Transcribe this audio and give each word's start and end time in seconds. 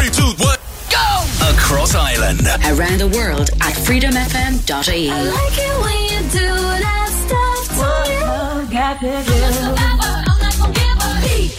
Three, 0.00 0.08
two, 0.08 0.32
one, 0.42 0.56
go! 0.88 1.26
Across 1.52 1.94
Ireland. 1.94 2.40
Around 2.64 3.00
the 3.00 3.08
world 3.08 3.50
at 3.60 3.74
freedomfm.ie. 3.74 5.10
I 5.10 5.22
like 5.24 5.58
it 5.58 5.76
when 5.82 6.00
you 6.08 6.20
do 6.30 6.48
that 6.48 7.10
stuff 7.26 7.68
to 7.76 7.84
me. 11.28 11.50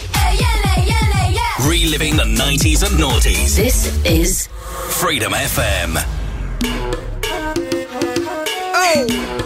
Reliving 1.69 2.17
the 2.17 2.23
90s 2.23 2.81
and 2.81 2.99
noughties. 2.99 3.55
This 3.55 4.03
is 4.03 4.47
Freedom 4.89 5.33
FM. 5.33 6.03
Oh! 8.73 9.40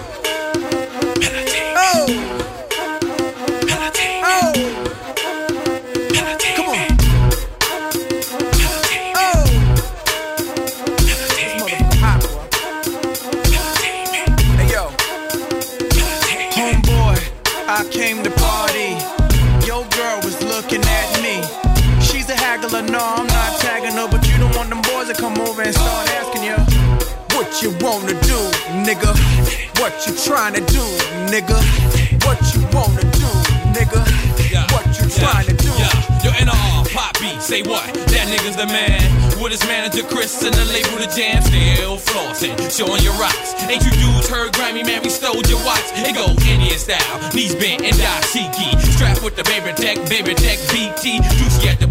You 27.65 27.71
wanna 27.81 28.13
do, 28.21 28.37
nigga? 28.85 29.09
What 29.81 29.97
you 30.05 30.13
tryna 30.13 30.61
do, 30.69 30.85
nigga? 31.33 31.57
What 32.21 32.37
you 32.53 32.61
wanna 32.69 33.01
do, 33.01 33.29
nigga? 33.73 34.05
What 34.71 34.85
you 34.93 35.09
tryna 35.09 35.57
do? 35.57 35.73
Yeah, 35.73 36.23
yo, 36.23 36.29
NR, 36.45 36.93
pop 36.93 37.17
beat, 37.19 37.41
say 37.41 37.63
what? 37.63 37.91
That 38.13 38.29
nigga's 38.29 38.55
the 38.55 38.67
man. 38.67 39.01
With 39.41 39.51
his 39.51 39.65
manager 39.65 40.03
Chris 40.03 40.43
and 40.43 40.53
the 40.53 40.65
label 40.65 41.01
the 41.01 41.09
jam, 41.09 41.41
still 41.41 41.97
flossing, 41.97 42.53
showing 42.69 43.01
your 43.01 43.17
rocks. 43.17 43.57
Ain't 43.65 43.83
you 43.83 43.91
dudes 43.97 44.29
heard 44.29 44.53
Grammy, 44.53 44.85
man? 44.85 45.01
We 45.01 45.09
stole 45.09 45.41
your 45.49 45.57
watch. 45.65 45.89
It 45.97 46.13
go 46.13 46.29
Indian 46.45 46.77
style, 46.77 47.17
knees 47.33 47.55
bent 47.55 47.81
and 47.81 47.95
dashiki. 47.97 48.77
Strapped 48.93 49.23
with 49.23 49.35
the 49.35 49.43
baby 49.43 49.73
tech, 49.73 49.97
baby 50.07 50.35
tech 50.35 50.61
BT. 50.69 51.17
Juicy 51.33 51.67
at 51.67 51.79
the 51.79 51.84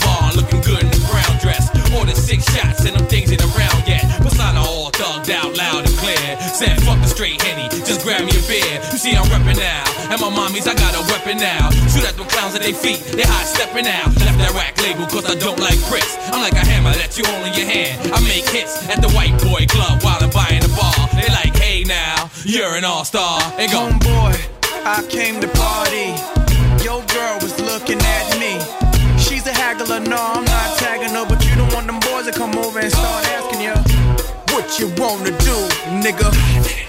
dress. 1.94 2.00
Ordered 2.00 2.16
six 2.16 2.44
shots 2.52 2.84
and 2.84 2.96
them 2.96 3.06
things 3.06 3.30
ain't 3.30 3.42
around 3.42 3.86
yet. 3.86 4.02
Persona 4.22 4.60
all 4.60 4.90
thugged 4.90 5.30
out 5.30 5.56
loud 5.56 5.86
and 5.86 5.96
clear. 5.98 6.38
Said 6.40 6.80
fuck 6.82 7.00
the 7.00 7.06
straight 7.06 7.40
henny, 7.42 7.68
just 7.68 8.02
grab 8.02 8.22
me 8.22 8.30
a 8.30 8.42
beer. 8.48 8.80
You 8.92 8.98
see 8.98 9.16
I'm 9.16 9.26
reppin' 9.26 9.58
now, 9.58 9.84
and 10.10 10.20
my 10.20 10.30
mommies 10.30 10.66
I 10.66 10.74
got 10.74 10.94
a 10.94 11.02
weapon 11.12 11.38
now. 11.38 11.70
Shoot 11.88 12.04
at 12.04 12.16
them 12.16 12.26
clowns 12.28 12.54
at 12.54 12.62
their 12.62 12.74
feet, 12.74 13.00
they 13.14 13.22
hot 13.22 13.46
stepping 13.46 13.86
out. 13.86 14.08
Left 14.20 14.38
that 14.38 14.52
rack 14.54 14.80
label 14.82 15.06
cause 15.06 15.26
I 15.26 15.34
don't 15.34 15.58
like 15.58 15.78
bricks. 15.88 16.16
I'm 16.30 16.42
like 16.42 16.54
a 16.54 16.64
hammer 16.64 16.92
that 16.94 17.16
you 17.18 17.24
hold 17.26 17.46
in 17.46 17.54
your 17.54 17.66
hand. 17.66 18.12
I 18.12 18.20
make 18.26 18.46
hits 18.48 18.88
at 18.88 19.00
the 19.00 19.10
white 19.10 19.36
boy 19.42 19.66
club 19.66 20.02
while 20.02 20.18
I'm 20.20 20.30
buying 20.30 20.62
the 20.62 20.72
bar. 20.74 20.94
They 21.14 21.28
like, 21.30 21.54
hey 21.56 21.84
now, 21.84 22.30
you're 22.44 22.76
an 22.76 22.84
all 22.84 23.04
star. 23.04 23.40
And 23.58 23.70
go, 23.70 23.90
Homeboy, 23.90 24.36
I 24.84 25.06
came 25.08 25.40
to 25.40 25.48
party. 25.48 26.14
Your 26.84 27.02
girl 27.06 27.38
was 27.40 27.58
looking 27.60 27.98
at 27.98 28.26
me. 28.38 28.60
She's 29.18 29.46
a 29.46 29.52
haggler, 29.52 30.00
no, 30.00 30.16
I'm 30.16 30.44
not 30.44 30.76
tagging 30.78 31.14
her, 31.14 31.24
boys 32.14 32.26
to 32.26 32.32
come 32.32 32.54
over 32.58 32.78
and 32.78 32.92
start 32.92 33.26
asking 33.34 33.60
you. 33.66 33.74
What 34.54 34.78
you 34.78 34.86
wanna 35.02 35.34
do, 35.42 35.56
nigga? 35.98 36.30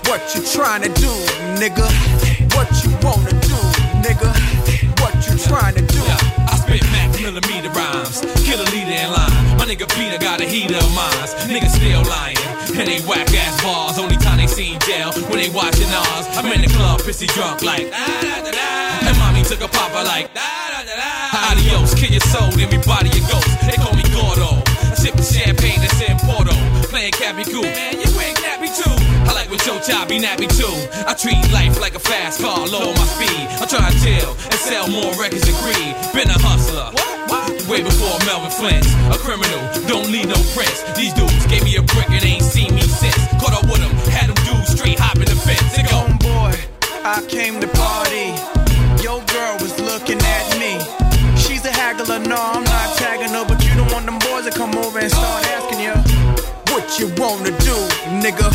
What 0.06 0.22
you 0.36 0.42
tryna 0.54 0.90
do, 0.94 1.14
nigga? 1.58 1.88
What 2.54 2.70
you 2.84 2.92
wanna 3.02 3.34
do, 3.50 3.58
nigga? 4.06 4.30
What 5.02 5.16
you 5.26 5.36
tryna 5.50 5.82
do? 5.82 6.02
Yeah, 6.06 6.52
I 6.52 6.56
spit 6.62 6.84
max 6.94 7.20
millimeter 7.20 7.74
rhymes. 7.74 8.22
Kill 8.46 8.62
a 8.62 8.68
leader 8.70 8.98
in 9.04 9.10
line. 9.18 9.58
My 9.58 9.66
nigga 9.66 9.88
Peter 9.98 10.20
got 10.20 10.42
a 10.42 10.46
heater 10.46 10.78
of 10.78 10.94
mines. 10.94 11.34
Niggas 11.50 11.74
still 11.74 12.04
lying. 12.06 12.38
And 12.78 12.88
they 12.88 13.02
whack 13.10 13.34
ass 13.34 13.56
bars. 13.64 13.98
Only 13.98 14.18
time 14.18 14.38
they 14.38 14.48
seen 14.48 14.78
jail 14.82 15.12
when 15.30 15.40
they 15.42 15.50
watching 15.50 15.90
ours. 15.90 16.26
I'm 16.38 16.52
in 16.54 16.62
the 16.62 16.72
club, 16.78 17.02
pissy 17.02 17.28
drunk 17.34 17.64
like. 17.64 17.90
Da, 17.90 18.06
da, 18.22 18.44
da, 18.46 18.52
da. 18.52 19.08
And 19.10 19.18
mommy 19.18 19.44
took 19.44 19.62
a 19.62 19.68
popper 19.68 20.04
like. 20.06 20.34
Da, 20.36 20.46
da, 20.74 20.84
da, 20.86 20.96
da. 21.02 21.50
Adios, 21.50 21.96
kill 21.96 22.12
your 22.12 22.26
soul, 22.32 22.52
then 22.52 22.70
me 22.70 22.78
body 22.86 23.10
your 23.10 23.26
ghost. 23.28 23.50
They. 23.66 23.76
Sipping 23.76 23.95
champagne 25.26 25.82
that's 25.82 26.00
in 26.02 26.18
Porto. 26.22 26.54
Playing 26.94 27.12
Cappy 27.14 27.44
Cool. 27.50 27.66
Man, 27.66 27.98
you 27.98 28.10
ain't 28.22 28.38
nappy 28.40 28.70
too. 28.70 28.96
I 29.26 29.34
like 29.34 29.50
when 29.50 29.60
Joe 29.60 29.80
Chop 29.82 30.08
be 30.08 30.20
nappy 30.20 30.48
too. 30.48 30.72
I 31.10 31.14
treat 31.14 31.42
life 31.52 31.82
like 31.82 31.96
a 31.96 32.00
fast 32.00 32.42
car, 32.42 32.68
lower 32.68 32.94
my 32.94 33.08
speed. 33.18 33.46
I 33.60 33.66
try 33.66 33.90
to 33.90 33.96
chill 34.00 34.32
and 34.32 34.60
sell 34.62 34.88
more 34.88 35.12
records 35.18 35.46
than 35.46 35.58
greed. 35.66 35.94
Been 36.14 36.30
a 36.30 36.38
hustler. 36.38 36.94
Way 37.66 37.82
before 37.82 38.14
Melvin 38.30 38.54
Flynt. 38.54 38.86
A 39.10 39.18
criminal, 39.18 39.62
don't 39.90 40.12
need 40.12 40.30
no 40.30 40.38
prints. 40.54 40.86
These 40.94 41.14
dudes 41.14 41.46
gave 41.48 41.64
me 41.64 41.76
a 41.78 41.82
brick 41.82 42.10
and 42.10 42.24
ain't 42.24 42.44
seen 42.44 42.76
me 42.76 42.82
since. 42.82 43.18
Caught 43.42 43.58
up 43.58 43.66
with 43.66 43.82
them, 43.82 43.92
had 44.14 44.30
them 44.30 44.38
dudes 44.46 44.78
straight 44.78 45.00
hopping 45.00 45.26
the 45.26 45.36
fence. 45.36 45.76
They 45.76 45.84
go, 45.84 46.06
Homeboy, 46.06 46.54
I 47.02 47.26
came 47.26 47.60
to 47.60 47.68
party. 47.74 48.38
Your 49.02 49.18
girl 49.34 49.58
was 49.58 49.74
looking 49.82 50.22
at 50.22 50.46
me. 50.62 50.78
She's 51.42 51.66
a 51.66 51.72
haggler, 51.72 52.20
no, 52.20 52.38
I'm 52.38 52.64
not 52.64 52.98
tagging 52.98 53.34
her, 53.34 53.46
want 53.96 54.06
them 54.08 54.20
boys 54.20 54.44
to 54.44 54.52
come 54.52 54.76
over 54.76 55.00
and 55.00 55.10
start 55.10 55.46
asking 55.56 55.80
you. 55.80 55.94
What 56.74 57.00
you 57.00 57.08
wanna 57.16 57.52
do, 57.64 57.78
nigga? 58.20 58.52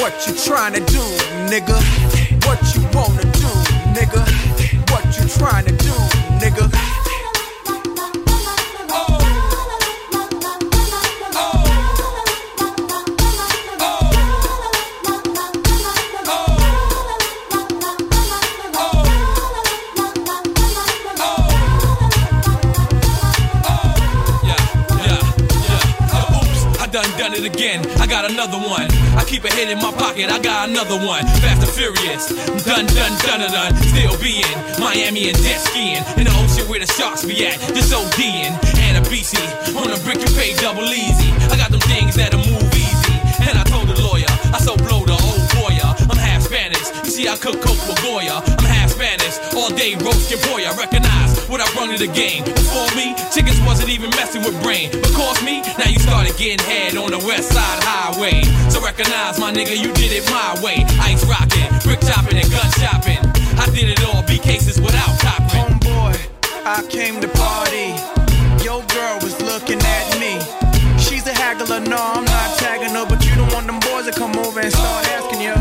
What 0.00 0.14
you 0.24 0.32
tryna 0.34 0.86
do, 0.86 1.02
nigga? 1.50 1.78
What 2.46 2.62
you 2.74 2.82
wanna 2.94 3.24
do, 3.42 3.50
nigga? 3.96 4.22
What 4.92 5.04
you 5.18 5.26
tryna 5.34 5.76
do, 5.78 5.94
nigga? 6.38 7.07
It 27.38 27.46
again. 27.46 27.86
I 28.00 28.06
got 28.06 28.30
another 28.30 28.58
one. 28.58 28.90
I 29.14 29.24
keep 29.26 29.44
a 29.44 29.52
hit 29.52 29.70
in 29.70 29.78
my 29.78 29.92
pocket. 29.92 30.30
I 30.30 30.38
got 30.38 30.68
another 30.68 30.98
one. 30.98 31.22
Fast 31.38 31.62
and 31.62 31.70
furious. 31.70 32.28
Done, 32.64 32.86
done, 32.86 33.14
done, 33.22 33.40
done, 33.40 33.52
done. 33.52 33.72
Still 33.76 34.18
be 34.18 34.42
in 34.42 34.56
Miami 34.80 35.28
and 35.30 35.38
jet 35.38 35.60
skiing 35.60 36.02
in 36.18 36.24
the 36.26 36.34
ocean 36.42 36.66
where 36.68 36.80
the 36.80 36.86
sharks 36.86 37.24
be 37.24 37.46
at. 37.46 37.58
Just 37.74 37.92
ODing 37.92 38.52
and 38.90 38.98
a 38.98 39.02
BC 39.08 39.38
on 39.76 39.90
a 39.90 39.98
brick 40.02 40.18
you 40.18 40.30
pay 40.34 40.54
double 40.58 40.84
easy. 40.84 41.30
I 41.52 41.56
got 41.56 41.70
them 41.70 41.80
things 41.86 42.16
that'll 42.16 42.42
move 42.42 42.74
easy. 42.74 43.14
And 43.46 43.58
I 43.58 43.64
told 43.64 43.88
the 43.88 44.00
lawyer, 44.02 44.30
I 44.52 44.58
so 44.58 44.76
blow 44.76 45.06
the 45.06 45.14
old 45.14 45.42
boya. 45.54 45.94
I'm 46.10 46.18
half 46.18 46.42
Spanish. 46.42 46.90
You 47.04 47.10
see, 47.10 47.28
I 47.28 47.36
cook 47.36 47.60
coke 47.62 47.80
with 47.86 48.02
Goya. 48.02 48.42
Spanish. 49.30 49.54
All 49.54 49.70
day 49.70 49.94
roast 50.04 50.30
your 50.30 50.40
boy. 50.48 50.64
I 50.64 50.74
recognize 50.76 51.48
what 51.48 51.60
I 51.60 51.66
brought 51.74 51.96
to 51.96 51.98
the 51.98 52.12
game. 52.12 52.44
Before 52.44 52.88
me, 52.96 53.14
chickens 53.32 53.60
wasn't 53.62 53.90
even 53.90 54.10
messing 54.10 54.42
with 54.42 54.56
brain. 54.62 54.90
But 54.92 55.12
course 55.12 55.42
me, 55.44 55.62
now 55.78 55.88
you 55.88 55.98
started 55.98 56.36
getting 56.36 56.64
head 56.64 56.96
on 56.96 57.10
the 57.10 57.18
west 57.18 57.50
side 57.50 57.82
highway. 57.82 58.42
So 58.70 58.80
recognize 58.80 59.38
my 59.38 59.52
nigga, 59.52 59.76
you 59.76 59.92
did 59.94 60.12
it 60.12 60.24
my 60.30 60.60
way. 60.62 60.84
Ice 61.00 61.24
rocking, 61.26 61.68
brick 61.84 62.00
chopping, 62.00 62.38
and 62.38 62.50
gun 62.50 62.70
shopping. 62.80 63.20
I 63.58 63.66
did 63.74 63.90
it 63.90 64.02
all, 64.04 64.22
B 64.22 64.38
cases 64.38 64.80
without 64.80 65.18
copping. 65.20 65.78
Homeboy, 65.80 66.16
I 66.64 66.82
came 66.88 67.20
to 67.20 67.28
party. 67.28 67.94
Your 68.64 68.82
girl 68.94 69.18
was 69.22 69.40
looking 69.42 69.80
at 69.80 70.06
me. 70.20 70.38
She's 70.98 71.26
a 71.26 71.32
haggler, 71.32 71.80
no, 71.80 71.96
I'm 71.96 72.24
not 72.24 72.58
tagging 72.58 72.94
her, 72.94 73.06
but 73.06 73.24
you 73.24 73.34
don't 73.34 73.52
want 73.52 73.66
them 73.66 73.80
boys 73.80 74.06
to 74.06 74.12
come 74.12 74.36
over 74.36 74.60
and 74.60 74.72
start 74.72 75.06
asking 75.08 75.42
you. 75.42 75.54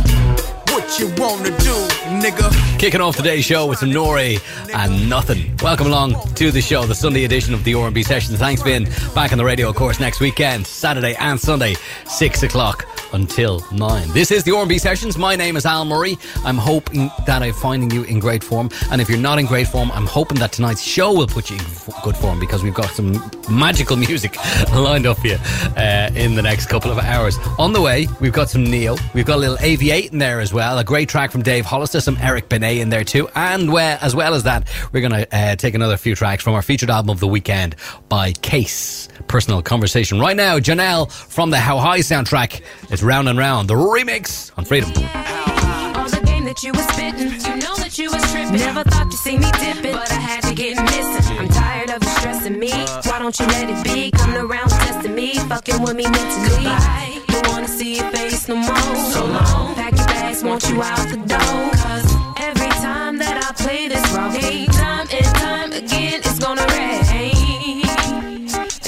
What 0.73 0.99
you 0.99 1.07
wanna 1.17 1.49
do, 1.57 1.86
nigga? 2.19 2.79
Kicking 2.79 3.01
off 3.01 3.15
today's 3.15 3.45
show 3.45 3.67
with 3.67 3.79
some 3.79 3.89
N.O.R.E. 3.89 4.39
and 4.73 5.09
nothing. 5.09 5.55
Welcome 5.61 5.87
along 5.87 6.15
to 6.35 6.51
the 6.51 6.61
show, 6.61 6.85
the 6.85 6.95
Sunday 6.95 7.23
edition 7.23 7.53
of 7.53 7.63
the 7.63 7.73
R&B 7.73 8.03
session. 8.03 8.35
Thanks, 8.35 8.61
Ben. 8.61 8.85
Back 9.13 9.31
on 9.31 9.37
the 9.37 9.45
radio, 9.45 9.69
of 9.69 9.75
course, 9.75 9.99
next 9.99 10.19
weekend, 10.19 10.65
Saturday 10.67 11.15
and 11.15 11.39
Sunday, 11.39 11.75
six 12.05 12.43
o'clock 12.43 12.85
until 13.13 13.63
nine. 13.71 14.07
This 14.13 14.31
is 14.31 14.43
the 14.43 14.55
R&B 14.55 14.77
sessions. 14.77 15.17
My 15.17 15.35
name 15.35 15.55
is 15.55 15.65
Al 15.65 15.85
Murray. 15.85 16.17
I'm 16.43 16.57
hoping 16.57 17.09
that 17.25 17.41
I'm 17.41 17.53
finding 17.53 17.91
you 17.91 18.03
in 18.03 18.19
great 18.19 18.43
form, 18.43 18.69
and 18.91 19.01
if 19.01 19.09
you're 19.09 19.17
not 19.17 19.39
in 19.39 19.45
great 19.45 19.67
form, 19.67 19.91
I'm 19.91 20.05
hoping 20.05 20.37
that 20.39 20.51
tonight's 20.51 20.81
show 20.81 21.13
will 21.13 21.27
put 21.27 21.49
you 21.49 21.57
in 21.57 21.63
good 22.03 22.17
form 22.17 22.39
because 22.39 22.63
we've 22.63 22.73
got 22.73 22.89
some 22.89 23.13
magical 23.49 23.95
music 23.95 24.35
lined 24.73 25.05
up 25.05 25.17
for 25.17 25.27
you 25.27 25.37
uh, 25.77 26.09
in 26.15 26.35
the 26.35 26.41
next 26.41 26.67
couple 26.67 26.91
of 26.91 26.97
hours. 26.99 27.37
On 27.57 27.73
the 27.73 27.81
way, 27.81 28.07
we've 28.19 28.33
got 28.33 28.49
some 28.49 28.63
Ne-Yo. 28.63 28.95
We've 29.13 29.25
got 29.25 29.37
a 29.37 29.39
little 29.39 29.57
AV8 29.57 30.11
in 30.11 30.19
there 30.19 30.39
as 30.39 30.53
well. 30.53 30.77
A 30.77 30.83
great 30.83 31.09
track 31.09 31.31
from 31.31 31.41
Dave 31.41 31.65
Hollister, 31.65 32.01
some 32.01 32.17
Eric 32.19 32.49
Benet 32.49 32.79
in 32.79 32.89
there 32.89 33.03
too. 33.03 33.27
And 33.35 33.69
uh, 33.69 33.97
as 34.01 34.15
well 34.15 34.33
as 34.33 34.43
that, 34.43 34.69
we're 34.91 35.07
going 35.07 35.23
to 35.23 35.35
uh, 35.35 35.55
take 35.55 35.73
another 35.73 35.97
few 35.97 36.15
tracks 36.15 36.43
from 36.43 36.53
our 36.53 36.61
featured 36.61 36.89
album 36.89 37.09
of 37.09 37.19
the 37.19 37.27
weekend 37.27 37.75
by 38.09 38.33
Case. 38.33 39.07
Personal 39.27 39.61
conversation. 39.61 40.19
Right 40.19 40.35
now, 40.35 40.59
Jonell 40.59 41.11
from 41.11 41.49
the 41.49 41.57
How 41.57 41.77
High 41.79 41.99
soundtrack. 41.99 42.61
It's 42.97 43.03
Round 43.03 43.29
and 43.29 43.37
Round, 43.37 43.69
the 43.69 43.75
remix 43.75 44.51
on 44.57 44.65
Freedom. 44.65 44.89
All 44.89 46.09
the 46.09 46.19
game 46.25 46.45
that 46.45 46.63
you 46.63 46.71
was 46.73 46.81
spitting, 46.87 47.29
you 47.29 47.61
know 47.61 47.75
that 47.77 47.93
you 47.99 48.09
was 48.09 48.23
tripping. 48.31 48.57
Never 48.57 48.83
thought 48.83 49.05
you'd 49.05 49.13
see 49.13 49.37
me 49.37 49.45
dipping, 49.61 49.93
but 49.93 50.11
I 50.11 50.15
had 50.15 50.41
to 50.49 50.55
get 50.55 50.81
missing. 50.81 51.37
I'm 51.37 51.47
tired 51.47 51.91
of 51.91 52.01
ever 52.01 52.09
stressing 52.17 52.57
me. 52.57 52.71
Why 52.71 53.19
don't 53.19 53.39
you 53.39 53.45
let 53.53 53.69
it 53.69 53.83
be? 53.83 54.09
Coming 54.09 54.37
around 54.37 54.69
testing 54.69 55.13
me, 55.13 55.35
fucking 55.45 55.79
with 55.79 55.95
me 55.95 56.05
mentally. 56.09 56.65
Goodbye. 56.65 57.21
Don't 57.27 57.47
wanna 57.49 57.67
see 57.67 57.97
your 57.97 58.09
face 58.09 58.47
no 58.47 58.55
more. 58.55 58.95
So 59.13 59.25
long. 59.27 59.75
Pack 59.75 59.95
your 59.95 60.07
bags, 60.07 60.43
want 60.43 60.67
you 60.67 60.81
out 60.81 60.97
the 61.13 61.17
door. 61.17 61.69
Cause 61.77 62.09
every 62.41 62.73
time 62.81 63.19
that 63.19 63.37
I 63.45 63.53
play 63.61 63.87
this 63.87 64.01
wrong 64.11 64.33
game, 64.33 64.69
time 64.73 65.05
and 65.13 65.25
time 65.37 65.71
again, 65.71 66.21
it's 66.25 66.39
gonna 66.39 66.65
rain. 66.73 67.85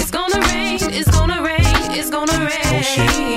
It's 0.02 0.10
gonna 0.10 0.42
rain, 0.50 0.80
it's 0.98 1.12
gonna 1.12 1.44
rain, 1.44 1.94
it's 1.94 2.10
gonna 2.10 2.40
rain. 2.40 2.74
Oh 2.74 2.82
shit, 2.82 3.29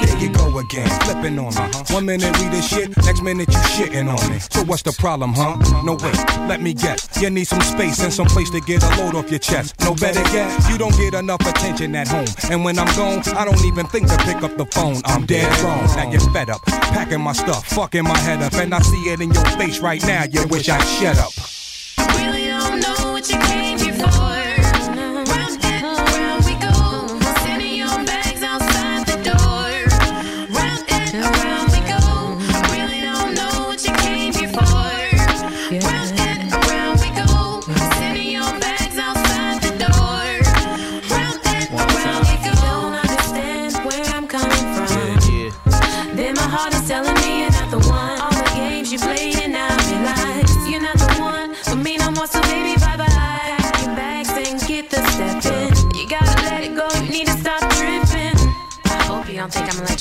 again, 0.62 0.88
flipping 1.00 1.38
on 1.38 1.54
me. 1.54 1.94
One 1.94 2.06
minute 2.06 2.32
we 2.38 2.46
the 2.48 2.62
shit, 2.62 2.96
next 3.04 3.22
minute 3.22 3.48
you 3.48 3.62
shitting 3.74 4.08
on 4.08 4.30
me. 4.30 4.38
So 4.38 4.62
what's 4.64 4.82
the 4.82 4.92
problem, 4.92 5.32
huh? 5.34 5.56
No 5.82 5.94
wait, 5.94 6.16
let 6.48 6.60
me 6.62 6.72
guess. 6.74 7.08
You 7.20 7.30
need 7.30 7.44
some 7.44 7.60
space 7.60 8.02
and 8.02 8.12
some 8.12 8.26
place 8.26 8.50
to 8.50 8.60
get 8.60 8.82
a 8.82 8.88
load 8.98 9.14
off 9.14 9.30
your 9.30 9.40
chest. 9.40 9.74
No 9.80 9.94
better 9.94 10.22
yet, 10.34 10.48
you 10.70 10.78
don't 10.78 10.96
get 10.96 11.14
enough 11.14 11.40
attention 11.40 11.94
at 11.96 12.08
home. 12.08 12.26
And 12.50 12.64
when 12.64 12.78
I'm 12.78 12.94
gone, 12.96 13.22
I 13.36 13.44
don't 13.44 13.64
even 13.64 13.86
think 13.86 14.08
to 14.08 14.16
pick 14.18 14.42
up 14.42 14.56
the 14.56 14.66
phone. 14.66 15.02
I'm 15.04 15.26
dead 15.26 15.50
wrong. 15.62 15.84
Now 15.96 16.10
you're 16.10 16.32
fed 16.32 16.50
up, 16.50 16.62
packing 16.66 17.20
my 17.20 17.32
stuff, 17.32 17.66
fucking 17.66 18.04
my 18.04 18.18
head 18.18 18.42
up, 18.42 18.54
and 18.54 18.74
I 18.74 18.80
see 18.80 19.10
it 19.10 19.20
in 19.20 19.32
your 19.32 19.44
face 19.58 19.80
right 19.80 20.02
now. 20.02 20.24
You 20.24 20.46
wish 20.48 20.68
I'd 20.68 20.82
shut 20.82 21.18
up. 21.18 21.61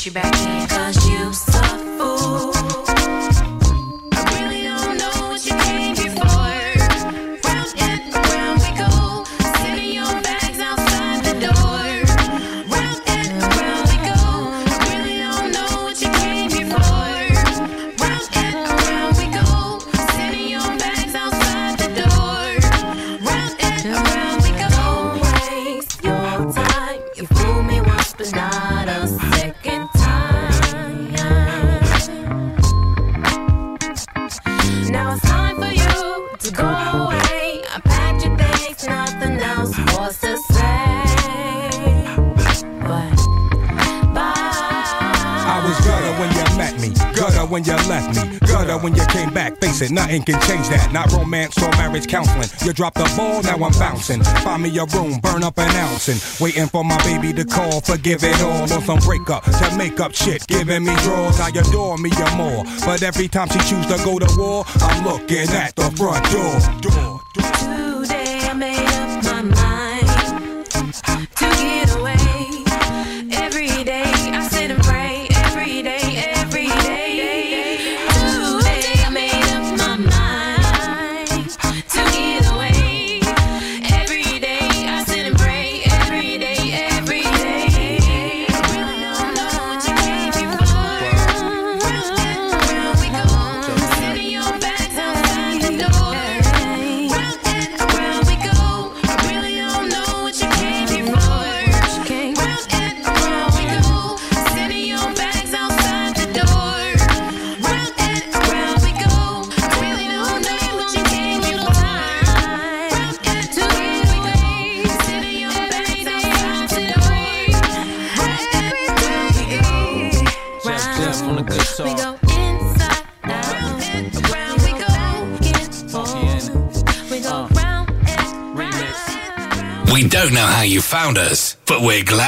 You 0.06 0.12
back 0.12 0.34
in. 0.48 0.61
When 47.52 47.66
you 47.66 47.74
left 47.74 48.16
me, 48.16 48.40
gutter 48.48 48.78
when 48.78 48.96
you 48.96 49.06
came 49.08 49.32
back. 49.34 49.60
Face 49.60 49.82
it, 49.82 49.92
nothing 49.92 50.24
can 50.24 50.40
change 50.42 50.70
that. 50.70 50.92
Not 50.94 51.12
romance 51.12 51.62
or 51.62 51.70
marriage 51.72 52.08
counseling. 52.08 52.50
You 52.66 52.74
dropped 52.74 52.98
the 52.98 53.14
ball, 53.18 53.44
now 53.44 53.64
I'm 53.64 53.74
bouncing. 53.74 54.24
Find 54.24 54.64
me 54.64 54.76
a 54.78 54.86
room, 54.86 55.20
burn 55.20 55.44
up 55.44 55.60
an 55.60 55.70
ounce, 55.76 56.08
and 56.08 56.20
waiting 56.40 56.68
for 56.68 56.84
my 56.84 56.98
baby 57.04 57.34
to 57.34 57.46
call. 57.46 57.82
Forgive 57.82 58.24
it 58.24 58.42
all, 58.42 58.62
on 58.62 58.82
some 58.82 59.00
breakup 59.00 59.44
to 59.44 59.76
make 59.78 60.00
up 60.00 60.16
shit, 60.16 60.48
giving 60.48 60.86
me 60.86 60.96
draws. 61.04 61.40
I 61.40 61.50
adore 61.50 61.98
me 61.98 62.12
or 62.12 62.36
more, 62.38 62.64
but 62.86 63.04
every 63.04 63.28
time 63.28 63.50
she 63.50 63.60
choose 63.60 63.86
to 63.88 63.98
go 64.06 64.18
to 64.18 64.28
war, 64.38 64.64
I'm 64.80 65.04
looking 65.04 65.50
at 65.50 65.76
the 65.76 65.92
front 65.92 66.24
door. 66.32 66.82
door, 66.82 67.22
door. 67.34 67.91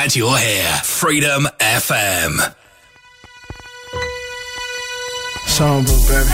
Glad 0.03 0.15
you're 0.17 0.38
here. 0.38 0.73
Freedom 0.83 1.47
FM. 1.61 2.35
Songbook, 5.48 6.07
baby. 6.10 6.27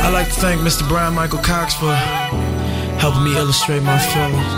I'd 0.00 0.14
like 0.14 0.28
to 0.28 0.40
thank 0.40 0.62
Mr. 0.62 0.88
Bryan-Michael 0.88 1.40
Cox 1.40 1.74
for 1.74 1.94
helping 2.96 3.24
me 3.24 3.36
illustrate 3.36 3.82
my 3.82 3.98
feelings. 3.98 4.48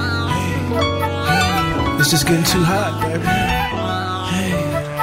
It's 1.98 2.10
just 2.12 2.28
getting 2.28 2.44
too 2.44 2.62
hot, 2.62 3.02
baby. 3.02 3.26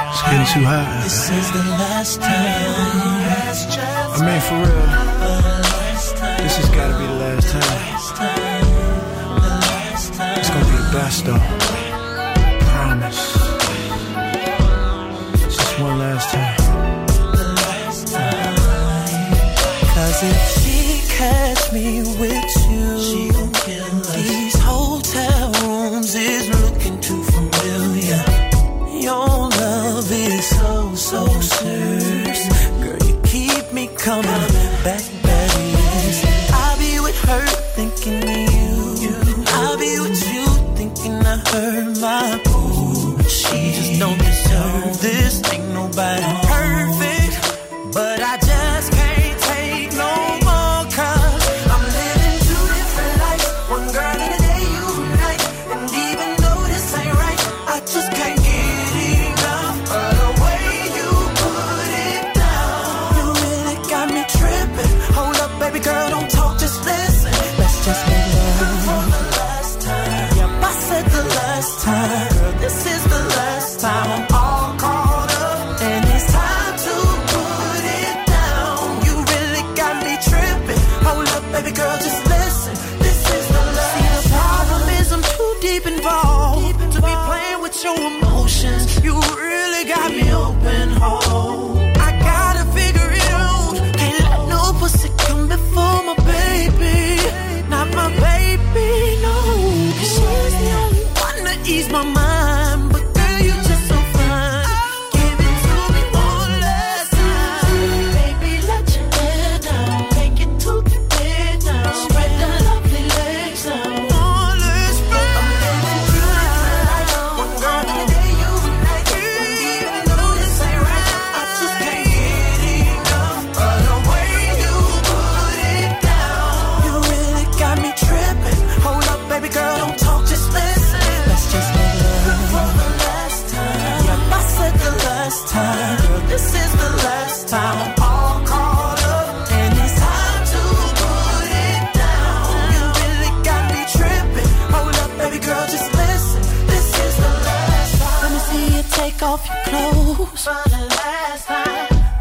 It's 0.08 0.22
getting 0.24 0.48
too 0.48 0.64
hot. 0.64 1.02
This 1.04 1.28
is 1.28 1.52
the 1.52 1.64
last 1.76 2.22
time. 2.22 2.72
I 4.16 4.24
mean, 4.24 4.40
for 4.40 4.64
real. 4.64 4.88
This 6.42 6.56
has 6.56 6.70
got 6.70 6.88
to 6.88 6.96
be 6.96 7.04
the 7.04 7.12
last 7.20 7.52
time. 7.52 7.98
It's 10.38 10.48
gonna 10.48 10.64
be 10.64 10.70
the 10.70 10.90
best, 10.90 11.26
though. 11.26 11.57
Catch 21.80 22.07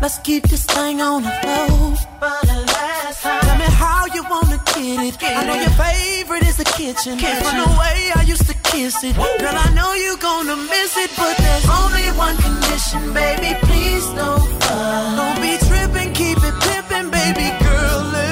Let's 0.07 0.19
keep 0.19 0.47
this 0.47 0.63
thing 0.63 1.01
on 1.01 1.23
the 1.23 1.29
time. 1.29 1.97
Tell 3.19 3.57
me 3.57 3.65
how 3.75 4.05
you 4.15 4.23
wanna 4.29 4.57
get 4.73 5.03
it. 5.03 5.17
I 5.21 5.43
know 5.43 5.55
your 5.55 5.69
favorite 5.71 6.43
is 6.47 6.55
the 6.55 6.63
kitchen. 6.63 7.19
From 7.19 7.57
the 7.59 7.69
way 7.77 8.11
I 8.15 8.23
used 8.25 8.47
to 8.47 8.53
kiss 8.71 9.03
it, 9.03 9.17
girl, 9.17 9.57
I 9.65 9.69
know 9.75 9.91
you 9.95 10.15
gonna 10.15 10.55
miss 10.55 10.95
it, 10.95 11.11
but 11.17 11.35
there's 11.35 11.67
only 11.67 12.07
one 12.15 12.37
condition, 12.37 13.13
baby. 13.13 13.59
Please 13.67 14.07
don't 14.15 14.47
fuss. 14.63 15.17
Don't 15.19 15.41
be 15.41 15.57
tripping, 15.67 16.13
keep 16.13 16.37
it 16.37 16.55
pimping, 16.61 17.09
baby 17.11 17.51
girl. 17.65 18.26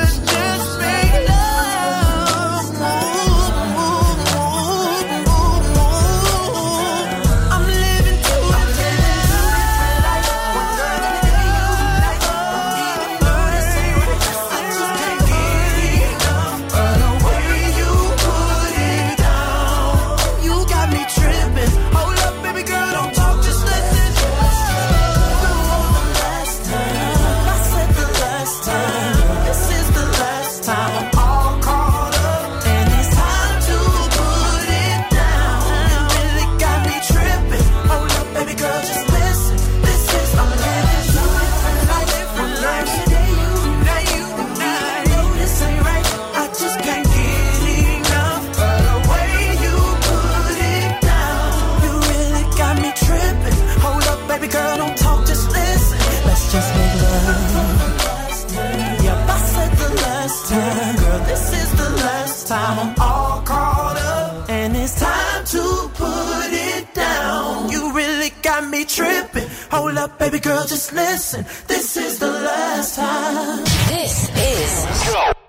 Tripping. 68.96 69.50
Hold 69.72 69.98
up, 69.98 70.18
baby 70.18 70.40
girl, 70.40 70.64
just 70.66 70.94
listen. 70.94 71.44
This 71.68 71.98
is 71.98 72.20
the 72.20 72.32
last 72.32 72.96
time. 72.96 73.64
This 73.90 74.30
is 74.54 74.72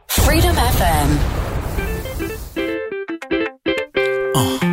Freedom 0.08 0.56
FM. 0.56 1.46
It's 2.18 2.56
uh. 4.36 4.65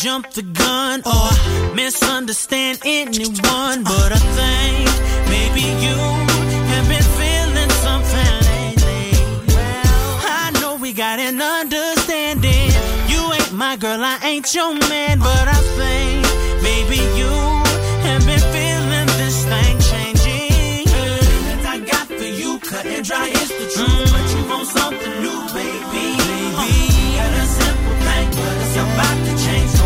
Jump 0.00 0.30
the 0.30 0.40
gun 0.40 1.02
or 1.04 1.74
misunderstand 1.74 2.78
anyone, 2.86 3.84
but 3.84 4.10
I 4.10 4.20
think 4.38 4.88
maybe 5.28 5.60
you 5.60 5.96
have 6.72 6.88
been 6.88 7.08
feeling 7.20 7.70
something 7.84 8.34
lately. 8.48 9.12
Well, 9.52 10.20
I 10.24 10.52
know 10.62 10.76
we 10.76 10.94
got 10.94 11.18
an 11.18 11.42
understanding. 11.42 12.72
You 13.12 13.20
ain't 13.34 13.52
my 13.52 13.76
girl, 13.76 14.00
I 14.02 14.18
ain't 14.24 14.54
your 14.54 14.72
man, 14.88 15.18
but 15.18 15.46
I 15.56 15.60
think 15.76 16.24
maybe 16.62 16.96
you 17.20 17.32
have 18.08 18.24
been 18.24 18.44
feeling 18.56 19.08
this 19.20 19.44
thing 19.44 19.76
changing. 19.90 20.86
That 21.44 21.76
I 21.76 21.78
got 21.78 22.06
for 22.06 22.30
you, 22.40 22.58
cut 22.60 22.86
and 22.86 23.04
dry 23.04 23.28
is 23.28 23.50
the 23.50 23.66
truth, 23.76 24.08
but 24.14 24.26
you 24.32 24.48
want 24.48 24.66
something 24.66 25.14
new, 25.20 25.40
baby. 25.52 26.16
Baby, 26.56 27.20
a 27.20 27.44
simple 27.44 27.96
thing, 28.06 28.28
but 28.32 28.56
it's 28.64 28.76
about 28.80 29.18
to 29.26 29.44
change. 29.44 29.79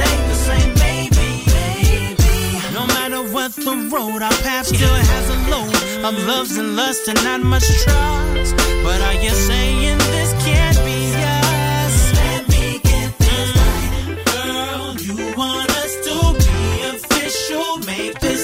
Stay 0.00 0.16
the 0.28 0.34
same, 0.34 0.74
baby? 0.74 1.44
Baby, 1.52 2.34
no 2.72 2.86
matter 2.86 3.22
what 3.34 3.52
the 3.52 3.74
road, 3.92 4.22
our 4.22 4.38
path 4.46 4.66
still 4.66 4.94
has 5.12 5.26
a 5.28 5.38
load 5.52 5.74
of 6.08 6.26
loves 6.26 6.56
and 6.56 6.74
lust 6.74 7.08
and 7.08 7.22
not 7.22 7.42
much 7.42 7.68
trust. 7.84 8.56
But 8.82 9.00
are 9.02 9.18
you 9.24 9.30
saying 9.30 9.98
this 9.98 10.32
can't 10.44 10.78
be 10.88 11.12
us? 11.14 12.12
Let 12.14 12.48
me 12.48 12.80
get 12.82 13.18
this 13.18 13.50
right, 13.60 14.16
girl. 14.32 14.96
You 15.06 15.36
want 15.36 15.70
us 15.82 15.92
to 16.06 16.14
be 16.44 16.58
official? 16.94 17.78
Make 17.84 18.18
this 18.20 18.39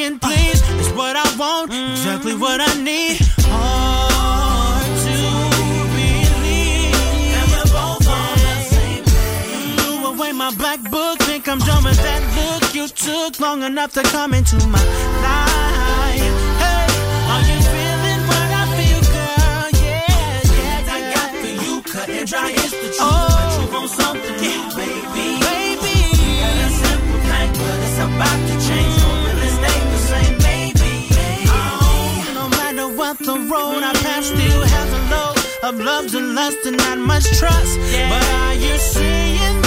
come 0.00 0.18
please. 0.18 0.60
It's 0.80 0.90
what 0.92 1.16
I 1.16 1.36
want, 1.36 1.72
exactly 1.72 2.34
what 2.34 2.60
I 2.60 2.72
need. 2.82 3.18
Hard 3.52 4.90
to 5.06 5.18
believe 5.96 6.92
that 7.34 7.46
we're 7.52 7.70
both 7.76 8.06
on 8.08 8.34
the 8.46 8.56
same 8.72 9.04
page. 9.04 9.80
Threw 9.80 10.06
away 10.12 10.32
my 10.32 10.52
black 10.56 10.80
book, 10.90 11.18
think 11.20 11.48
I'm 11.48 11.58
done 11.58 11.84
with 11.84 12.00
that 12.02 12.22
look. 12.36 12.74
You 12.74 12.88
took 12.88 13.40
long 13.40 13.62
enough 13.62 13.92
to 13.94 14.02
come 14.02 14.34
into 14.34 14.56
my 14.66 14.84
life. 15.26 16.36
Hey, 16.62 16.86
are 17.32 17.44
you 17.50 17.58
feeling 17.72 18.22
what 18.30 18.48
I 18.60 18.64
feel, 18.78 19.00
girl? 19.14 19.68
Yeah, 19.84 20.56
yeah. 20.56 20.96
I 20.96 20.98
got 21.14 21.30
for 21.40 21.52
you, 21.64 21.82
cut 21.82 22.08
and 22.08 22.26
dry 22.28 22.50
is 22.50 22.70
the 22.70 22.88
truth, 22.88 22.96
oh. 23.00 23.28
but 23.36 23.48
you 23.58 23.66
want 23.74 23.90
something 23.90 24.36
new, 24.44 24.62
baby. 24.80 25.26
Baby, 25.44 25.96
got 26.40 26.56
a 26.56 26.70
simple 26.82 27.20
thing, 27.28 27.50
but 27.60 27.76
it's 27.86 27.98
about 28.06 28.40
to 28.48 28.54
change. 28.68 29.19
Road 33.50 33.82
I 33.82 33.92
pass, 34.04 34.26
still 34.26 34.62
has 34.62 34.90
a 34.92 35.02
load 35.12 35.36
of 35.68 35.80
loves 35.80 36.14
and 36.14 36.34
lust 36.34 36.64
and 36.66 36.76
not 36.76 36.98
much 36.98 37.24
trust. 37.38 37.78
But 38.10 38.24
are 38.42 38.54
you 38.54 38.78
seeing 38.78 39.59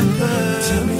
remember. 0.00 0.97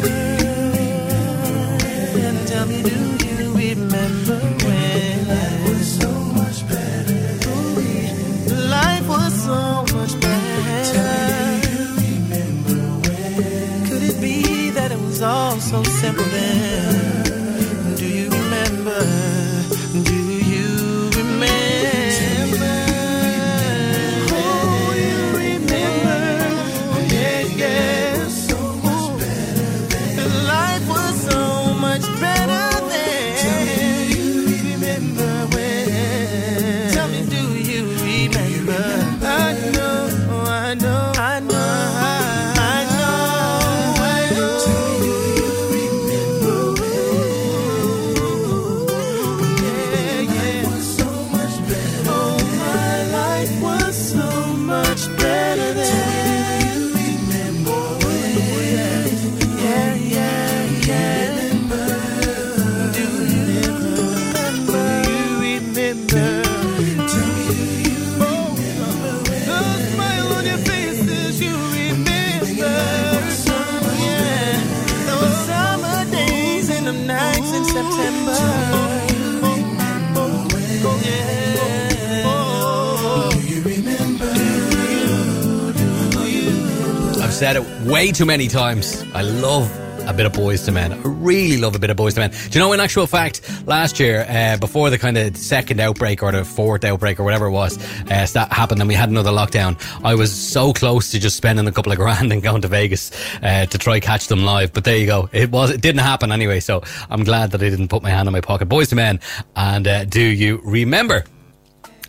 way 87.99 88.13
too 88.13 88.25
many 88.25 88.47
times. 88.47 89.05
I 89.13 89.23
love 89.23 89.69
a 90.07 90.13
bit 90.13 90.25
of 90.25 90.31
Boyz 90.31 90.69
II 90.69 90.75
Men. 90.75 90.93
I 90.93 91.03
really 91.03 91.57
love 91.61 91.75
a 91.75 91.81
bit 91.81 91.91
of 91.91 91.97
Boyz 91.97 92.17
II 92.17 92.21
Men. 92.21 92.31
Do 92.31 92.57
you 92.57 92.65
know, 92.65 92.73
in 92.73 92.79
actual 92.79 93.09
fact, 93.09 93.41
last 93.67 93.99
year, 93.99 94.25
uh, 94.29 94.57
before 94.57 94.89
the 94.89 94.99
kind 94.99 95.19
of 95.19 95.37
second 95.37 95.81
outbreak 95.81 96.23
or 96.23 96.31
the 96.31 96.45
fourth 96.45 96.85
outbreak 96.85 97.19
or 97.19 97.25
whatever 97.25 97.47
it 97.47 97.51
was 97.51 97.77
uh, 97.77 98.25
that 98.35 98.53
happened 98.53 98.81
and 98.81 98.87
we 98.87 98.95
had 98.95 99.09
another 99.09 99.33
lockdown, 99.33 99.77
I 100.05 100.15
was 100.15 100.31
so 100.33 100.73
close 100.73 101.11
to 101.11 101.19
just 101.19 101.37
spending 101.37 101.67
a 101.67 101.73
couple 101.73 101.91
of 101.91 101.99
grand 102.05 102.33
and 102.33 102.41
going 102.41 102.63
to 102.63 102.69
Vegas 102.69 103.11
uh, 103.43 103.67
to 103.67 103.79
try 103.79 103.99
catch 103.99 104.29
them 104.29 104.45
live. 104.45 104.73
But 104.73 104.85
there 104.85 104.97
you 104.97 105.07
go. 105.07 105.29
It 105.33 105.51
was 105.51 105.71
it 105.71 105.81
didn't 105.81 106.03
happen 106.03 106.31
anyway, 106.31 106.61
so 106.61 106.85
I'm 107.11 107.25
glad 107.25 107.51
that 107.51 107.61
I 107.61 107.69
didn't 107.69 107.89
put 107.89 108.05
my 108.05 108.11
hand 108.11 108.29
in 108.29 108.33
my 108.33 108.41
pocket. 108.41 108.69
Boyz 108.69 108.93
II 108.93 108.97
Men, 108.97 109.19
and 109.57 109.89
uh, 109.89 110.05
do 110.05 110.23
you 110.23 110.61
remember? 110.63 111.25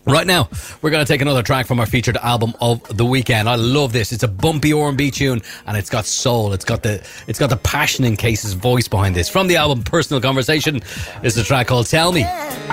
Right 0.10 0.26
now, 0.26 0.50
we're 0.82 0.89
going 0.89 1.06
to 1.06 1.12
take 1.12 1.22
another 1.22 1.43
track 1.43 1.67
from 1.67 1.80
our 1.80 1.86
featured 1.86 2.17
album 2.17 2.54
of 2.60 2.82
the 2.98 3.06
weekend. 3.06 3.48
I 3.48 3.56
love 3.56 3.93
this. 3.93 4.12
It's 4.12 4.24
a 4.24 4.28
bumpy 4.28 4.74
R&B 4.74 5.12
tune, 5.12 5.43
and 5.67 5.78
it's 5.78 5.89
got 5.89 6.06
soul. 6.06 6.52
It's 6.52 6.65
got 6.65 6.82
the 6.82 7.06
it's 7.28 7.38
got 7.38 7.52
the 7.52 7.58
passion 7.58 8.06
in 8.06 8.17
Case's 8.17 8.54
voice 8.54 8.88
behind 8.88 9.15
this. 9.15 9.30
From 9.30 9.48
the 9.48 9.58
album 9.58 9.84
Personal 9.84 10.19
Conversation 10.19 10.82
is 11.22 11.38
a 11.38 11.43
track 11.43 11.67
called 11.67 11.86
Tell 11.86 12.12
Me. 12.12 12.22
Yeah. 12.22 12.69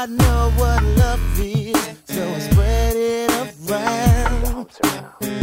I 0.00 0.06
know 0.06 0.50
what 0.56 0.82
love 0.96 1.20
is, 1.38 1.76
so 2.06 2.26
I 2.26 2.38
spread 2.38 2.96
it 2.96 3.30
around. 3.68 4.66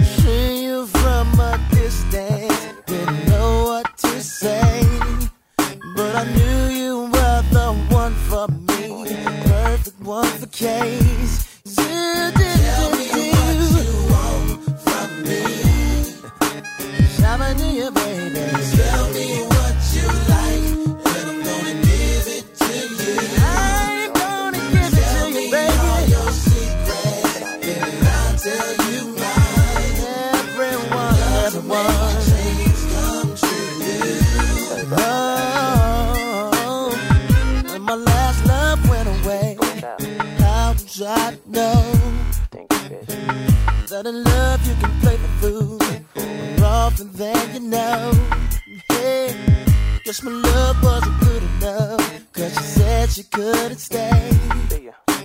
See 0.03 0.63
you 0.63 0.87
from 0.87 1.39
a 1.39 1.63
distance, 1.69 2.65
didn't 2.87 3.27
know 3.29 3.65
what 3.65 3.95
to 3.99 4.19
say, 4.19 4.81
but 5.95 6.15
I 6.15 6.23
knew 6.33 6.75
you 6.75 7.01
were 7.01 7.43
the 7.51 7.73
one 7.91 8.15
for 8.15 8.47
me, 8.47 9.05
perfect 9.45 10.01
one 10.01 10.25
for 10.25 10.47
case. 10.47 11.61
You 11.63 12.31
sort 44.03 44.05
of 44.05 44.25
love 44.25 44.67
you 44.67 44.75
can 44.75 44.99
play 44.99 45.15
the 45.15 45.27
fool 45.39 45.79
more 46.59 46.67
often 46.67 47.11
than 47.13 47.53
you 47.53 47.59
know. 47.61 48.11
Hey, 48.89 49.35
Guess 50.03 50.21
my 50.21 50.31
love 50.31 50.83
wasn't 50.83 51.19
good 51.21 51.41
enough, 51.41 52.31
cause 52.31 52.53
she 52.53 52.63
said 52.63 53.09
she 53.09 53.23
couldn't 53.23 53.79
stay. 53.79 54.31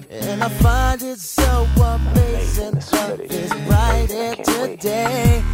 And 0.08 0.42
I 0.42 0.48
find 0.48 1.02
it 1.02 1.18
so 1.18 1.66
amazing, 1.76 2.80
love 2.92 3.20
is 3.20 3.52
brighter 3.66 4.36
today. 4.42 5.44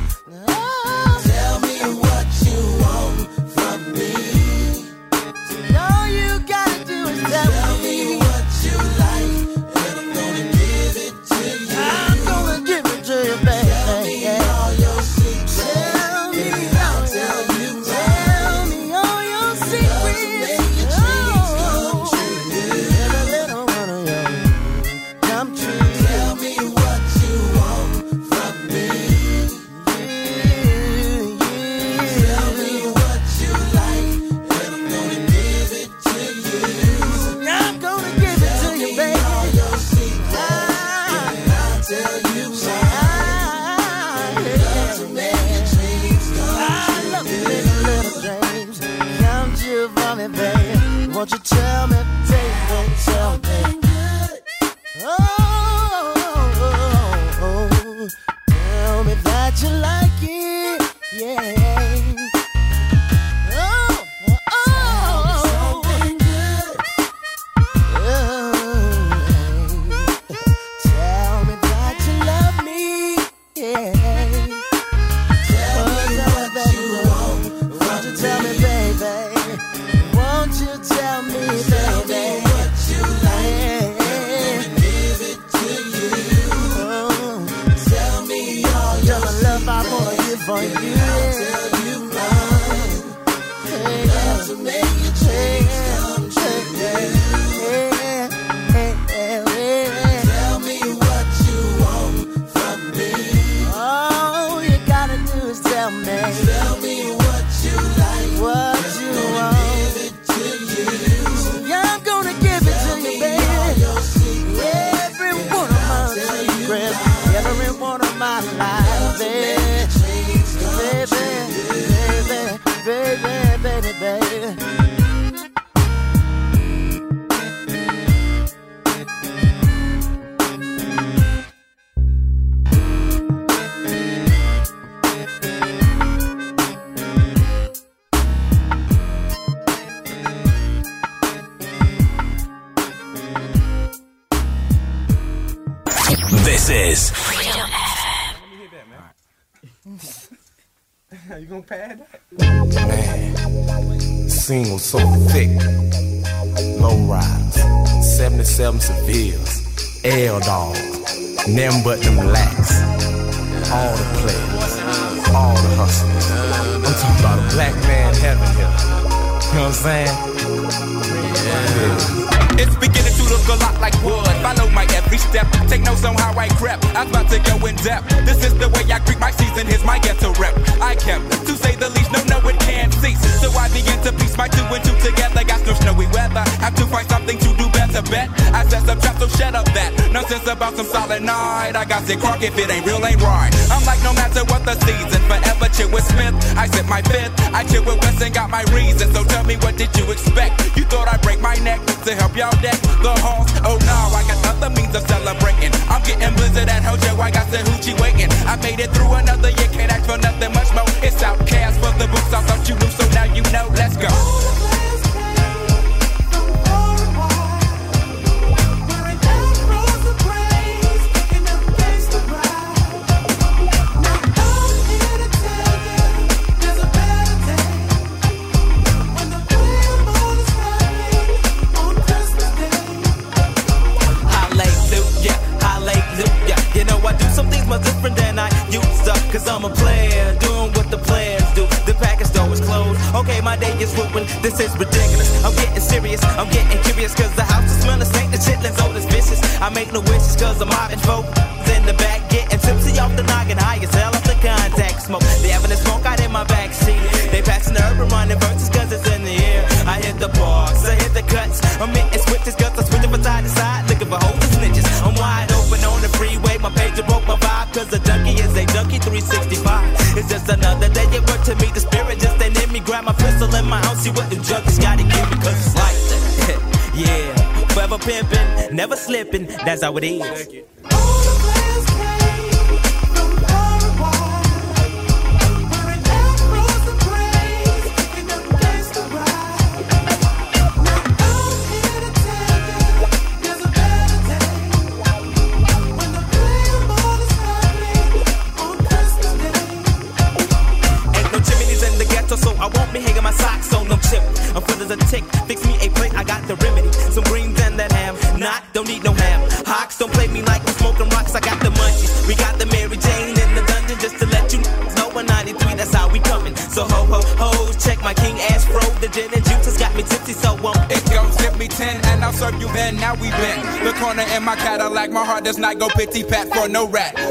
got 191.88 192.04
said, 192.04 192.20
crock, 192.20 192.42
if 192.42 192.56
it 192.58 192.70
ain't 192.70 192.84
real, 192.84 193.00
ain't 193.04 193.20
right. 193.22 193.50
I'm 193.72 193.84
like, 193.84 194.02
no 194.04 194.12
matter 194.12 194.44
what 194.52 194.64
the 194.64 194.76
season, 194.84 195.22
forever 195.24 195.68
chill 195.72 195.90
with 195.90 196.04
Smith. 196.04 196.34
I 196.56 196.66
sip 196.68 196.86
my 196.86 197.00
fifth, 197.02 197.32
I 197.54 197.64
chill 197.64 197.82
with 197.84 197.98
West 198.04 198.20
and 198.20 198.32
got 198.34 198.50
my 198.50 198.62
reason. 198.76 199.08
So 199.14 199.24
tell 199.24 199.44
me, 199.44 199.56
what 199.56 199.76
did 199.76 199.88
you 199.96 200.04
expect? 200.12 200.76
You 200.76 200.84
thought 200.84 201.08
I'd 201.08 201.22
break 201.22 201.40
my 201.40 201.54
neck 201.64 201.80
to 202.04 202.14
help 202.14 202.36
y'all 202.36 202.52
deck 202.60 202.76
the 203.00 203.14
halls? 203.24 203.48
Oh 203.64 203.78
no, 203.80 203.98
I 204.12 204.22
got 204.28 204.38
other 204.52 204.70
means 204.76 204.94
of 204.94 205.06
celebrating. 205.08 205.72
I'm 205.88 206.02
getting 206.04 206.34
blizzard 206.36 206.68
at 206.68 206.84
Hojo, 206.84 207.16
I 207.20 207.30
got 207.30 207.50
the 207.50 207.58
hoochie 207.58 207.96
waiting. 208.00 208.28
I 208.44 208.56
made 208.60 208.80
it 208.80 208.90
through 208.92 209.14
another 209.14 209.37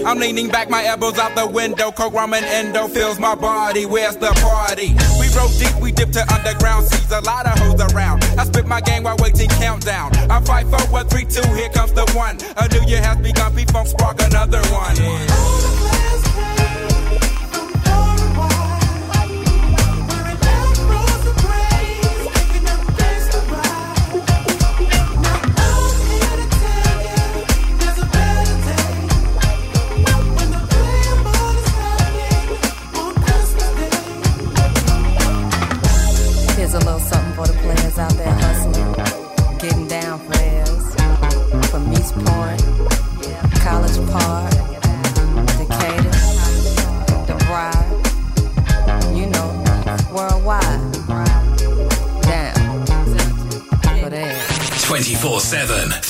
I'm 0.08 0.20
leaning 0.20 0.48
back, 0.48 0.70
my 0.70 0.86
elbows 0.86 1.20
out 1.20 1.36
the 1.36 1.46
window. 1.46 1.92
Coke, 1.92 2.14
ramen, 2.14 2.42
endo 2.42 2.88
fills 2.88 3.20
my 3.20 3.36
body. 3.36 3.86
Where's 3.86 4.16
the 4.16 4.32
party? 4.40 4.96
We 5.20 5.28
rode 5.36 5.52
deep, 5.60 5.76
we 5.82 5.92
dipped 5.92 6.14
to 6.14 6.24
underground. 6.34 6.88
Sees 6.88 7.12
a 7.12 7.20
lot 7.20 7.46
of 7.46 7.60
hoes 7.60 7.92
around. 7.92 8.24
I 8.40 8.46
spit 8.46 8.66
my 8.68 8.80
game 8.80 9.04
while 9.04 9.18
waiting 9.20 9.50
countdown. 9.50 10.16
I 10.32 10.40
fight 10.40 10.68
for 10.68 10.80
what 10.94 11.10
three, 11.10 11.26
two. 11.26 11.46
Here 11.56 11.68
comes 11.70 11.92
the 11.92 12.10
one. 12.16 12.38
A 12.56 12.70
new 12.70 12.88
year 12.88 13.02
has 13.02 13.18
begun. 13.18 13.54
Beef 13.54 13.70
from 13.70 13.86
spark 13.86 14.22
another 14.22 14.62
one. 14.72 15.57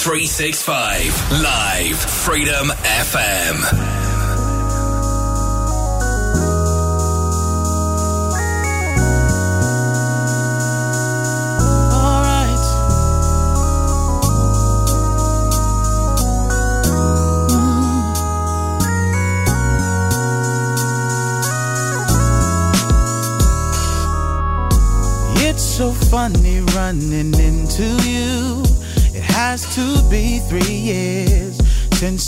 365. 0.07 1.41
Live 1.43 1.97
Freedom 1.99 2.69
FM. 2.69 3.96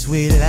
sweet 0.10 0.49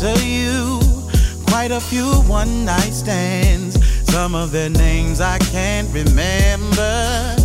to 0.00 0.12
you. 0.26 0.78
Quite 1.46 1.70
a 1.70 1.80
few 1.80 2.06
one 2.28 2.66
night 2.66 2.92
stands, 2.92 3.74
some 4.06 4.34
of 4.34 4.52
their 4.52 4.68
names 4.68 5.20
I 5.22 5.38
can't 5.38 5.88
remember. 5.92 7.36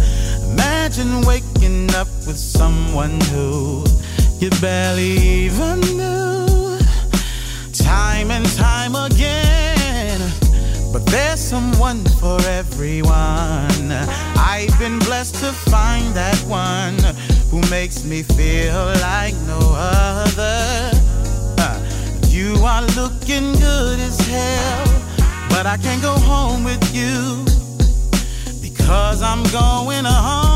Imagine 0.52 1.22
waking 1.22 1.94
up 1.96 2.08
with 2.28 2.38
someone 2.38 3.22
who 3.32 3.86
you 4.40 4.50
barely 4.60 5.18
even 5.46 5.80
knew. 5.96 6.80
Time 7.72 8.32
and 8.32 8.46
time 8.58 8.96
again, 8.96 10.20
but 10.92 11.06
there's 11.06 11.40
someone 11.40 12.04
for 12.20 12.42
everyone. 12.48 13.92
I've 14.36 14.78
been 14.78 15.00
blessed 15.00 15.36
to 15.36 15.54
find 15.72 16.14
that 16.16 16.38
one 16.48 16.98
who 17.50 17.62
makes 17.70 18.04
me 18.04 18.24
feel 18.24 18.86
like 19.02 19.36
no 19.48 19.60
other. 19.74 20.91
You 22.42 22.56
are 22.66 22.82
looking 22.98 23.54
good 23.54 24.00
as 24.00 24.20
hell, 24.22 24.86
but 25.50 25.68
I 25.68 25.78
can't 25.78 26.02
go 26.02 26.14
home 26.14 26.64
with 26.64 26.84
you 26.92 27.46
because 28.64 29.22
I'm 29.22 29.44
going 29.52 30.06
home. 30.06 30.51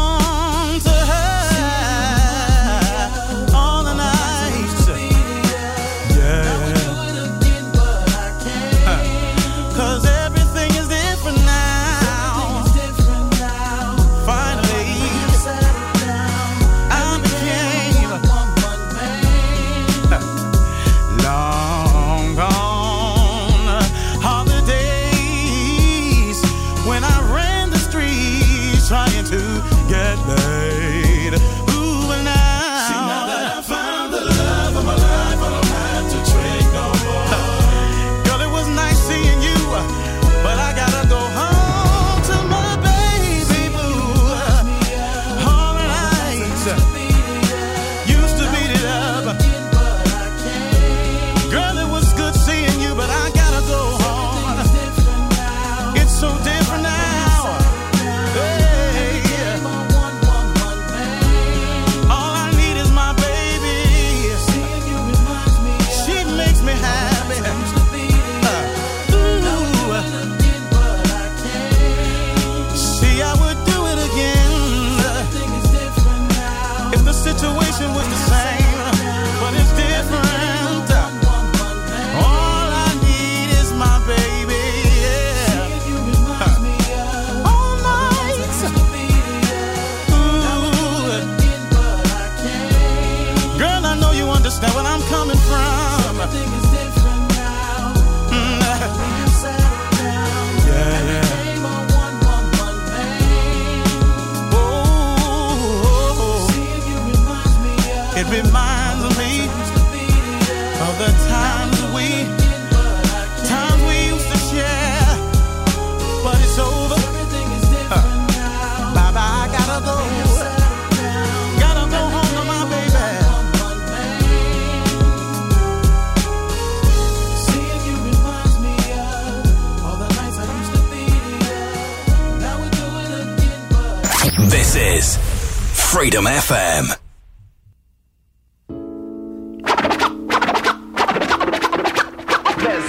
Freedom 136.15 136.32
FM. 136.32 136.86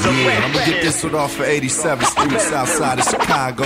Yeah, 0.07 0.45
I'm 0.45 0.53
gonna 0.53 0.67
get 0.67 0.83
this 0.85 1.03
one 1.03 1.17
off 1.17 1.41
of 1.41 1.47
87th 1.47 2.05
Street, 2.05 2.41
south 2.41 2.69
side 2.69 3.01
of 3.01 3.05
Chicago. 3.05 3.65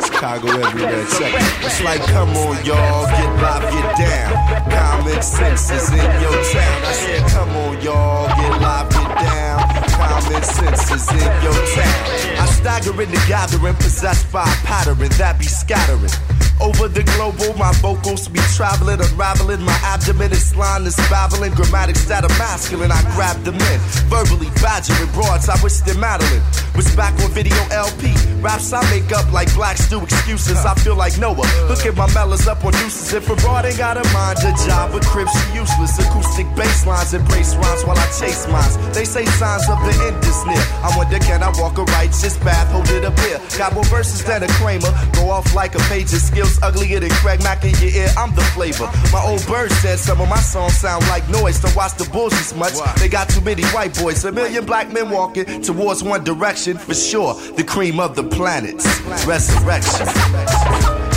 Chicago 0.00 0.48
everywhere. 0.48 1.04
Check 1.18 1.34
it. 1.34 1.66
It's 1.66 1.82
like, 1.84 2.00
come 2.04 2.30
on, 2.30 2.64
y'all, 2.64 3.04
get 3.04 3.42
live, 3.42 3.62
get 3.70 3.96
down. 3.98 4.70
Common 4.70 5.20
sense 5.20 5.70
is 5.70 5.90
in 5.90 5.98
your 5.98 6.44
town. 6.48 6.82
I 6.82 6.92
said, 6.92 7.30
come 7.32 7.50
on, 7.50 7.82
y'all, 7.82 8.28
get 8.28 8.62
live, 8.62 8.88
get 8.88 9.14
down. 9.18 9.58
Common 9.90 10.42
sense 10.42 10.90
is 10.90 11.12
in 11.12 11.42
your 11.44 11.60
town. 11.76 12.40
I 12.40 12.46
stagger 12.46 13.02
in 13.02 13.10
the 13.10 13.24
gathering, 13.28 13.74
possessed 13.74 14.32
by 14.32 14.44
a 14.44 14.94
that 15.18 15.36
be 15.38 15.44
scattering. 15.44 16.41
Over 16.60 16.88
the 16.88 17.02
global, 17.16 17.56
my 17.58 17.72
vocals 17.80 18.28
be 18.28 18.40
traveling, 18.54 19.00
unraveling. 19.00 19.62
My 19.62 19.78
abdomen 19.82 20.32
is 20.32 20.54
line 20.56 20.86
is 20.86 20.96
babbling. 21.08 21.52
Grammatics 21.52 22.06
that 22.08 22.24
are 22.24 22.38
masculine, 22.38 22.92
I 22.92 23.00
grab 23.14 23.42
them 23.44 23.54
in. 23.54 23.78
Verbally 24.12 24.50
badgering 24.60 25.10
broads, 25.12 25.48
I 25.48 25.60
wish 25.62 25.80
them 25.80 26.00
Madeline 26.02 26.42
was 26.74 26.88
back 26.96 27.14
on 27.20 27.30
video 27.30 27.56
LP. 27.70 28.12
Raps 28.40 28.72
I 28.72 28.82
make 28.90 29.12
up 29.12 29.30
like 29.32 29.52
blacks 29.54 29.88
do 29.88 30.02
excuses. 30.02 30.64
I 30.64 30.74
feel 30.74 30.96
like 30.96 31.18
Noah. 31.18 31.46
Look 31.68 31.84
at 31.86 31.94
my 31.96 32.08
mellas 32.08 32.46
up 32.46 32.64
on 32.64 32.72
nooses. 32.72 33.12
If 33.12 33.30
a 33.30 33.36
broad 33.36 33.64
ain't 33.64 33.78
got 33.78 33.96
a 33.96 34.04
mind, 34.12 34.38
a 34.40 34.52
job, 34.66 34.92
but 34.92 35.04
crib, 35.06 35.28
she 35.28 35.58
useless. 35.58 35.98
Acoustic 35.98 36.46
bass 36.56 36.86
lines 36.86 37.14
embrace 37.14 37.54
rhymes 37.54 37.84
while 37.84 37.98
I 37.98 38.06
chase 38.18 38.48
mines. 38.48 38.76
They 38.94 39.04
say 39.04 39.24
signs 39.24 39.68
of 39.68 39.78
the 39.84 39.94
end 40.06 40.24
is 40.24 40.44
near. 40.46 40.64
I 40.82 40.92
wonder, 40.96 41.18
can 41.18 41.42
I 41.42 41.52
walk 41.60 41.78
a 41.78 41.84
righteous 41.84 42.36
path? 42.38 42.68
Hold 42.72 42.88
it 42.90 43.04
up 43.04 43.18
here. 43.20 43.40
Got 43.58 43.74
more 43.74 43.84
verses 43.84 44.24
than 44.24 44.42
a 44.42 44.48
Kramer. 44.58 44.92
Go 45.12 45.30
off 45.30 45.54
like 45.54 45.74
a 45.74 45.82
page 45.92 46.12
of 46.12 46.20
uglier 46.62 47.00
than 47.00 47.10
Craig 47.10 47.42
Mack 47.42 47.64
in 47.64 47.70
your 47.80 47.90
ear. 47.90 48.08
I'm 48.16 48.34
the 48.34 48.42
flavor. 48.54 48.86
My 49.12 49.22
old 49.24 49.46
bird 49.46 49.70
said 49.72 49.98
some 49.98 50.20
of 50.20 50.28
my 50.28 50.38
songs 50.38 50.76
sound 50.78 51.06
like 51.08 51.28
noise. 51.28 51.60
Don't 51.60 51.74
watch 51.76 51.94
the 51.94 52.08
bulls 52.10 52.32
as 52.34 52.54
much. 52.54 52.74
They 52.98 53.08
got 53.08 53.28
too 53.28 53.40
many 53.40 53.64
white 53.66 53.94
boys. 53.98 54.24
A 54.24 54.32
million 54.32 54.64
black 54.64 54.92
men 54.92 55.10
walking 55.10 55.62
towards 55.62 56.02
one 56.02 56.24
direction 56.24 56.76
for 56.76 56.94
sure. 56.94 57.34
The 57.34 57.64
cream 57.64 58.00
of 58.00 58.16
the 58.16 58.24
planets. 58.24 58.86
Resurrection. 59.26 61.11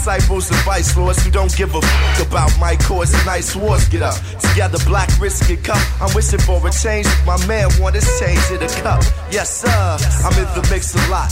Disciples 0.00 0.50
and 0.50 0.58
vice 0.60 0.96
lords 0.96 1.22
who 1.22 1.30
don't 1.30 1.54
give 1.56 1.74
a 1.74 1.80
fuck 1.82 2.26
about 2.26 2.50
my 2.58 2.74
cause 2.76 3.12
and 3.12 3.26
nice 3.26 3.54
wars. 3.54 3.86
Get 3.88 4.00
up. 4.00 4.14
Together 4.40 4.78
black 4.86 5.10
risk 5.20 5.50
and 5.50 5.62
cup. 5.62 5.76
I'm 6.00 6.14
wishing 6.14 6.40
for 6.40 6.66
a 6.66 6.70
change 6.70 7.06
my 7.26 7.36
man 7.46 7.68
want 7.78 7.94
his 7.94 8.08
change 8.18 8.40
in 8.50 8.62
a 8.62 8.68
cup. 8.82 9.02
Yes 9.30 9.60
sir. 9.60 9.68
I'm 10.24 10.32
in 10.38 10.48
the 10.54 10.66
mix 10.70 10.94
a 10.94 11.10
lot 11.10 11.30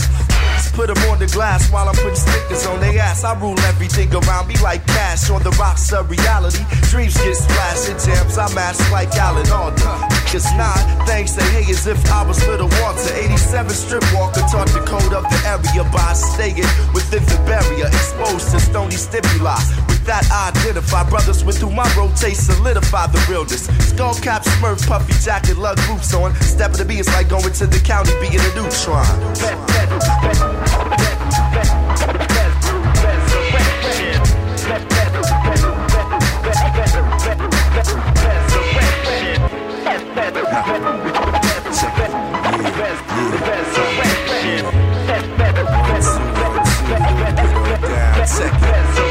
Put 0.73 0.87
them 0.87 0.97
on 1.09 1.19
the 1.19 1.27
glass 1.27 1.69
while 1.71 1.87
I'm 1.87 1.95
putting 1.95 2.15
stickers 2.15 2.65
on 2.65 2.79
their 2.79 2.97
ass. 2.99 3.23
I 3.23 3.37
rule 3.39 3.59
everything 3.71 4.13
around 4.13 4.47
me 4.47 4.55
like 4.63 4.85
cash 4.87 5.29
on 5.29 5.43
the 5.43 5.51
rocks 5.51 5.91
of 5.93 6.09
reality. 6.09 6.63
Dreams 6.89 7.15
get 7.17 7.35
splashed 7.35 7.89
in 7.89 7.97
jams. 7.99 8.37
I 8.37 8.53
match 8.53 8.79
like 8.91 9.13
Alan 9.15 9.49
Alda. 9.51 10.07
Cause 10.31 10.45
nah, 10.53 10.73
things 11.05 11.33
say 11.33 11.43
hey 11.49 11.65
as 11.71 11.87
if 11.87 11.99
I 12.11 12.23
was 12.25 12.39
little 12.47 12.69
Walter. 12.81 13.13
87 13.13 13.69
strip 13.71 14.03
walker 14.13 14.41
taught 14.51 14.69
the 14.69 14.81
code 14.85 15.13
of 15.13 15.23
the 15.25 15.39
area 15.49 15.83
by 15.91 16.13
staying 16.13 16.69
within 16.93 17.25
the 17.25 17.37
barrier, 17.49 17.87
exposed 17.87 18.51
to 18.51 18.59
stony 18.59 18.95
stimuli. 18.95 19.57
With 19.89 20.05
that, 20.05 20.29
I 20.31 20.49
identify 20.53 21.07
brothers 21.09 21.43
with 21.43 21.57
whom 21.57 21.79
I 21.79 21.89
rotate, 21.97 22.37
solidify 22.37 23.07
the 23.07 23.19
realness. 23.29 23.65
Skull 23.89 24.13
cap, 24.15 24.43
smurf, 24.43 24.85
puffy 24.87 25.13
jacket, 25.25 25.57
lug 25.57 25.77
boots 25.87 26.13
on. 26.13 26.35
Step 26.41 26.71
of 26.71 26.77
the 26.77 26.85
B 26.85 26.99
is 26.99 27.07
like 27.09 27.27
going 27.27 27.51
to 27.53 27.65
the 27.65 27.79
county, 27.79 28.13
being 28.21 28.37
a 28.37 28.51
neutron. 28.53 29.05
I 48.31 49.08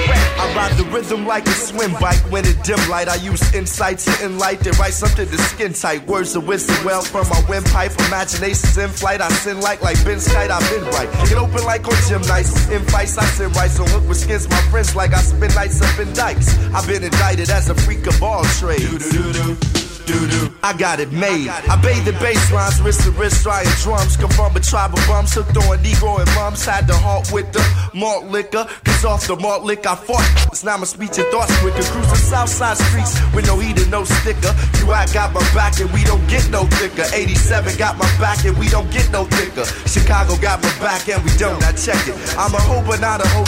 ride 0.58 0.76
the 0.76 0.84
rhythm 0.90 1.24
like 1.24 1.46
a 1.46 1.52
swim 1.52 1.92
bike 2.00 2.22
when 2.32 2.44
in 2.44 2.58
dim 2.62 2.82
light. 2.90 3.08
I 3.08 3.14
use 3.16 3.42
insight 3.54 3.98
to 4.06 4.12
enlighten, 4.24 4.72
write 4.78 4.92
something 4.92 5.28
to 5.28 5.38
skin 5.38 5.72
tight. 5.72 6.06
Words 6.06 6.34
of 6.34 6.46
wisdom 6.48 6.84
well 6.84 7.02
from 7.02 7.28
my 7.28 7.40
windpipe. 7.48 7.92
Imaginations 8.08 8.76
in 8.76 8.90
flight. 8.90 9.20
I 9.20 9.28
sin 9.28 9.60
like 9.60 9.80
like 9.82 9.98
Ben's 10.04 10.26
kite. 10.26 10.50
I've 10.50 10.68
been 10.70 10.84
right. 10.96 11.10
Get 11.28 11.38
open 11.38 11.62
like 11.64 11.86
on 11.86 11.98
gym 12.08 12.22
nights. 12.22 12.52
In 12.70 12.82
fights, 12.86 13.16
I 13.16 13.24
sit 13.36 13.54
right. 13.54 13.70
So 13.70 13.84
hook 13.84 14.08
with 14.08 14.18
skins. 14.18 14.48
My 14.48 14.60
friends 14.72 14.96
like 14.96 15.12
I 15.14 15.20
spend 15.20 15.54
nights 15.54 15.80
up 15.80 15.98
in 16.00 16.12
dikes. 16.12 16.48
I've 16.74 16.86
been 16.88 17.04
indicted 17.04 17.50
as 17.50 17.70
a 17.70 17.74
freak 17.74 18.06
of 18.06 18.20
all 18.22 18.44
trades. 18.58 19.87
I 20.08 20.72
got 20.72 21.00
it 21.00 21.12
made. 21.12 21.48
I 21.48 21.76
bathe 21.82 22.06
the 22.06 22.12
bass 22.16 22.50
lines, 22.50 22.80
wrist 22.80 23.04
to 23.04 23.10
wrist, 23.12 23.42
trying 23.42 23.68
drums. 23.84 24.16
Come 24.16 24.30
from 24.30 24.56
a 24.56 24.60
tribe 24.60 24.94
of 24.94 25.06
bums, 25.06 25.34
hooked 25.34 25.56
on 25.56 25.76
Negro 25.84 26.16
and 26.16 26.28
mums. 26.34 26.64
Had 26.64 26.88
to 26.88 26.94
halt 26.96 27.30
with 27.30 27.52
the 27.52 27.60
malt 27.92 28.24
liquor. 28.24 28.64
Cause 28.84 29.04
off 29.04 29.26
the 29.26 29.36
malt 29.36 29.64
lick, 29.64 29.84
I 29.84 29.94
fought. 29.96 30.24
It's 30.48 30.64
now 30.64 30.78
my 30.78 30.86
speech 30.86 31.18
and 31.18 31.28
thoughts 31.28 31.52
quicker. 31.60 31.84
Cruising 31.84 32.24
Southside 32.24 32.78
streets 32.78 33.20
with 33.34 33.46
no 33.46 33.58
heat 33.58 33.76
and 33.76 33.90
no 33.90 34.04
sticker. 34.04 34.48
You, 34.80 34.88
I 34.92 35.04
got 35.12 35.34
my 35.34 35.44
back 35.52 35.78
and 35.78 35.92
we 35.92 36.04
don't 36.04 36.24
get 36.26 36.48
no 36.48 36.64
thicker. 36.80 37.04
87 37.12 37.76
got 37.76 37.98
my 37.98 38.08
back 38.16 38.44
and 38.46 38.56
we 38.56 38.68
don't 38.68 38.90
get 38.90 39.12
no 39.12 39.24
thicker. 39.24 39.66
Chicago 39.84 40.40
got 40.40 40.62
my 40.62 40.72
back 40.80 41.06
and 41.08 41.22
we 41.22 41.36
don't. 41.36 41.60
Now 41.60 41.72
check 41.72 42.00
it. 42.08 42.16
I'm 42.40 42.54
a 42.56 42.60
hoe, 42.64 42.80
but 42.88 43.00
not 43.00 43.20
a 43.20 43.28
hoe. 43.28 43.44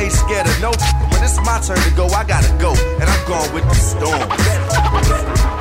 Ain't 0.00 0.12
scared 0.12 0.48
of 0.48 0.56
no. 0.64 0.72
When 1.12 1.20
it's 1.20 1.36
my 1.44 1.60
turn 1.60 1.76
to 1.76 1.92
go, 1.92 2.08
I 2.08 2.24
gotta 2.24 2.48
go. 2.56 2.72
And 2.72 3.04
I'm 3.04 3.22
going 3.28 3.52
with 3.52 3.68
the 3.68 3.76
storm. 3.76 5.59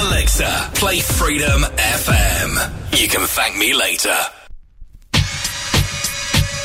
Alexa, 0.00 0.70
play 0.74 1.00
Freedom 1.00 1.62
FM. 1.62 3.00
You 3.00 3.08
can 3.08 3.26
thank 3.26 3.56
me 3.56 3.72
later. 3.74 4.43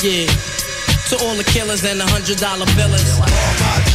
Yeah. 0.01 0.27
To 1.09 1.17
all 1.25 1.35
the 1.35 1.43
killers 1.43 1.83
and 1.83 1.99
the 1.99 2.05
hundred 2.05 2.37
dollar 2.37 2.65
billers. 2.67 3.88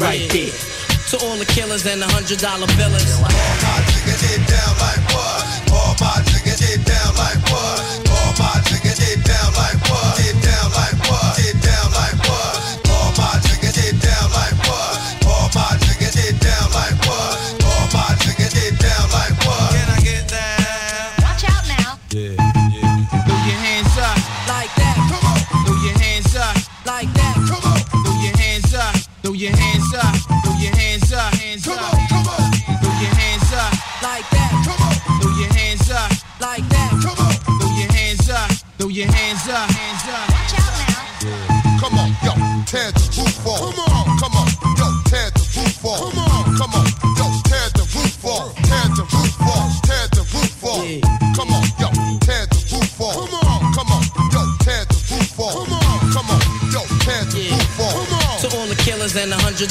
right 0.00 0.30
there. 0.30 0.52
To 1.10 1.18
all 1.26 1.36
the 1.36 1.44
killers 1.44 1.86
and 1.86 2.00
the 2.00 2.06
hundred 2.06 2.38
dollar 2.38 2.66
billers. 2.78 3.99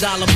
dollar 0.02 0.29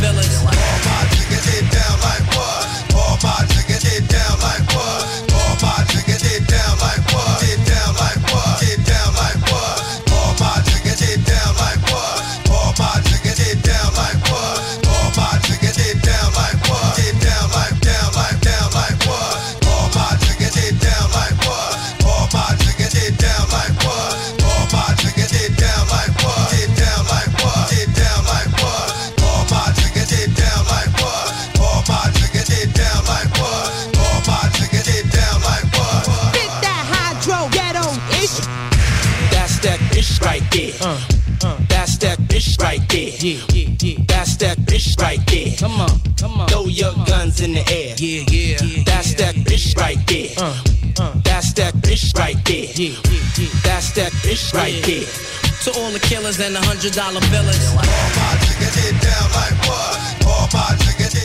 hundred 56.83 56.95
dollar. 56.95 57.21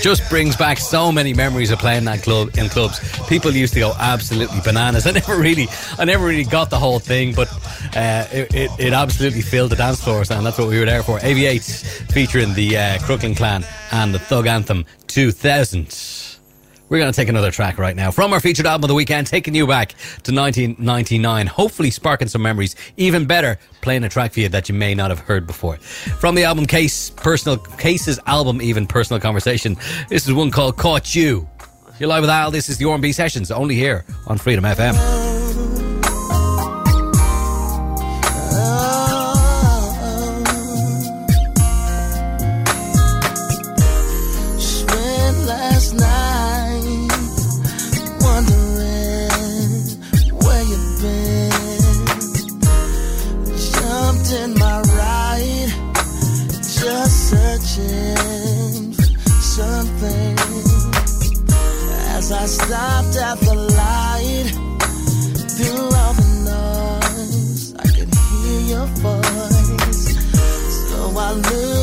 Just 0.01 0.29
brings 0.31 0.55
back 0.55 0.79
so 0.79 1.11
many 1.11 1.35
memories 1.35 1.73
of 1.73 1.81
playing 1.81 2.05
that 2.05 2.23
club 2.23 2.57
in 2.57 2.69
clubs. 2.69 3.01
People 3.27 3.51
used 3.51 3.75
to 3.75 3.81
go 3.81 3.93
absolutely 3.99 4.61
bananas. 4.61 5.07
I 5.07 5.11
never 5.19 5.37
really, 5.37 5.67
I 5.99 6.05
never 6.05 6.25
really 6.25 6.45
got 6.45 6.71
the 6.71 6.79
whole 6.79 7.01
thing, 7.01 7.35
but 7.35 7.49
uh, 7.97 8.27
it, 8.31 8.55
it, 8.55 8.71
it, 8.79 8.93
absolutely 8.93 9.43
filled 9.43 9.73
the 9.73 9.77
dance 9.77 10.03
floors, 10.03 10.31
and 10.31 10.47
that's 10.47 10.59
what 10.59 10.69
we 10.69 10.79
were 10.79 10.87
there 10.87 11.03
for. 11.03 11.19
AV8 11.19 12.13
featuring 12.13 12.55
the 12.55 12.77
uh, 12.77 12.99
Crooklyn 13.01 13.35
Clan 13.35 13.65
and 13.91 14.15
the 14.15 14.21
Thug 14.21 14.47
Anthem 14.47 14.85
2000. 15.09 16.29
We're 16.89 16.99
going 16.99 17.13
to 17.13 17.17
take 17.17 17.29
another 17.29 17.51
track 17.51 17.77
right 17.77 17.95
now 17.95 18.11
from 18.11 18.33
our 18.33 18.41
featured 18.41 18.65
album 18.65 18.85
of 18.85 18.89
the 18.89 18.95
weekend, 18.95 19.27
taking 19.27 19.55
you 19.55 19.67
back 19.67 19.91
to 20.23 20.33
1999, 20.35 21.47
hopefully 21.47 21.91
sparking 21.91 22.29
some 22.29 22.41
memories, 22.41 22.77
even 22.97 23.27
better, 23.27 23.59
playing 23.89 24.05
a 24.05 24.09
track 24.11 24.35
for 24.35 24.41
you 24.41 24.51
that 24.51 24.69
you 24.69 24.75
may 24.75 24.95
not 24.95 25.09
have 25.11 25.21
heard 25.21 25.47
before. 25.47 25.77
From 26.21 26.35
the 26.35 26.45
album 26.45 26.67
Case, 26.67 27.09
Personal 27.09 27.57
Cases 27.57 28.21
album, 28.27 28.61
even 28.61 28.87
Personal 28.87 29.19
Conversation, 29.19 29.79
this 30.11 30.27
is 30.27 30.35
one 30.35 30.51
called 30.51 30.77
Caught 30.77 31.15
You. 31.15 31.49
You're 31.99 32.11
live 32.11 32.21
with 32.21 32.29
Al. 32.29 32.51
This 32.51 32.69
is 32.69 32.77
the 32.77 32.85
R&B 32.85 33.13
Sessions, 33.13 33.51
only 33.51 33.77
here 33.77 34.05
on 34.27 34.37
Freedom 34.37 34.65
FM. 34.65 35.18
stopped 62.49 63.17
at 63.17 63.39
the 63.41 63.55
light. 63.55 64.49
Through 65.57 65.85
all 66.01 66.15
the 66.15 66.29
noise, 66.49 67.75
I 67.77 67.87
could 67.95 68.15
hear 68.15 68.61
your 68.73 68.87
voice. 69.05 70.03
So 70.91 71.19
I 71.19 71.33
looked. 71.33 71.78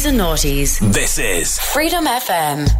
Naughties 0.00 0.06
and 0.08 0.20
Naughties. 0.20 0.92
This 0.94 1.18
is 1.18 1.58
Freedom 1.58 2.06
FM. 2.06 2.79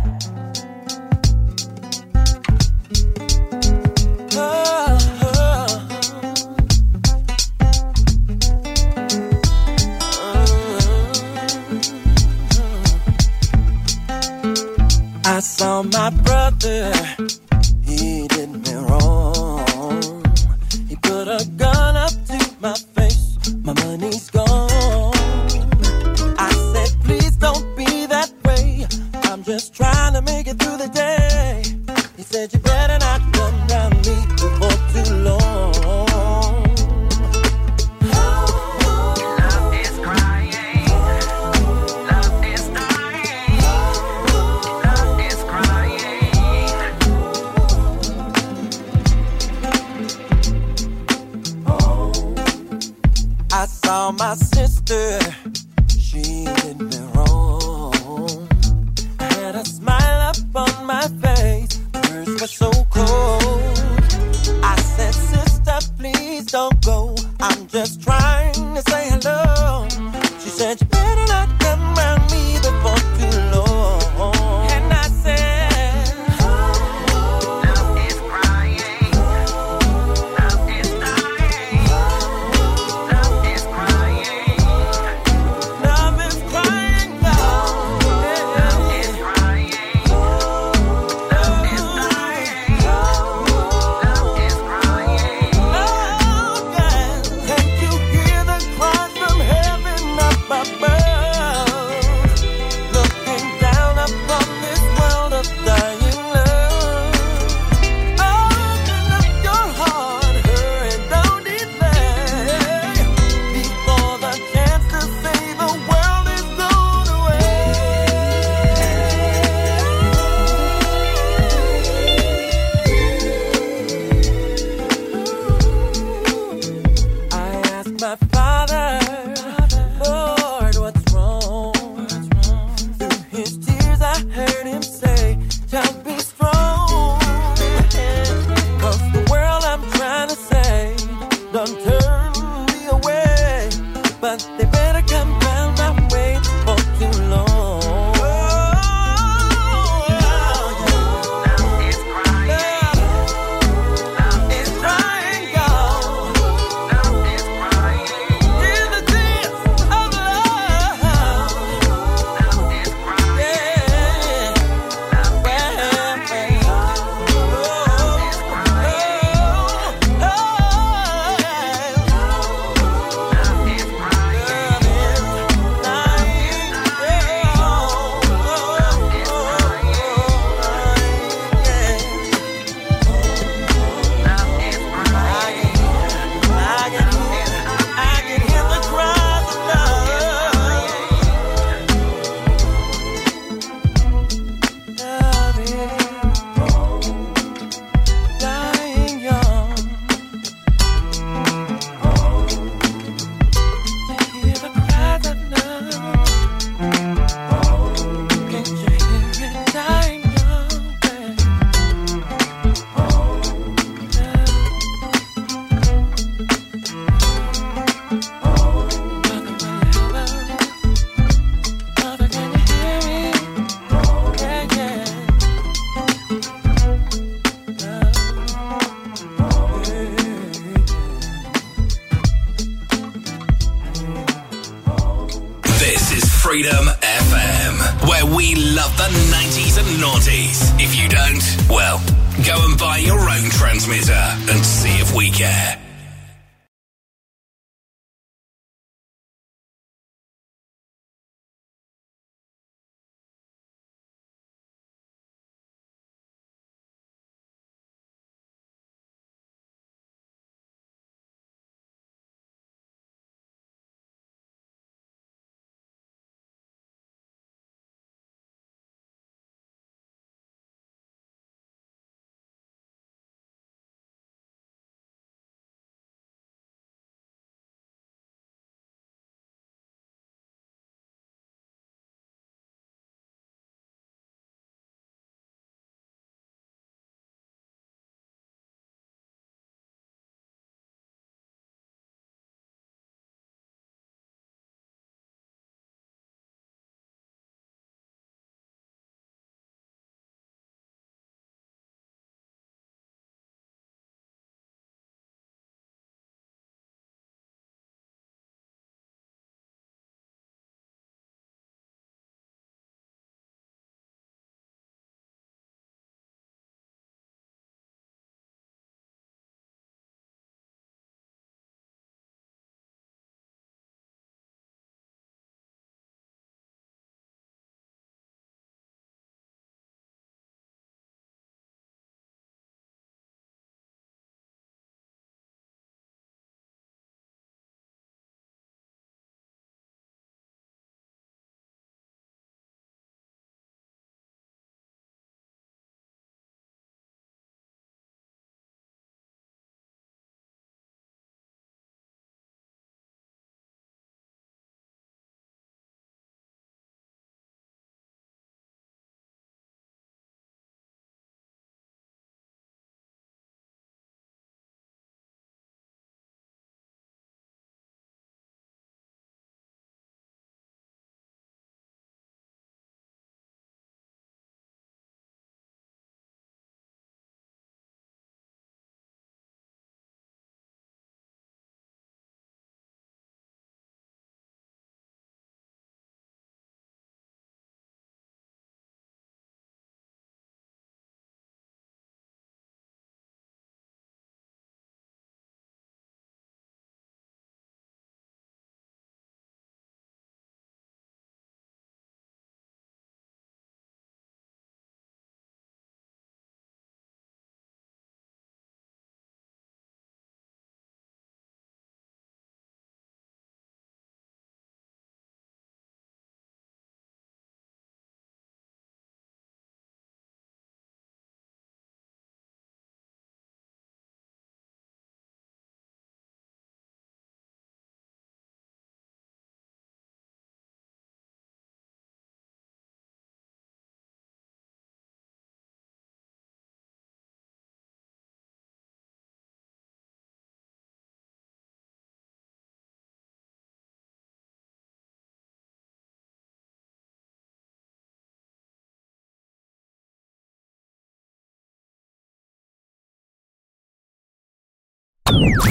Freedom 236.50 236.84
FM, 237.00 238.08
where 238.08 238.26
we 238.26 238.56
love 238.56 238.96
the 238.96 239.04
90s 239.04 239.78
and 239.78 239.86
noughties. 240.02 240.74
If 240.80 241.00
you 241.00 241.08
don't, 241.08 241.70
well, 241.70 242.02
go 242.44 242.66
and 242.68 242.76
buy 242.76 242.96
your 242.96 243.20
own 243.20 243.50
transmitter 243.50 244.12
and 244.12 244.66
see 244.66 244.90
if 245.00 245.14
we 245.14 245.30
care. 245.30 245.89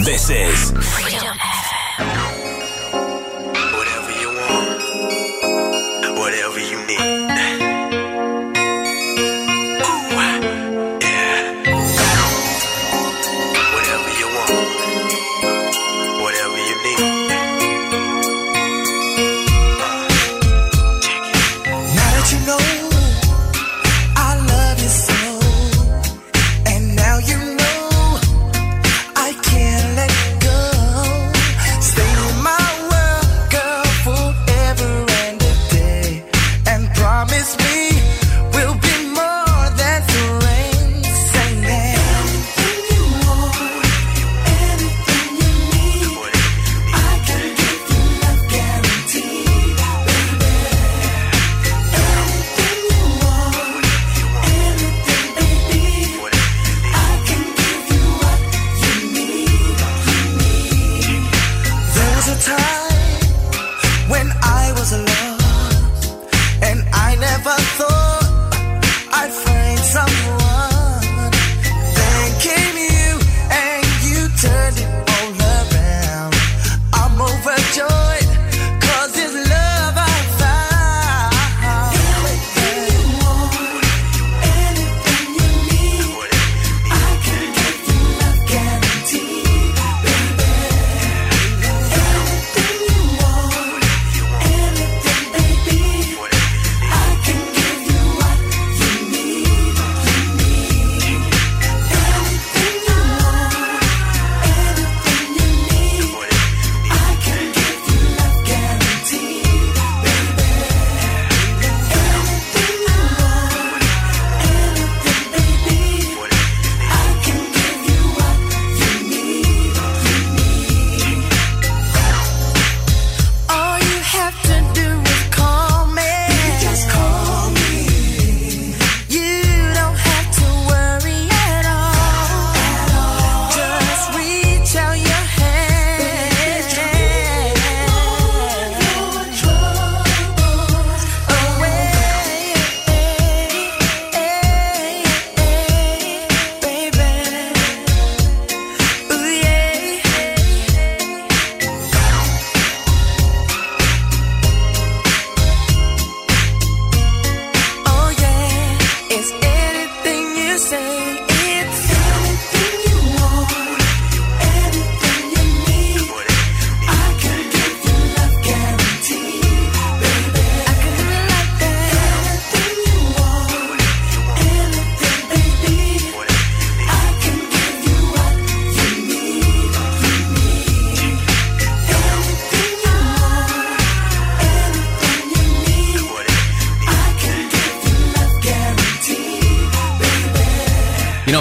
This 0.03 0.32
is 0.32 0.72
Freedom 0.72 1.38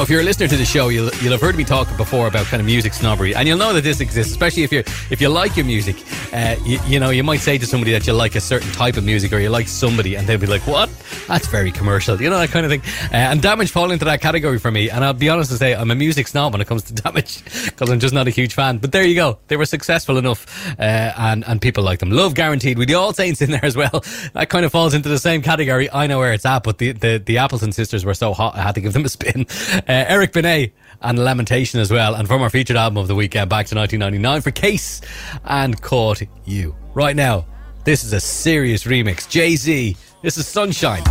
if 0.09 0.13
you're 0.13 0.23
a 0.23 0.25
listener 0.25 0.49
to 0.49 0.57
the 0.57 0.65
show, 0.65 0.89
you'll 0.89 1.11
you'll 1.17 1.33
have 1.33 1.43
heard 1.43 1.55
me 1.55 1.65
talk 1.65 1.87
before 1.99 2.29
about 2.29 2.47
kind 2.47 2.63
of 2.63 2.65
music 2.65 2.95
snobbery, 2.95 3.35
and 3.35 3.47
you'll 3.47 3.59
know 3.59 3.75
that 3.75 3.83
this 3.83 4.01
exists, 4.01 4.33
especially 4.33 4.63
if 4.63 4.73
you're 4.73 4.85
if 5.11 5.21
you 5.21 5.29
like 5.29 5.55
your 5.55 5.67
music. 5.67 6.03
Uh, 6.33 6.57
you, 6.65 6.79
you 6.87 6.99
know, 6.99 7.11
you 7.11 7.23
might 7.23 7.41
say 7.41 7.59
to 7.59 7.67
somebody 7.67 7.93
that 7.93 8.07
you 8.07 8.15
like 8.15 8.35
a 8.35 8.41
certain 8.41 8.73
type 8.73 8.97
of 8.97 9.05
music, 9.05 9.35
or 9.35 9.39
you 9.39 9.51
like 9.51 9.69
somebody, 9.69 10.15
and 10.15 10.27
they'll 10.27 10.39
be 10.39 10.47
like, 10.47 10.67
"What? 10.67 10.89
That's 11.27 11.47
very 11.49 11.71
commercial," 11.71 12.19
you 12.23 12.31
know 12.31 12.39
that 12.39 12.49
kind 12.49 12.65
of 12.65 12.71
thing. 12.71 12.81
Uh, 13.13 13.17
and 13.17 13.43
Damage 13.43 13.71
fall 13.71 13.91
into 13.91 14.07
that 14.07 14.23
category 14.23 14.59
for 14.59 14.71
me. 14.71 14.89
And 14.89 15.05
I'll 15.05 15.13
be 15.13 15.29
honest 15.29 15.51
to 15.51 15.59
say, 15.59 15.75
I'm 15.75 15.91
a 15.91 15.95
music 15.95 16.27
snob 16.27 16.53
when 16.53 16.63
it 16.63 16.67
comes 16.67 16.85
to 16.85 16.95
Damage 17.03 17.43
because 17.79 17.93
I'm 17.93 18.01
just 18.01 18.15
not 18.15 18.27
a 18.27 18.31
huge 18.31 18.55
fan. 18.55 18.79
But 18.79 18.91
there 18.91 19.05
you 19.05 19.15
go, 19.15 19.39
they 19.47 19.57
were 19.57 19.67
successful 19.67 20.19
enough, 20.19 20.69
uh, 20.79 21.13
and 21.17 21.47
and 21.47 21.61
people 21.61 21.85
like 21.85 22.01
them. 22.01 22.11
Love 22.11 22.35
guaranteed 22.35 22.77
with 22.77 22.89
the 22.89 22.95
All 22.95 23.13
Saints 23.13 23.41
in 23.41 23.51
there 23.51 23.65
as 23.65 23.77
well. 23.77 24.05
That 24.33 24.49
kind 24.49 24.65
of 24.65 24.73
falls 24.73 24.95
into 24.95 25.09
the 25.09 25.19
same 25.19 25.43
category. 25.43 25.91
I 25.91 26.07
know 26.07 26.19
where 26.19 26.33
it's 26.33 26.45
at, 26.45 26.65
but 26.65 26.79
the 26.79 26.93
the, 26.93 27.23
the 27.25 27.39
Appleton 27.39 27.73
sisters 27.73 28.05
were 28.05 28.15
so 28.15 28.35
hot, 28.35 28.57
I 28.57 28.63
had 28.63 28.75
to 28.75 28.81
give 28.81 28.93
them 28.93 29.05
a 29.05 29.09
spin. 29.09 29.47
Uh, 29.89 30.05
Eric 30.09 30.33
Benet 30.33 30.73
and 31.03 31.19
Lamentation 31.19 31.79
as 31.81 31.91
well. 31.91 32.15
And 32.15 32.27
from 32.27 32.43
our 32.43 32.51
featured 32.51 32.77
album 32.77 32.99
of 32.99 33.07
the 33.09 33.15
weekend 33.15 33.49
back 33.49 33.67
to 33.67 33.77
1999 33.77 34.41
for 34.43 34.51
Case 34.51 35.01
and 35.45 35.81
Caught 35.81 36.23
You. 36.45 36.75
Right 36.95 37.15
now, 37.15 37.47
this 37.85 38.03
is 38.05 38.13
a 38.13 38.21
serious 38.21 38.85
remix. 38.85 39.29
Jay 39.29 39.57
Z, 39.57 39.97
this 40.23 40.37
is 40.37 40.47
Sunshine. 40.47 41.03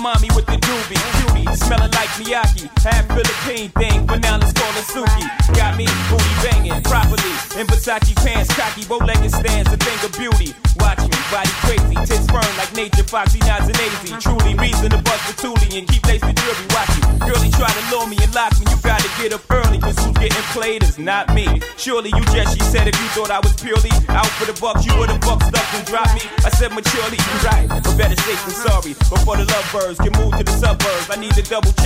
My 0.00 0.12
mommy 0.14 0.28
with 0.34 0.46
the 0.46 0.56
doobie, 0.56 1.34
cutie, 1.34 1.56
smelling 1.56 1.85
like 1.96 2.12
Miyake. 2.20 2.68
Half 2.84 3.08
Philippine 3.08 3.70
thing, 3.80 4.06
but 4.06 4.20
now 4.20 4.36
let's 4.36 4.52
call 4.52 4.70
it 4.76 4.86
Suki. 4.92 5.24
Got 5.56 5.76
me 5.80 5.88
booty 6.12 6.34
banging 6.44 6.82
properly 6.84 7.32
in 7.56 7.66
Versace 7.66 8.14
pants, 8.20 8.52
cocky, 8.52 8.84
bow-legged 8.84 9.32
stands, 9.32 9.72
a 9.72 9.76
thing 9.80 9.98
of 10.04 10.12
beauty. 10.12 10.52
Watch 10.76 11.00
me, 11.00 11.18
body 11.32 11.54
crazy, 11.64 11.96
tits 12.04 12.28
firm 12.28 12.52
like 12.60 12.72
nature, 12.76 13.02
foxy, 13.02 13.40
nods 13.48 13.66
and 13.66 13.78
lazy. 13.80 14.12
Truly 14.20 14.54
reason 14.60 14.90
to 14.92 15.00
bust 15.00 15.24
the 15.26 15.34
toolie 15.40 15.72
and 15.78 15.88
keep 15.88 16.04
lace 16.06 16.20
the 16.20 16.36
jewelry. 16.36 16.66
Watch 16.76 16.92
you, 17.00 17.04
girlie 17.24 17.50
try 17.56 17.72
to 17.72 17.82
lure 17.90 18.06
me 18.06 18.16
and 18.20 18.32
lock 18.34 18.52
me. 18.60 18.66
You 18.68 18.78
gotta 18.84 19.08
get 19.16 19.32
up 19.32 19.42
early, 19.50 19.78
cause 19.78 19.96
who's 20.04 20.16
getting 20.20 20.46
played 20.52 20.82
is 20.82 20.98
not 20.98 21.32
me. 21.32 21.48
Surely 21.76 22.10
you 22.12 22.24
just, 22.36 22.52
she 22.52 22.62
said, 22.68 22.86
if 22.86 22.96
you 23.00 23.08
thought 23.16 23.30
I 23.30 23.40
was 23.40 23.54
purely 23.56 23.90
out 24.12 24.28
for 24.36 24.44
the 24.44 24.56
bucks, 24.60 24.84
you 24.84 24.92
would've 24.98 25.20
bucked 25.20 25.48
up 25.48 25.68
and 25.74 25.84
dropped 25.86 26.14
me. 26.14 26.28
I 26.44 26.50
said 26.50 26.72
maturely, 26.76 27.16
you 27.16 27.34
right, 27.48 27.66
but 27.68 27.96
better 27.96 28.18
safe 28.26 28.42
than 28.44 28.56
sorry. 28.60 28.92
Before 29.08 29.36
the 29.40 29.48
lovebirds 29.48 29.98
can 30.02 30.12
move 30.20 30.36
to 30.36 30.44
the 30.44 30.56
suburbs, 30.60 31.08
I 31.08 31.16
need 31.16 31.32
to 31.38 31.42
double 31.42 31.72
check 31.80 31.85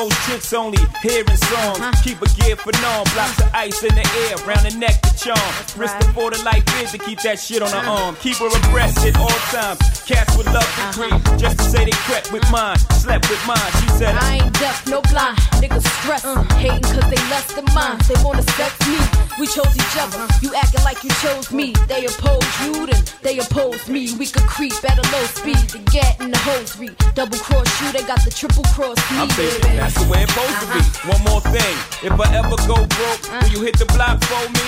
most 0.00 0.16
chicks 0.26 0.52
only 0.54 0.80
hear 1.02 1.20
in 1.20 1.36
songs. 1.36 2.00
Keep 2.02 2.22
a 2.22 2.28
gear 2.40 2.56
for 2.56 2.72
norm, 2.80 3.04
blocks 3.12 3.38
of 3.40 3.50
ice 3.52 3.82
in 3.82 3.94
the 3.94 4.06
air, 4.24 4.36
round 4.48 4.64
the 4.64 4.74
neck 4.78 4.96
to 5.02 5.12
charm. 5.16 5.52
Risk 5.76 5.98
the 6.00 6.06
for 6.14 6.30
the 6.30 6.40
life 6.42 6.64
is 6.80 6.92
to 6.92 6.98
keep 6.98 7.20
that 7.20 7.38
shit 7.38 7.60
on 7.60 7.70
her 7.70 7.84
arm. 7.84 8.16
Keep 8.16 8.36
her 8.36 8.48
abreast 8.48 9.04
at 9.04 9.16
all 9.16 9.40
times. 9.52 9.78
Cats 10.08 10.36
would 10.36 10.46
love 10.46 10.64
to 10.64 10.82
uh-huh. 10.82 10.92
creep, 10.96 11.38
just 11.38 11.58
to 11.58 11.64
say 11.64 11.84
they 11.84 11.98
crept 12.08 12.32
with 12.32 12.42
uh-huh. 12.44 12.74
mine, 12.74 12.78
slept 12.96 13.28
with 13.28 13.42
mine. 13.46 13.70
She 13.80 13.88
said, 14.00 14.16
I 14.16 14.40
ain't 14.40 14.54
deaf, 14.54 14.86
no 14.88 15.02
blind. 15.12 15.36
Niggas 15.60 15.84
stress, 16.00 16.24
uh-huh. 16.24 16.48
hating 16.56 16.80
cause 16.80 17.08
they 17.12 17.20
less 17.28 17.52
than 17.52 17.66
mine. 17.74 18.00
They 18.08 18.16
wanna 18.24 18.44
sex 18.56 18.72
me. 18.88 18.98
We 19.38 19.46
chose 19.46 19.74
each 19.76 19.96
other. 20.00 20.24
You 20.40 20.54
acting 20.56 20.84
like 20.84 21.04
you 21.04 21.12
chose 21.20 21.52
me. 21.52 21.74
They 21.88 22.06
oppose 22.06 22.48
you, 22.64 22.86
then 22.86 23.02
they 23.20 23.38
oppose 23.38 23.84
me. 23.88 24.16
We 24.16 24.26
could 24.26 24.48
creep 24.48 24.72
at 24.88 24.96
a 24.96 25.04
low 25.12 25.24
speed 25.28 25.60
to 25.76 25.78
get 25.92 26.20
in 26.20 26.30
the 26.30 26.40
hosiery. 26.40 26.96
Double 27.12 27.38
cross 27.38 27.68
you, 27.82 27.92
they 27.92 28.04
got 28.08 28.24
the 28.24 28.30
triple 28.30 28.64
cross 28.72 28.96
me. 29.12 29.18
I'm 29.20 29.28
baby. 29.36 29.89
That's 29.90 30.04
the 30.04 30.10
way 30.10 30.22
it's 30.22 30.32
supposed 30.32 30.60
to 30.60 30.66
be. 30.66 30.80
Uh-huh. 30.80 31.12
One 31.12 31.22
more 31.24 31.40
thing, 31.40 31.74
if 32.02 32.12
I 32.18 32.36
ever 32.36 32.56
go 32.66 32.74
broke, 32.74 33.22
uh-huh. 33.26 33.40
will 33.42 33.50
you 33.50 33.62
hit 33.62 33.78
the 33.78 33.86
block 33.86 34.22
for 34.24 34.42
me? 34.50 34.64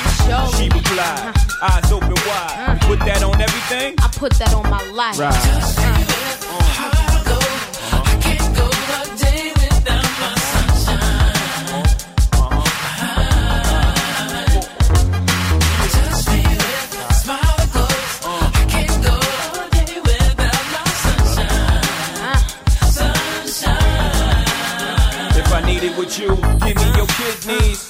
She 0.57 0.69
replied, 0.69 1.35
uh-huh. 1.37 1.79
eyes 1.79 1.93
open 1.93 2.15
wide. 2.27 2.79
Put 2.83 2.99
that 3.01 3.23
on 3.23 3.41
everything. 3.41 3.95
I 3.99 4.09
put 4.09 4.33
that 4.35 4.55
on 4.55 4.69
my 4.69 4.83
life. 4.91 5.19
Right. 5.19 7.02
If 26.05 26.19
I 26.19 26.25
need 26.25 26.35
it 26.35 26.37
with 26.37 26.41
you, 26.41 26.67
give 26.67 26.77
me 26.77 26.97
your 26.97 27.07
kidneys. 27.07 27.89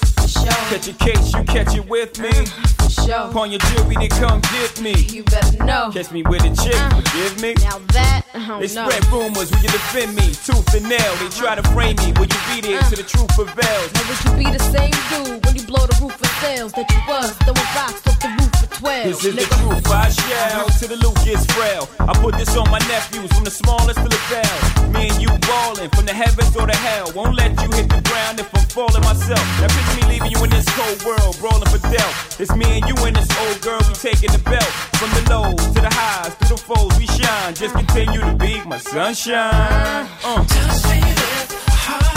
Catch 0.69 0.89
a 0.89 0.93
case, 0.93 1.33
you 1.33 1.45
catch 1.45 1.75
it 1.77 1.89
with 1.89 2.19
me. 2.19 2.91
Upon 3.11 3.50
your 3.50 3.61
jewelry, 3.61 3.96
they 3.96 4.09
come 4.09 4.40
get 4.53 4.80
me. 4.80 4.94
You 5.11 5.22
better 5.24 5.64
know. 5.64 5.90
Catch 5.92 6.12
me 6.12 6.22
with 6.22 6.44
a 6.44 6.55
chick, 6.62 6.74
uh, 6.76 7.00
forgive 7.00 7.42
me. 7.42 7.55
Now 7.61 7.78
that, 7.92 8.22
I 8.34 8.61
They 8.61 8.72
know. 8.74 8.88
spread 8.88 9.05
rumors, 9.12 9.50
will 9.50 9.59
you 9.61 9.68
defend 9.70 10.14
me? 10.14 10.32
Tooth 10.46 10.74
and 10.74 10.88
nail, 10.88 11.12
they 11.20 11.28
try 11.30 11.55
to 11.55 11.62
frame 11.74 11.96
me. 11.96 12.12
Will 12.16 12.30
you 12.30 12.40
be 12.55 12.61
there 12.62 12.78
uh. 12.78 12.88
till 12.88 12.98
the 13.03 13.09
truth 13.09 13.28
prevails? 13.34 13.88
Now 13.94 14.05
would 14.09 14.20
you 14.24 14.32
be 14.38 14.48
the 14.57 14.62
same 14.70 14.94
dude 15.11 15.44
when 15.44 15.57
you 15.57 15.64
blow 15.66 15.84
the 15.86 15.96
roof 16.00 16.14
of 16.20 16.28
sales 16.40 16.72
that 16.72 16.88
you 16.90 17.00
was 17.09 17.32
throwing 17.42 17.68
rocks 17.74 18.07
off 18.07 18.18
the 18.20 18.28
roof 18.38 18.53
for 18.61 18.68
12? 18.80 19.05
This 19.05 19.24
is 19.24 19.34
the 19.34 19.46
truth, 19.61 19.86
I 19.90 20.09
shall 20.09 20.68
till 20.78 20.88
the 20.88 20.96
loot 21.05 21.16
gets 21.24 21.44
frail. 21.53 21.88
I 22.00 22.12
put 22.18 22.36
this 22.38 22.57
on 22.57 22.70
my 22.70 22.78
nephews 22.88 23.30
from 23.32 23.44
the 23.44 23.50
smallest 23.50 23.98
to 23.98 24.09
the 24.09 24.20
bell. 24.30 24.59
Me 24.94 25.09
and 25.11 25.20
you 25.20 25.28
ballin' 25.46 25.90
from 25.90 26.07
the 26.07 26.14
heavens 26.14 26.55
or 26.57 26.66
the 26.66 26.76
hell. 26.76 27.11
Won't 27.14 27.34
let 27.36 27.50
you 27.62 27.68
hit 27.76 27.88
the 27.90 28.00
ground 28.09 28.40
if 28.40 28.48
I'm 28.55 28.66
falling 28.70 29.03
myself. 29.03 29.42
Now 29.61 29.68
picture 29.68 29.96
me 30.00 30.05
leaving 30.12 30.30
you 30.32 30.40
in 30.44 30.50
this 30.50 30.66
cold 30.76 31.03
world, 31.05 31.36
brawling 31.38 31.68
for 31.68 31.78
death. 31.90 32.40
It's 32.40 32.55
me 32.57 32.78
and 32.80 32.84
you 32.88 32.91
and 32.99 33.16
this 33.16 33.28
old 33.38 33.61
girl, 33.61 33.80
we 33.88 33.95
taking 33.95 34.30
the 34.32 34.43
belt. 34.45 34.72
From 34.99 35.11
the 35.11 35.30
lows 35.30 35.66
to 35.74 35.80
the 35.80 35.90
highs, 35.90 36.34
through 36.34 36.57
the 36.57 36.62
foes, 36.62 36.99
we 36.99 37.07
shine. 37.07 37.55
Just 37.55 37.74
continue 37.74 38.20
to 38.20 38.34
be 38.34 38.62
my 38.64 38.78
sunshine. 38.78 40.09
Uh. 40.24 40.45
Freedom. 40.45 42.12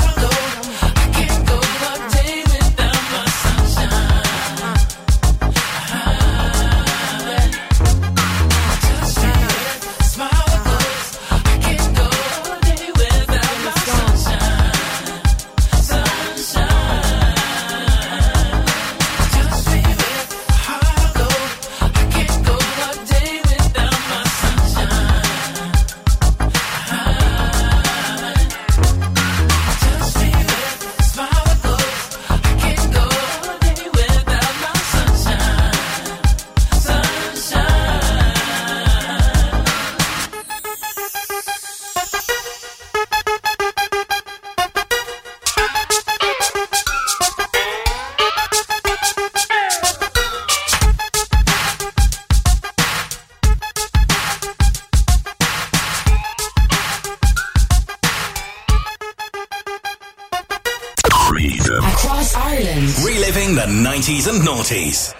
80s 64.05 64.27
and 64.29 64.47
noughties. 64.47 65.15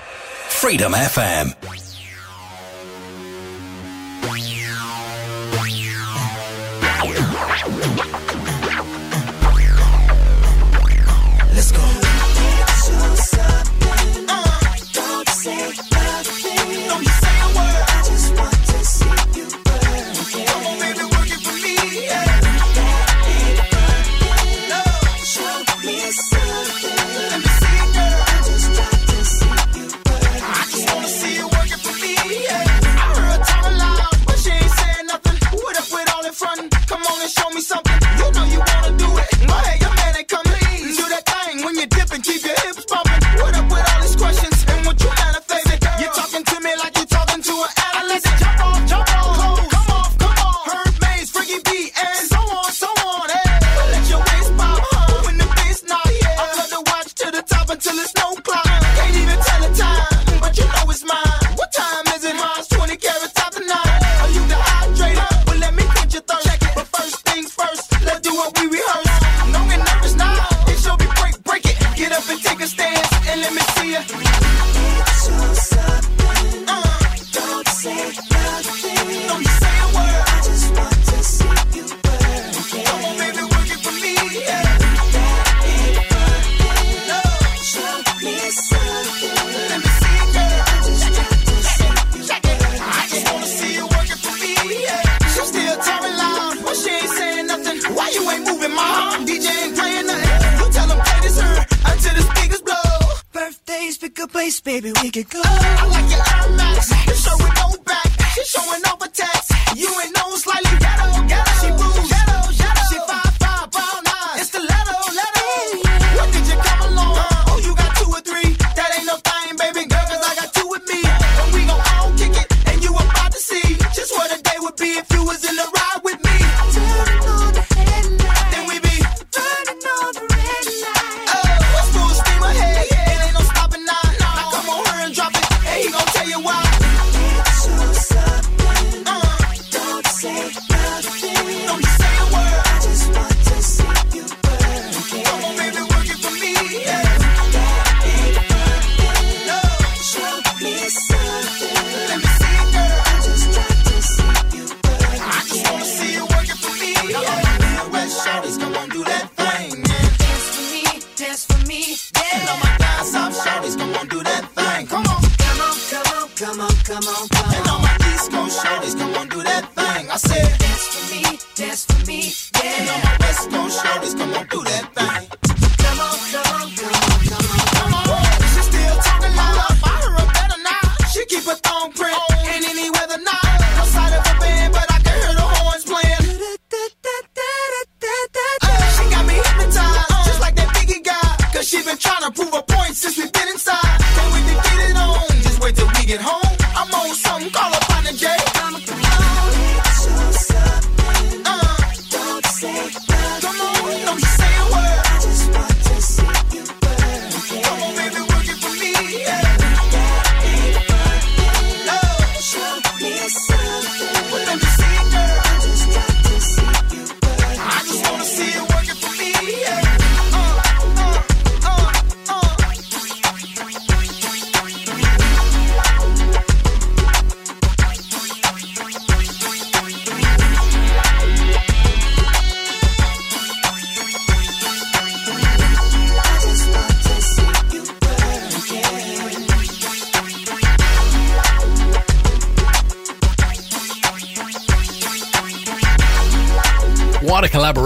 Freedom 0.48 0.94
FM. 0.94 1.55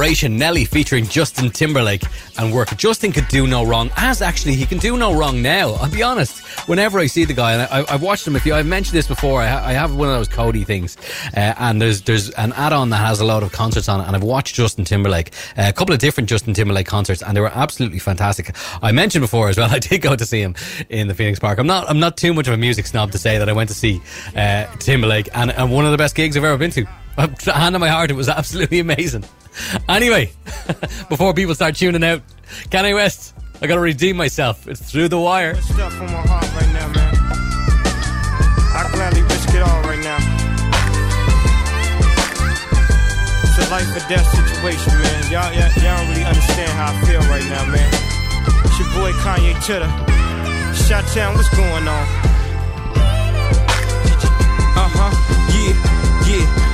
Collaboration. 0.10 0.38
Nelly 0.38 0.66
featuring 0.66 1.06
Justin 1.06 1.52
Timberlake 1.52 2.04
and 2.38 2.52
work. 2.52 2.76
Justin 2.78 3.12
could 3.12 3.28
do 3.28 3.46
no 3.46 3.64
wrong, 3.64 3.92
as 3.96 4.22
actually 4.22 4.56
he 4.56 4.66
can 4.66 4.80
do 4.80 4.98
no 4.98 5.14
wrong 5.14 5.42
now. 5.42 5.74
I'll 5.74 5.92
be 5.92 6.02
honest. 6.02 6.40
Whenever 6.68 6.98
I 6.98 7.06
see 7.06 7.26
the 7.26 7.34
guy, 7.34 7.54
and 7.54 7.62
I, 7.64 7.94
I've 7.94 8.02
watched 8.02 8.26
him 8.26 8.36
a 8.36 8.40
few, 8.40 8.56
I've 8.56 8.66
mentioned 8.66 8.98
this 8.98 9.08
before. 9.08 9.42
I, 9.42 9.70
I 9.70 9.74
have 9.74 9.96
one 9.96 10.08
of 10.08 10.16
those 10.16 10.28
Cody 10.28 10.64
things, 10.64 10.98
uh, 11.36 11.54
and 11.60 11.82
there's 11.82 12.02
there's 12.02 12.30
an 12.32 12.54
add-on 12.54 12.90
that 12.90 12.98
has 12.98 13.20
a 13.20 13.26
lot 13.26 13.44
of 13.44 13.52
concerts 13.52 13.88
on 13.88 14.02
it, 14.02 14.08
and 14.08 14.16
I've 14.16 14.24
watched 14.24 14.56
Justin 14.56 14.84
Timberlake, 14.84 15.32
uh, 15.58 15.66
a 15.68 15.74
couple 15.74 15.94
of 15.94 16.00
different 16.00 16.28
Justin 16.28 16.54
Timberlake 16.54 16.88
concerts, 16.88 17.22
and 17.22 17.38
they 17.38 17.42
were 17.42 17.52
absolutely 17.54 18.00
fantastic. 18.00 18.56
I 18.82 18.92
mentioned 18.92 19.22
before 19.22 19.50
as 19.50 19.58
well. 19.58 19.70
I 19.72 19.80
did 19.80 20.02
go 20.02 20.16
to 20.16 20.26
see 20.26 20.42
him 20.42 20.56
in 20.90 21.08
the 21.08 21.14
Phoenix 21.14 21.40
Park. 21.40 21.60
I'm 21.60 21.68
not 21.68 21.90
I'm 21.90 22.00
not 22.00 22.18
too 22.18 22.34
much 22.34 22.48
of 22.48 22.54
a 22.54 22.58
music 22.58 22.88
snob 22.88 23.12
to 23.12 23.20
say 23.20 23.38
that 23.38 23.48
I 23.48 23.54
went 23.54 23.70
to 23.70 23.76
see 23.76 24.02
uh, 24.36 24.66
Timberlake, 24.78 25.30
and, 25.36 25.52
and 25.52 25.72
one 25.72 25.86
of 25.86 25.92
the 25.92 25.98
best 25.98 26.16
gigs 26.16 26.36
I've 26.36 26.44
ever 26.44 26.58
been 26.58 26.72
to. 26.72 26.86
Hand 27.52 27.76
on 27.76 27.82
my 27.82 27.90
heart, 27.90 28.10
it 28.12 28.16
was 28.16 28.30
absolutely 28.30 28.80
amazing. 28.80 29.26
Anyway, 29.90 30.32
before 31.10 31.34
people 31.34 31.56
start 31.56 31.76
tuning 31.76 32.04
out, 32.04 32.22
Kanye 32.70 32.94
West, 32.94 33.36
I 33.62 33.68
gotta 33.68 33.82
redeem 33.82 34.16
myself. 34.18 34.68
It's 34.68 34.80
through 34.92 35.10
the 35.10 35.20
wire. 35.20 35.56
stuff 35.62 35.94
on 36.00 36.08
my 36.08 36.22
heart 36.28 36.48
right 36.56 36.74
now, 36.74 36.88
man. 36.94 37.16
I 38.72 38.90
gladly 38.94 39.22
risk 39.24 39.50
it 39.50 39.62
all 39.62 39.82
right 39.84 40.00
now. 40.00 40.18
It's 43.44 43.58
a 43.58 43.72
life 43.72 43.90
or 43.92 44.08
death 44.08 44.28
situation, 44.32 44.94
man. 44.94 45.32
Y'all, 45.32 45.52
y'all, 45.52 45.72
y'all 45.84 45.98
don't 45.98 46.10
really 46.10 46.24
understand 46.24 46.72
how 46.72 46.94
I 46.94 47.02
feel 47.06 47.22
right 47.28 47.44
now, 47.50 47.66
man. 47.66 47.90
It's 48.66 48.80
your 48.80 48.88
boy 48.96 49.12
Kanye 49.20 49.58
Titter. 49.66 49.90
Chi-Town, 50.88 51.36
what's 51.36 51.50
going 51.56 51.88
on? 51.88 52.06
Uh 54.78 54.90
huh, 54.96 55.12
yeah. 55.52 55.76
Yeah, 56.30 56.46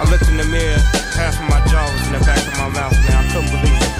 I 0.00 0.08
looked 0.08 0.28
in 0.32 0.38
the 0.38 0.48
mirror, 0.48 0.80
half 1.12 1.36
of 1.36 1.44
my 1.52 1.60
jaw 1.68 1.84
was 1.84 2.06
in 2.08 2.16
the 2.16 2.24
back 2.24 2.40
of 2.40 2.56
my 2.56 2.72
mouth, 2.72 2.96
man. 3.04 3.20
I 3.20 3.24
couldn't 3.28 3.52
believe 3.52 3.76
it. 3.84 3.92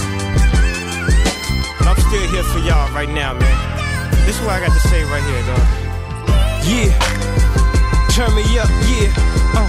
But 1.76 1.92
I'm 1.92 2.01
still 2.01 2.24
here 2.32 2.42
for 2.48 2.59
y'all 2.64 2.88
right 2.96 3.12
now, 3.12 3.36
man. 3.36 3.57
This 4.24 4.40
is 4.40 4.40
what 4.40 4.57
I 4.57 4.64
got 4.64 4.72
to 4.72 4.80
say 4.88 5.05
right 5.05 5.20
here, 5.20 5.44
dog. 5.44 5.61
Yeah. 6.64 6.96
Turn 8.16 8.32
me 8.32 8.48
up, 8.57 8.72
yeah. 8.88 9.12
Uh, 9.53 9.68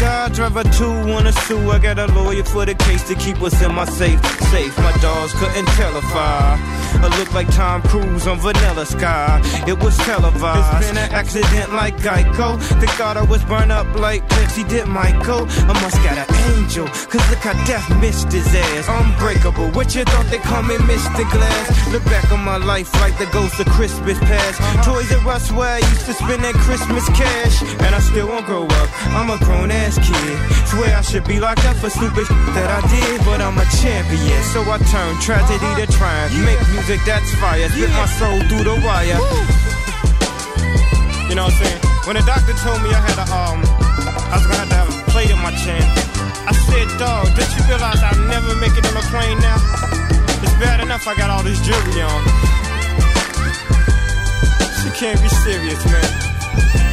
God, 0.00 0.32
driver 0.32 0.64
two 0.64 0.92
on 1.12 1.26
a 1.26 1.32
two. 1.46 1.58
I 1.70 1.78
got 1.78 1.98
a 1.98 2.06
lawyer 2.12 2.44
for 2.44 2.64
the 2.64 2.74
case 2.74 3.02
to 3.08 3.14
keep 3.14 3.40
us 3.42 3.60
in 3.62 3.74
my 3.74 3.84
safe. 3.84 4.20
Safe, 4.50 4.76
my 4.78 4.92
dogs 5.00 5.32
couldn't 5.34 5.66
tell 5.76 5.96
if 5.96 6.04
I. 6.14 6.82
I 7.02 7.08
look 7.18 7.32
like 7.34 7.50
Tom 7.54 7.82
Cruise 7.82 8.26
on 8.26 8.38
Vanilla 8.38 8.86
Sky. 8.86 9.40
It 9.66 9.78
was 9.82 9.96
televised. 9.98 10.82
It's 10.82 10.88
been 10.88 10.98
an 10.98 11.10
accident 11.10 11.72
like 11.72 11.96
Geico. 11.96 12.58
They 12.80 12.86
thought 12.98 13.16
I 13.16 13.22
was 13.22 13.42
burned 13.44 13.72
up 13.72 13.86
like 13.98 14.28
Pepsi 14.28 14.68
did 14.68 14.86
Michael. 14.86 15.46
I 15.48 15.74
must 15.82 15.96
got 16.06 16.16
an 16.18 16.28
angel, 16.54 16.86
cause 16.86 17.24
look 17.30 17.42
how 17.42 17.54
death 17.64 17.88
missed 18.00 18.30
his 18.30 18.46
ass. 18.54 18.86
Unbreakable, 18.88 19.70
what 19.72 19.94
you 19.96 20.04
thought 20.04 20.26
they 20.26 20.38
call 20.38 20.62
me 20.62 20.76
Mr. 20.76 21.28
Glass? 21.32 21.92
Look 21.92 22.04
back 22.04 22.30
on 22.30 22.44
my 22.44 22.56
life 22.56 22.92
like 23.00 23.18
the 23.18 23.26
ghost 23.32 23.58
of 23.58 23.66
Christmas 23.66 24.18
past. 24.20 24.60
Toys 24.86 25.10
R 25.12 25.32
Us 25.32 25.50
where 25.50 25.74
I 25.74 25.78
used 25.78 26.06
to 26.06 26.14
spend 26.14 26.44
that 26.44 26.54
Christmas 26.54 27.04
cash. 27.08 27.62
And 27.82 27.94
I 27.94 28.00
still 28.00 28.28
won't 28.28 28.46
grow 28.46 28.66
up, 28.66 28.88
I'm 29.16 29.30
a 29.30 29.38
grown 29.38 29.71
ass 29.80 29.96
kid. 29.96 30.36
Swear 30.68 30.96
I 30.96 31.00
should 31.00 31.24
be 31.24 31.40
locked 31.40 31.64
up 31.64 31.76
for 31.76 31.90
stupid 31.90 32.28
that 32.52 32.68
I 32.68 32.80
did, 32.92 33.24
but 33.24 33.40
I'm 33.40 33.56
a 33.56 33.66
champion. 33.80 34.40
So 34.52 34.60
I 34.68 34.76
turn 34.92 35.16
tragedy 35.24 35.70
to 35.80 35.86
triumph. 35.88 36.32
Make 36.44 36.60
music 36.76 37.00
that's 37.08 37.32
fire, 37.40 37.68
spit 37.72 37.90
my 37.96 38.06
soul 38.06 38.38
through 38.48 38.64
the 38.68 38.76
wire. 38.84 39.20
You 41.28 41.34
know 41.36 41.48
what 41.48 41.56
I'm 41.56 41.64
saying? 41.64 41.80
When 42.04 42.16
the 42.20 42.24
doctor 42.28 42.52
told 42.60 42.82
me 42.84 42.92
I 42.92 43.00
had 43.00 43.16
a 43.16 43.26
um, 43.32 43.60
I 44.32 44.36
was 44.36 44.46
gonna 44.46 44.64
have 44.64 44.68
to 44.68 44.78
have 44.84 44.90
a 44.92 45.10
plate 45.10 45.30
in 45.30 45.40
my 45.40 45.52
chin. 45.64 45.80
I 46.44 46.52
said, 46.68 46.88
dog, 46.98 47.30
did 47.36 47.48
you 47.56 47.62
realize 47.68 48.02
I'll 48.02 48.18
never 48.28 48.52
make 48.60 48.76
it 48.76 48.84
on 48.84 48.96
a 48.96 49.04
plane 49.08 49.38
now? 49.40 49.56
It's 50.42 50.56
bad 50.58 50.80
enough 50.80 51.06
I 51.06 51.14
got 51.14 51.30
all 51.30 51.42
this 51.42 51.60
jewelry 51.64 52.02
on. 52.02 52.20
She 54.82 54.90
can't 54.98 55.20
be 55.22 55.28
serious, 55.28 55.84
man. 55.86 56.91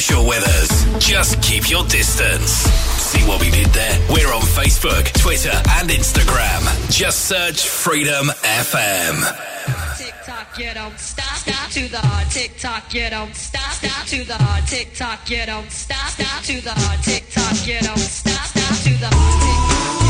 Social 0.00 0.28
with 0.28 0.44
us. 0.44 1.04
Just 1.04 1.42
keep 1.42 1.68
your 1.68 1.82
distance. 1.84 2.50
See 3.10 3.26
what 3.26 3.40
we 3.40 3.50
did 3.50 3.66
there? 3.68 3.98
We're 4.10 4.32
on 4.32 4.42
Facebook, 4.42 5.04
Twitter, 5.20 5.50
and 5.50 5.90
Instagram. 5.90 6.62
Just 6.90 7.26
search 7.26 7.66
Freedom 7.66 8.26
FM. 8.42 9.16
TikTok, 9.98 10.58
you 10.58 10.72
don't 10.74 10.98
stop, 10.98 11.36
stop 11.38 11.70
to 11.70 11.88
the 11.88 11.98
hard 11.98 12.30
TikTok, 12.30 12.94
you 12.94 13.10
don't 13.10 13.34
stop, 13.34 13.72
stop 13.72 14.06
to 14.06 14.24
the 14.24 14.34
hard 14.34 14.66
TikTok, 14.66 15.30
you 15.30 15.44
don't 15.46 15.70
stop, 15.70 16.10
stop 16.10 16.42
to 16.44 16.60
the 16.60 16.70
hard 16.70 17.02
TikTok, 17.02 17.66
you 17.66 17.80
don't 17.80 17.98
stop, 17.98 18.46
stop 18.46 18.76
to 18.84 18.90
the 19.00 19.08
hard 19.10 19.28
Come 19.98 20.07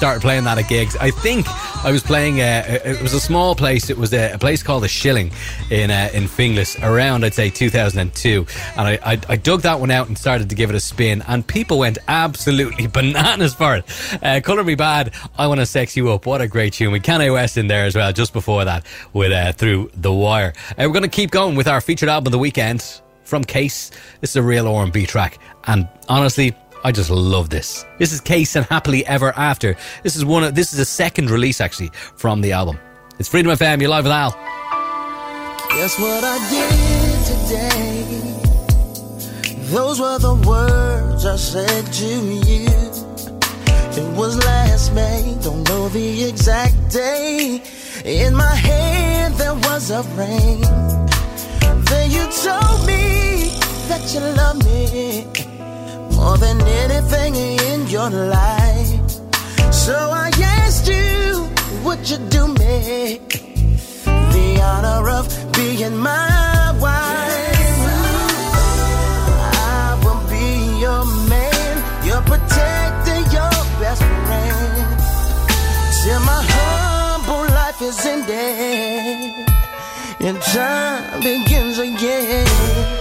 started 0.00 0.22
playing 0.22 0.44
that 0.44 0.56
at 0.56 0.66
gigs. 0.66 0.96
I 0.96 1.10
think 1.10 1.46
I 1.84 1.92
was 1.92 2.02
playing. 2.02 2.40
Uh, 2.40 2.80
it 2.86 3.02
was 3.02 3.12
a 3.12 3.20
small 3.20 3.54
place. 3.54 3.90
It 3.90 3.98
was 3.98 4.14
a, 4.14 4.32
a 4.32 4.38
place 4.38 4.62
called 4.62 4.82
the 4.82 4.88
Shilling 4.88 5.30
in 5.68 5.90
uh, 5.90 6.08
in 6.14 6.22
Finglas 6.24 6.82
around 6.82 7.22
I'd 7.22 7.34
say 7.34 7.50
2002, 7.50 8.46
and 8.78 8.80
I, 8.80 8.98
I 9.04 9.20
I 9.28 9.36
dug 9.36 9.60
that 9.60 9.78
one 9.78 9.90
out 9.90 10.08
and 10.08 10.16
started 10.16 10.48
to 10.48 10.54
give 10.54 10.70
it 10.70 10.74
a 10.74 10.80
spin, 10.80 11.22
and 11.28 11.46
people 11.46 11.78
went 11.78 11.98
absolutely 12.08 12.86
bananas 12.98 13.52
for 13.52 13.76
it. 13.76 13.84
Uh, 14.22 14.40
Color 14.42 14.64
Me 14.64 14.74
Badd. 14.74 15.14
I 15.36 15.46
want 15.48 15.60
to 15.60 15.66
sex 15.66 15.94
you 15.98 16.10
up. 16.12 16.24
What 16.24 16.40
a 16.40 16.48
great 16.48 16.72
tune 16.72 16.92
We 16.92 17.00
Kanye 17.00 17.30
West 17.30 17.58
in 17.58 17.66
there 17.66 17.84
as 17.84 17.94
well. 17.94 18.10
Just 18.10 18.32
before 18.32 18.64
that, 18.64 18.86
with 19.12 19.32
uh, 19.32 19.52
through 19.52 19.90
the 19.92 20.14
wire. 20.14 20.54
Uh, 20.70 20.84
we're 20.86 20.94
going 20.94 21.02
to 21.02 21.08
keep 21.08 21.30
going 21.30 21.56
with 21.56 21.68
our 21.68 21.82
featured 21.82 22.08
album 22.08 22.28
of 22.28 22.32
the 22.32 22.38
weekend 22.38 23.02
from 23.24 23.44
Case. 23.44 23.90
This 24.22 24.30
is 24.30 24.36
a 24.36 24.42
real 24.42 24.66
R&B 24.66 25.04
track, 25.04 25.38
and 25.64 25.86
honestly. 26.08 26.56
I 26.82 26.92
just 26.92 27.10
love 27.10 27.50
this. 27.50 27.84
This 27.98 28.10
is 28.12 28.20
Case 28.22 28.56
and 28.56 28.64
Happily 28.66 29.04
Ever 29.06 29.36
After. 29.36 29.76
This 30.02 30.16
is 30.16 30.24
one. 30.24 30.44
Of, 30.44 30.54
this 30.54 30.72
is 30.72 30.78
a 30.78 30.84
second 30.86 31.30
release 31.30 31.60
actually 31.60 31.90
from 32.16 32.40
the 32.40 32.52
album. 32.52 32.78
It's 33.18 33.28
Freedom 33.28 33.52
FM. 33.52 33.80
You're 33.80 33.90
live 33.90 34.04
with 34.04 34.12
Al. 34.12 34.30
Guess 35.68 35.98
what 35.98 36.24
I 36.24 36.38
did 36.48 37.26
today? 37.26 38.20
Those 39.66 40.00
were 40.00 40.18
the 40.18 40.34
words 40.34 41.26
I 41.26 41.36
said 41.36 41.92
to 41.92 42.06
you. 42.06 42.68
It 43.92 44.16
was 44.16 44.38
last 44.38 44.94
May, 44.94 45.36
don't 45.42 45.68
know 45.68 45.88
the 45.90 46.24
exact 46.24 46.90
day. 46.90 47.62
In 48.04 48.34
my 48.34 48.54
hand 48.54 49.34
there 49.34 49.54
was 49.54 49.90
a 49.90 50.02
ring. 50.16 50.62
Then 51.84 52.10
you 52.10 52.24
told 52.42 52.86
me 52.86 53.50
that 53.88 54.10
you 54.14 54.20
love 54.20 54.64
me 54.64 55.49
more 56.20 56.36
than 56.36 56.60
anything 56.84 57.34
in 57.34 57.86
your 57.88 58.10
life. 58.10 59.10
So 59.72 59.96
I 60.26 60.30
asked 60.60 60.86
you, 60.86 61.48
would 61.84 62.02
you 62.10 62.18
do 62.36 62.42
me 62.60 63.20
the 64.34 64.48
honor 64.70 65.08
of 65.18 65.24
being 65.54 65.96
my 65.96 66.76
wife? 66.84 67.80
I 69.80 69.98
will 70.04 70.22
be 70.34 70.48
your 70.84 71.04
man, 71.32 71.72
your 72.04 72.22
protector, 72.30 73.18
your 73.36 73.56
best 73.80 74.04
friend. 74.26 74.88
Till 76.02 76.20
my 76.30 76.40
humble 76.54 77.46
life 77.60 77.80
is 77.80 77.98
ended 78.04 79.46
and 80.26 80.36
time 80.52 81.20
begins 81.22 81.78
again. 81.78 82.99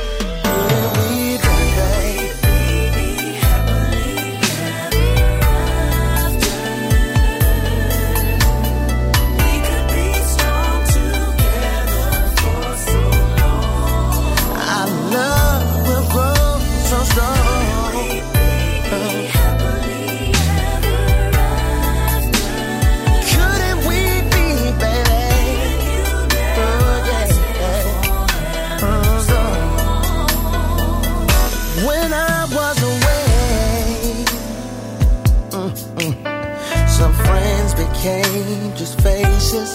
became 37.99 38.75
just 38.75 39.01
faces. 39.01 39.71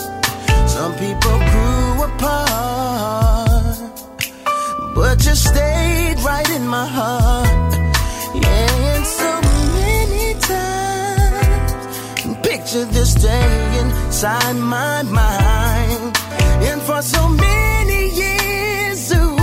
Some 0.67 0.93
people 0.95 1.37
grew 1.51 2.05
apart, 2.09 3.79
but 4.95 5.25
you 5.27 5.35
stayed 5.35 6.19
right 6.21 6.51
in 6.51 6.67
my 6.67 6.87
heart. 6.87 7.75
Yeah, 8.35 8.95
and 8.95 9.07
so 9.21 9.31
many 9.79 10.35
times, 10.41 12.37
picture 12.43 12.87
this 12.87 13.15
day 13.15 13.79
inside 13.81 14.57
my 14.57 15.03
mind. 15.03 16.17
And 16.69 16.81
for 16.83 17.03
so 17.03 17.29
many 17.29 18.09
years, 18.23 19.13
ooh, 19.13 19.37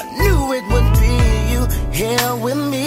I 0.00 0.04
knew 0.18 0.52
it 0.58 0.64
would 0.72 0.90
be 1.02 1.16
you 1.52 1.62
here 1.90 2.36
with 2.36 2.60
me. 2.70 2.85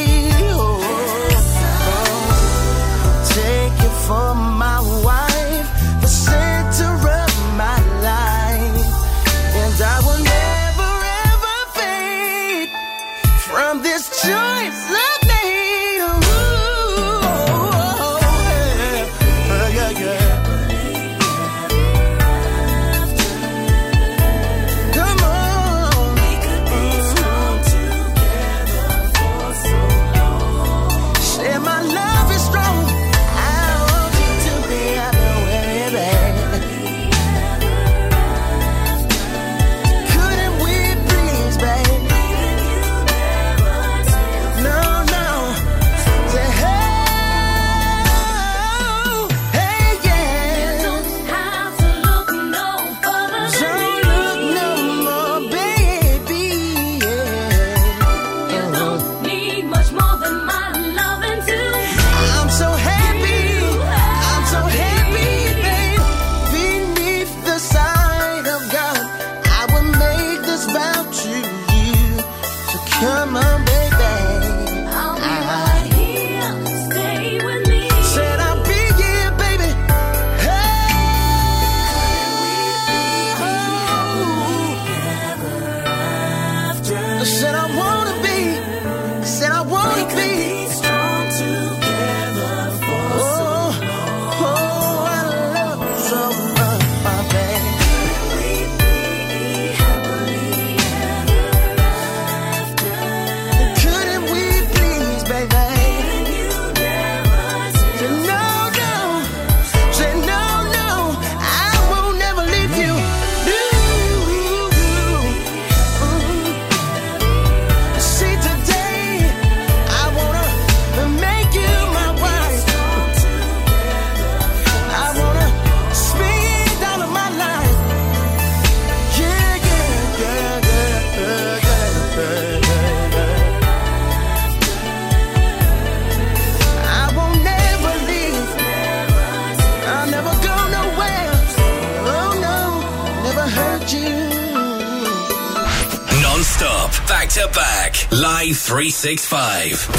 365. 148.80 149.99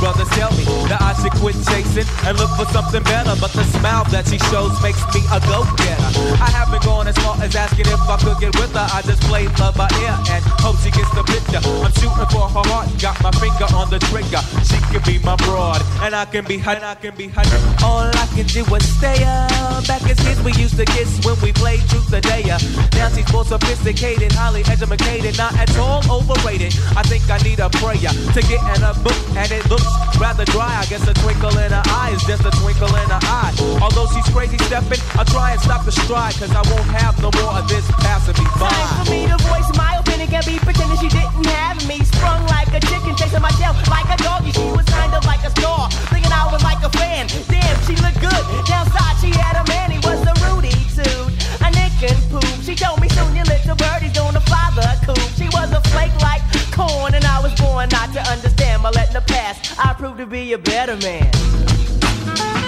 Brothers 0.00 0.28
tell 0.34 0.50
me 0.56 0.64
that 0.88 1.00
I 1.00 1.12
should 1.20 1.34
quit 1.40 1.56
chasing 1.68 2.08
and 2.26 2.38
look 2.38 2.50
for 2.56 2.66
something 2.72 3.02
better. 3.04 3.34
But 3.40 3.52
the 3.52 3.64
smile 3.78 4.04
that 4.10 4.28
she 4.28 4.38
shows 4.50 4.74
makes 4.82 5.02
me 5.14 5.22
a 5.30 5.38
go-getter. 5.46 6.10
I 6.40 6.48
haven't 6.50 6.82
gone 6.84 7.08
as 7.08 7.16
far 7.18 7.36
as 7.42 7.54
asking 7.54 7.86
if 7.86 8.00
I 8.08 8.16
could 8.18 8.38
get 8.40 8.54
with 8.56 8.72
her. 8.72 8.86
I 8.88 9.02
just 9.02 9.22
play 9.28 9.46
love 9.60 9.76
by 9.76 9.88
ear 10.02 10.16
and 10.30 10.42
hope 10.62 10.78
she 10.80 10.90
gets 10.90 11.10
the 11.14 11.24
picture. 11.24 11.62
I'm 11.62 11.92
shooting 11.98 12.28
for 12.32 12.48
her 12.48 12.64
heart, 12.70 12.88
got 13.00 13.16
my 13.22 13.30
finger 13.36 13.68
on 13.74 13.90
the 13.90 13.98
trigger. 14.10 14.42
She 14.64 14.78
can 14.90 15.02
be 15.04 15.18
my 15.24 15.36
broad, 15.44 15.82
and 16.02 16.14
I 16.14 16.24
can 16.24 16.44
be 16.44 16.58
her, 16.58 16.78
I 16.82 16.94
can 16.94 17.14
be 17.16 17.28
her. 17.28 17.44
All 17.84 18.08
I 18.08 18.26
can 18.34 18.46
do 18.46 18.62
is 18.74 18.84
stay 18.96 19.22
up. 19.24 19.86
Back 19.86 20.02
as 20.08 20.18
kids, 20.20 20.40
we 20.42 20.52
used 20.54 20.76
to 20.76 20.84
kiss 20.84 21.20
when 21.24 21.36
we 21.42 21.52
played 21.52 21.80
truth 21.88 22.12
or 22.12 22.20
dare. 22.20 22.58
Now 22.96 23.08
she's 23.10 23.30
more 23.32 23.44
sophisticated, 23.44 24.32
highly 24.32 24.62
educated, 24.64 25.36
not 25.36 25.54
at 25.58 25.70
all 25.76 26.00
overrated. 26.10 26.72
I 26.96 27.02
think 27.02 27.28
I 27.30 27.38
need 27.44 27.60
a 27.60 27.68
prayer 27.70 28.12
to 28.12 28.40
get 28.48 28.62
in 28.76 28.82
a 28.82 28.94
book, 29.04 29.20
and 29.36 29.50
it 29.50 29.68
looks 29.68 29.83
rather 30.18 30.44
dry. 30.44 30.72
I 30.80 30.86
guess 30.86 31.06
a 31.08 31.14
twinkle 31.14 31.56
in 31.58 31.70
her 31.70 31.82
eye 31.86 32.12
is 32.14 32.22
just 32.24 32.44
a 32.44 32.52
twinkle 32.62 32.88
in 32.88 33.08
her 33.10 33.22
eye. 33.22 33.52
Although 33.82 34.06
she's 34.12 34.26
crazy 34.32 34.58
stepping, 34.64 35.00
I'll 35.14 35.24
try 35.24 35.52
and 35.52 35.60
stop 35.60 35.84
the 35.84 35.92
stride, 35.92 36.34
cause 36.34 36.50
I 36.50 36.62
won't 36.70 36.88
have 36.96 37.20
no 37.20 37.30
more 37.40 37.52
of 37.58 37.68
this 37.68 37.84
passing 38.02 38.36
me 38.40 38.46
by. 38.58 38.70
Time 38.70 39.04
for 39.04 39.10
me 39.10 39.26
to 39.28 39.38
voice 39.44 39.70
my 39.76 40.00
opinion, 40.00 40.28
can 40.28 40.44
be 40.46 40.58
pretending 40.58 40.98
she 40.98 41.08
didn't 41.08 41.46
have 41.46 41.76
me. 41.86 42.00
Sprung 42.04 42.46
like 42.46 42.72
a 42.72 42.80
chicken, 42.80 43.14
chasing 43.16 43.42
my 43.42 43.52
tail 43.60 43.76
like 43.92 44.08
a 44.08 44.18
doggy. 44.22 44.52
She 44.52 44.64
was 44.72 44.86
kind 44.86 45.12
of 45.12 45.24
like 45.26 45.44
a 45.44 45.50
star, 45.50 45.90
thinking 46.08 46.32
I 46.32 46.48
was 46.50 46.62
like 46.64 46.82
a 46.82 46.90
fan. 46.90 47.28
Damn, 47.48 47.76
she 47.84 47.94
looked 48.00 48.20
good. 48.20 48.42
Downside, 48.64 49.16
she 49.20 49.30
had 49.36 49.60
a 49.60 49.64
man, 49.68 49.90
he 49.90 49.98
was 50.00 50.23
poop. 52.30 52.44
She 52.62 52.74
told 52.74 53.00
me 53.00 53.08
soon 53.08 53.34
your 53.34 53.44
little 53.44 53.76
birdie's 53.76 54.12
gonna 54.12 54.40
fly 54.40 54.70
the 54.74 55.06
coop. 55.06 55.18
She 55.36 55.48
was 55.56 55.72
a 55.72 55.80
flake 55.90 56.14
like 56.20 56.42
corn, 56.72 57.14
and 57.14 57.24
I 57.24 57.40
was 57.40 57.54
born 57.60 57.88
not 57.90 58.12
to 58.12 58.20
understand. 58.30 58.82
But 58.82 58.94
letting 58.94 59.14
the 59.14 59.20
past, 59.22 59.78
I 59.78 59.94
proved 59.94 60.18
to 60.18 60.26
be 60.26 60.52
a 60.52 60.58
better 60.58 60.96
man. 60.96 62.63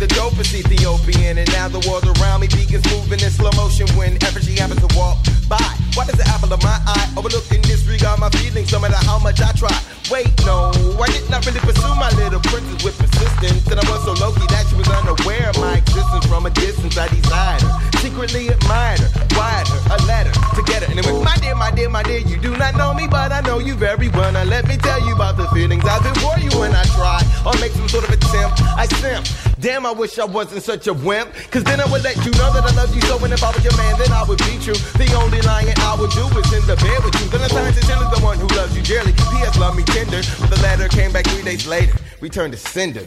The 0.00 0.06
dopest 0.14 0.54
Ethiopian. 0.54 1.38
And 1.38 1.52
now 1.52 1.68
the 1.68 1.86
world 1.86 2.04
around 2.18 2.40
me 2.40 2.48
begins 2.48 2.84
moving 2.90 3.20
in 3.20 3.30
slow 3.30 3.50
motion 3.54 3.86
whenever 3.96 4.40
she 4.40 4.56
happens 4.56 4.80
to 4.80 4.96
walk 4.96 5.18
by. 5.48 5.89
Why 5.94 6.06
does 6.06 6.16
the 6.16 6.26
apple 6.28 6.52
of 6.52 6.62
my 6.62 6.78
eye 6.86 7.08
overlook 7.16 7.50
and 7.50 7.62
disregard 7.62 8.20
my 8.20 8.30
feelings 8.30 8.70
no 8.72 8.78
matter 8.78 9.00
how 9.06 9.18
much 9.18 9.40
I 9.40 9.52
try? 9.52 9.74
Wait, 10.10 10.30
no, 10.46 10.70
I 10.98 11.06
did 11.10 11.28
not 11.30 11.46
really 11.46 11.60
pursue 11.60 11.94
my 11.94 12.10
little 12.18 12.40
princess 12.40 12.82
with 12.84 12.98
persistence. 12.98 13.66
And 13.70 13.78
I 13.78 13.84
was 13.90 14.02
so 14.04 14.14
low 14.18 14.32
key 14.32 14.46
that 14.50 14.66
she 14.68 14.76
was 14.76 14.88
unaware 14.88 15.50
of 15.50 15.58
my 15.58 15.78
existence 15.78 16.26
from 16.26 16.46
a 16.46 16.50
distance. 16.50 16.98
I 16.98 17.08
desired 17.08 17.62
her, 17.62 17.98
secretly 17.98 18.48
admired 18.48 19.00
her, 19.00 19.10
wired 19.38 19.68
her 19.68 19.80
a 19.94 19.98
letter 20.06 20.32
to 20.32 20.62
get 20.66 20.82
her. 20.82 20.90
And 20.90 20.98
it 20.98 21.06
went, 21.06 21.22
my 21.22 21.36
dear, 21.36 21.54
my 21.54 21.70
dear, 21.70 21.88
my 21.90 22.02
dear, 22.02 22.18
you 22.18 22.38
do 22.38 22.56
not 22.56 22.76
know 22.76 22.94
me, 22.94 23.06
but 23.06 23.32
I 23.32 23.40
know 23.42 23.58
you 23.58 23.74
very 23.74 24.08
well. 24.08 24.32
Now 24.32 24.44
let 24.44 24.66
me 24.66 24.76
tell 24.76 25.00
you 25.06 25.14
about 25.14 25.36
the 25.36 25.46
feelings 25.48 25.84
I've 25.84 26.02
been 26.02 26.14
for 26.22 26.38
you 26.38 26.50
when 26.58 26.74
I 26.74 26.84
try 26.94 27.22
or 27.46 27.54
make 27.60 27.72
some 27.72 27.88
sort 27.88 28.04
of 28.04 28.10
attempt. 28.10 28.62
I 28.62 28.86
simp. 28.86 29.26
Damn, 29.60 29.84
I 29.84 29.92
wish 29.92 30.18
I 30.18 30.24
wasn't 30.24 30.62
such 30.62 30.86
a 30.86 30.94
wimp. 30.94 31.34
Cause 31.50 31.64
then 31.64 31.80
I 31.80 31.86
would 31.92 32.02
let 32.02 32.16
you 32.24 32.32
know 32.32 32.50
that 32.54 32.64
I 32.64 32.74
love 32.74 32.94
you 32.94 33.02
so. 33.02 33.22
And 33.22 33.32
if 33.32 33.44
I 33.44 33.50
was 33.52 33.62
your 33.62 33.76
man, 33.76 33.98
then 33.98 34.10
I 34.10 34.24
would 34.24 34.38
be 34.38 34.58
true. 34.58 34.74
The 34.96 35.12
only 35.20 35.42
lying 35.42 35.76
I 35.80 35.96
would 35.98 36.10
do 36.10 36.26
is 36.38 36.52
in 36.52 36.66
the 36.66 36.76
bed 36.76 37.04
with 37.04 37.14
you. 37.20 37.28
Then 37.28 37.42
I 37.42 37.48
sincerely 37.72 38.06
the 38.14 38.20
one 38.22 38.38
who 38.38 38.46
loves 38.56 38.76
you 38.76 38.82
dearly. 38.82 39.12
P.S. 39.12 39.58
Love 39.58 39.76
me 39.76 39.82
tender. 39.84 40.22
But 40.40 40.50
the 40.50 40.60
letter 40.62 40.88
came 40.88 41.12
back 41.12 41.26
three 41.26 41.42
days 41.42 41.66
later. 41.66 41.96
Returned 42.20 42.52
to 42.52 42.58
sender. 42.58 43.06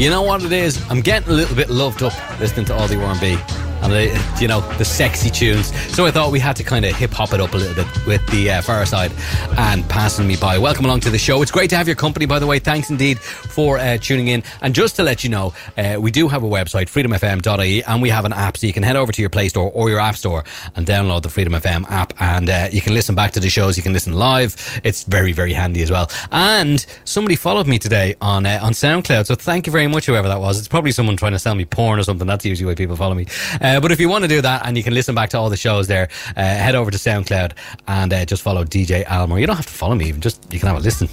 You 0.00 0.08
know 0.08 0.22
what 0.22 0.42
it 0.42 0.50
is? 0.50 0.82
I'm 0.90 1.02
getting 1.02 1.28
a 1.28 1.32
little 1.34 1.54
bit 1.54 1.68
loved 1.68 2.02
up 2.02 2.14
listening 2.40 2.64
to 2.64 2.72
the 2.72 2.98
R&B 2.98 3.59
and 3.82 3.92
the, 3.92 4.36
you 4.40 4.48
know 4.48 4.60
the 4.78 4.84
sexy 4.84 5.30
tunes. 5.30 5.74
So 5.94 6.06
I 6.06 6.10
thought 6.10 6.32
we 6.32 6.40
had 6.40 6.56
to 6.56 6.64
kind 6.64 6.84
of 6.84 6.94
hip 6.94 7.12
hop 7.12 7.32
it 7.32 7.40
up 7.40 7.54
a 7.54 7.56
little 7.56 7.74
bit 7.74 8.06
with 8.06 8.26
the 8.28 8.50
uh, 8.50 8.62
Pharcyde 8.62 9.12
and 9.58 9.88
passing 9.88 10.26
me 10.26 10.36
by. 10.36 10.58
Welcome 10.58 10.84
along 10.84 11.00
to 11.00 11.10
the 11.10 11.18
show. 11.18 11.42
It's 11.42 11.50
great 11.50 11.70
to 11.70 11.76
have 11.76 11.86
your 11.86 11.96
company, 11.96 12.26
by 12.26 12.38
the 12.38 12.46
way. 12.46 12.58
Thanks 12.58 12.90
indeed 12.90 13.18
for 13.18 13.78
uh, 13.78 13.98
tuning 13.98 14.28
in. 14.28 14.42
And 14.60 14.74
just 14.74 14.96
to 14.96 15.02
let 15.02 15.24
you 15.24 15.30
know, 15.30 15.54
uh, 15.76 15.96
we 16.00 16.10
do 16.10 16.28
have 16.28 16.42
a 16.42 16.48
website, 16.48 16.86
freedomfm.ie, 16.86 17.84
and 17.84 18.02
we 18.02 18.08
have 18.10 18.24
an 18.24 18.32
app, 18.32 18.56
so 18.56 18.66
you 18.66 18.72
can 18.72 18.82
head 18.82 18.96
over 18.96 19.12
to 19.12 19.20
your 19.20 19.30
Play 19.30 19.48
Store 19.48 19.70
or 19.74 19.90
your 19.90 20.00
App 20.00 20.16
Store 20.16 20.44
and 20.76 20.86
download 20.86 21.22
the 21.22 21.28
Freedom 21.28 21.52
FM 21.52 21.90
app, 21.90 22.12
and 22.20 22.48
uh, 22.48 22.68
you 22.70 22.80
can 22.80 22.94
listen 22.94 23.14
back 23.14 23.32
to 23.32 23.40
the 23.40 23.50
shows. 23.50 23.76
You 23.76 23.82
can 23.82 23.92
listen 23.92 24.12
live. 24.12 24.80
It's 24.84 25.04
very 25.04 25.32
very 25.32 25.52
handy 25.52 25.82
as 25.82 25.90
well. 25.90 26.10
And 26.30 26.84
somebody 27.04 27.36
followed 27.36 27.66
me 27.66 27.78
today 27.78 28.14
on 28.20 28.46
uh, 28.46 28.60
on 28.62 28.72
SoundCloud, 28.72 29.26
so 29.26 29.34
thank 29.34 29.66
you 29.66 29.72
very 29.72 29.86
much, 29.86 30.06
whoever 30.06 30.28
that 30.28 30.40
was. 30.40 30.58
It's 30.58 30.68
probably 30.68 30.92
someone 30.92 31.16
trying 31.16 31.32
to 31.32 31.38
sell 31.38 31.54
me 31.54 31.64
porn 31.64 31.98
or 31.98 32.02
something. 32.02 32.26
That's 32.26 32.44
usually 32.44 32.66
why 32.66 32.74
people 32.74 32.96
follow 32.96 33.14
me. 33.14 33.26
Uh, 33.70 33.78
but 33.78 33.92
if 33.92 34.00
you 34.00 34.08
want 34.08 34.24
to 34.24 34.28
do 34.28 34.40
that 34.40 34.66
and 34.66 34.76
you 34.76 34.82
can 34.82 34.92
listen 34.92 35.14
back 35.14 35.30
to 35.30 35.38
all 35.38 35.48
the 35.48 35.56
shows 35.56 35.86
there, 35.86 36.08
uh, 36.36 36.42
head 36.42 36.74
over 36.74 36.90
to 36.90 36.98
SoundCloud 36.98 37.52
and 37.86 38.12
uh, 38.12 38.24
just 38.24 38.42
follow 38.42 38.64
DJ 38.64 39.08
Almore. 39.08 39.38
You 39.38 39.46
don't 39.46 39.54
have 39.54 39.66
to 39.66 39.72
follow 39.72 39.94
me, 39.94 40.08
even 40.08 40.20
just 40.20 40.52
you 40.52 40.58
can 40.58 40.68
have 40.68 40.78
a 40.78 40.80
listen. 40.80 41.08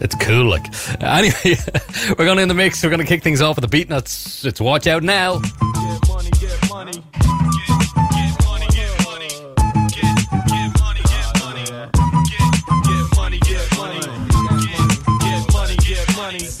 It's 0.00 0.14
cool, 0.14 0.46
like. 0.46 0.64
Anyway, 1.00 1.56
we're 2.18 2.24
going 2.24 2.38
in 2.38 2.48
the 2.48 2.54
mix. 2.54 2.82
We're 2.82 2.88
going 2.88 3.00
to 3.00 3.06
kick 3.06 3.22
things 3.22 3.42
off 3.42 3.56
with 3.56 3.62
the 3.64 3.68
beat. 3.68 3.90
It's, 3.90 4.44
it's 4.46 4.62
watch 4.62 4.86
out 4.86 5.02
now. 5.02 5.42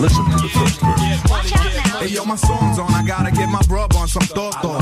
Listen 0.00 0.24
to 0.24 0.36
the 0.36 0.48
first 0.48 0.80
verse. 0.80 1.00
Hey 2.00 2.08
yo, 2.08 2.24
my 2.24 2.36
song's 2.36 2.78
on. 2.78 2.92
I 2.94 3.04
gotta 3.06 3.30
get 3.30 3.50
my 3.50 3.60
grub 3.68 3.92
on 3.94 4.08
some 4.08 4.22
thought 4.22 4.54
thought. 4.62 4.79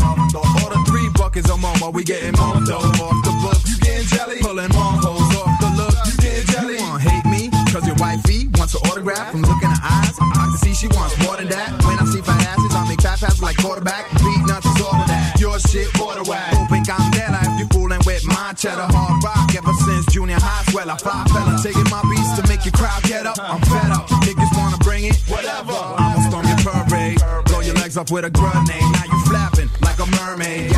Buckets 1.39 1.55
of 1.55 1.61
mama, 1.63 1.91
we 1.95 2.03
getting 2.03 2.33
dough 2.33 2.43
off 2.43 3.15
the 3.23 3.31
books. 3.39 3.71
You 3.71 3.79
getting 3.79 4.09
jelly? 4.09 4.39
Pulling 4.43 4.75
more 4.75 4.99
hoes 4.99 5.31
off 5.39 5.55
the 5.63 5.71
look. 5.79 5.95
You 6.11 6.15
getting 6.19 6.47
jelly? 6.51 6.75
You 6.75 6.83
wanna 6.83 6.99
hate 6.99 7.27
me? 7.31 7.47
Cause 7.71 7.87
your 7.87 7.95
wifey 8.03 8.51
wants 8.59 8.75
an 8.75 8.83
autograph 8.91 9.31
from 9.31 9.43
looking 9.43 9.71
her 9.71 9.83
eyes. 9.87 10.19
I 10.19 10.51
can 10.51 10.59
see 10.59 10.75
she 10.75 10.89
wants 10.99 11.15
more 11.23 11.37
than 11.37 11.47
that. 11.55 11.71
When 11.87 11.95
I 11.95 12.05
see 12.11 12.23
fat 12.27 12.43
asses, 12.43 12.75
I 12.75 12.89
make 12.89 13.01
fat 13.01 13.23
passes 13.23 13.41
like 13.41 13.57
quarterback. 13.59 14.11
Beatnuts 14.19 14.67
is 14.67 14.83
all 14.83 14.99
of 14.99 15.07
that. 15.07 15.39
Your 15.39 15.61
shit, 15.61 15.87
water 16.01 16.27
whack. 16.27 16.59
Hoping 16.59 16.83
I'm 16.91 17.07
dead 17.15 17.31
I 17.31 17.55
if 17.55 17.61
you 17.63 17.67
fooling 17.71 18.03
with 18.03 18.27
my 18.27 18.51
cheddar 18.59 18.91
hard 18.91 19.23
rock. 19.23 19.55
Ever 19.55 19.75
since 19.87 20.11
junior 20.11 20.43
high, 20.43 20.67
swell 20.73 20.91
I 20.91 20.97
fly 20.99 21.23
fella. 21.31 21.55
Taking 21.63 21.87
my 21.87 22.03
beats 22.11 22.35
to 22.35 22.43
make 22.51 22.67
your 22.67 22.75
crowd 22.75 22.99
get 23.07 23.31
up. 23.31 23.39
I'm 23.39 23.63
fed 23.63 23.95
up. 23.95 24.11
Niggas 24.27 24.51
wanna 24.59 24.79
bring 24.83 25.05
it? 25.07 25.15
Whatever. 25.31 25.79
I'ma 26.03 26.19
storm 26.27 26.51
your 26.51 26.59
parade. 26.67 27.23
Blow 27.47 27.61
your 27.63 27.79
legs 27.79 27.97
up 27.97 28.11
with 28.11 28.27
a 28.27 28.31
grenade. 28.31 28.91
Now 28.91 29.07
you 29.07 29.19
flapping 29.31 29.71
like 29.87 30.03
a 30.03 30.07
mermaid. 30.19 30.75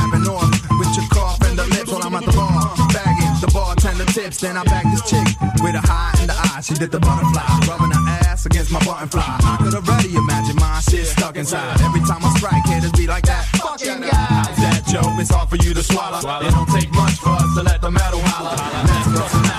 Bartender. 4.31 4.41
Then 4.41 4.57
I 4.57 4.65
bag 4.65 4.85
this 4.91 5.03
chick 5.09 5.27
with 5.63 5.75
a 5.75 5.83
high 5.83 6.21
in 6.23 6.29
the 6.29 6.35
eye. 6.35 6.61
She 6.61 6.75
did 6.75 6.91
the 6.91 7.01
butterfly. 7.01 7.43
Rubbing 7.69 7.91
her 7.91 8.05
ass 8.27 8.47
against 8.47 8.73
my 8.73 8.83
button 8.85 9.09
fly. 9.09 9.25
I 9.27 9.57
could 9.63 9.75
already 9.75 10.15
imagine 10.15 10.57
my 10.57 10.81
shit 10.81 11.07
stuck 11.07 11.37
inside. 11.37 11.81
Every 11.81 12.01
time 12.01 12.25
I 12.25 12.31
strike, 12.37 12.65
haters 12.65 12.93
be 12.93 13.07
like 13.07 13.25
that. 13.27 13.45
Fucking 13.57 14.01
guy. 14.01 14.09
How's 14.11 14.57
that, 14.57 14.87
Joe? 14.87 15.09
It's 15.19 15.31
hard 15.31 15.49
for 15.49 15.57
you 15.57 15.75
to 15.75 15.83
swallow. 15.83 16.19
It 16.19 16.51
don't 16.51 16.69
take 16.71 16.93
much 16.93 17.15
for 17.19 17.31
us 17.31 17.55
to 17.57 17.63
let 17.63 17.81
the 17.81 17.91
metal 17.91 18.21
holler. 18.23 18.57
Next 18.87 19.09
person 19.19 19.50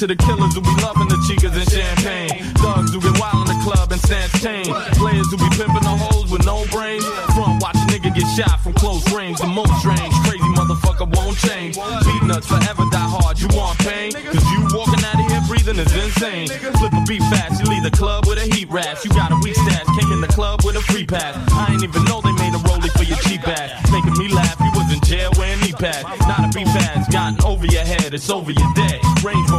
Yo, 0.00 0.06
the 0.06 0.16
killers 0.16 0.54
who 0.54 0.62
be 0.62 0.72
and 0.72 1.10
the 1.12 1.20
campaign. 1.68 2.32
To 2.32 2.40
the 2.40 2.56
killers 2.56 2.88
who 2.88 3.20
wild 3.20 3.44
in 3.44 3.52
the 3.52 3.60
club 3.60 3.92
and 3.92 4.00
champagne. 4.00 4.64
tame. 4.64 4.72
Players 4.96 5.28
who 5.28 5.36
be 5.36 5.50
pimping 5.60 5.84
the 5.84 5.92
hoes 5.92 6.32
with 6.32 6.46
no 6.46 6.64
brains. 6.72 7.04
Front 7.36 7.60
watch 7.60 7.76
a 7.76 7.84
nigga 7.92 8.08
get 8.16 8.24
shot 8.32 8.64
from 8.64 8.72
close 8.72 9.04
range. 9.12 9.36
The 9.44 9.46
most 9.46 9.76
strange, 9.76 10.14
crazy 10.24 10.48
motherfucker 10.56 11.04
won't 11.04 11.36
change. 11.36 11.76
Beatnuts 11.76 12.48
forever 12.48 12.88
die 12.88 13.12
hard. 13.12 13.36
You 13.40 13.48
want 13.52 13.76
pain? 13.80 14.12
Cause 14.12 14.46
you 14.56 14.64
walking 14.72 15.04
out 15.04 15.20
of 15.20 15.26
here 15.28 15.42
breathing 15.44 15.76
is 15.76 15.92
insane. 15.92 16.48
Flip 16.48 16.92
a 16.96 17.02
beat 17.04 17.20
fast, 17.28 17.60
you 17.60 17.68
leave 17.68 17.84
the 17.84 17.92
club 17.92 18.24
with 18.26 18.38
a 18.38 18.46
heat 18.56 18.70
rash. 18.70 19.04
You 19.04 19.10
got 19.10 19.32
a 19.32 19.38
weak 19.44 19.56
stash, 19.56 19.84
came 20.00 20.12
in 20.12 20.20
the 20.20 20.32
club 20.32 20.64
with 20.64 20.76
a 20.76 20.82
free 20.88 21.04
pass. 21.04 21.36
I 21.52 21.76
ain't 21.76 21.84
even 21.84 22.04
know 22.04 22.22
they 22.22 22.32
made 22.40 22.54
a 22.56 22.62
rollie 22.64 22.92
for 22.96 23.04
your 23.04 23.18
cheap 23.28 23.46
ass. 23.46 23.68
Making 23.92 24.16
me 24.16 24.32
laugh, 24.32 24.56
you 24.60 24.70
was 24.72 24.88
in 24.94 25.00
jail 25.04 25.30
wearing 25.36 25.60
knee 25.60 25.76
pads. 25.76 26.06
Not 26.24 26.46
a 26.46 26.48
beat 26.56 26.68
fast, 26.72 27.12
gotten 27.12 27.36
over 27.44 27.66
your 27.66 27.84
head, 27.84 28.14
it's 28.14 28.30
over 28.30 28.50
your 28.50 28.72
day. 28.74 28.96
Range 29.20 29.49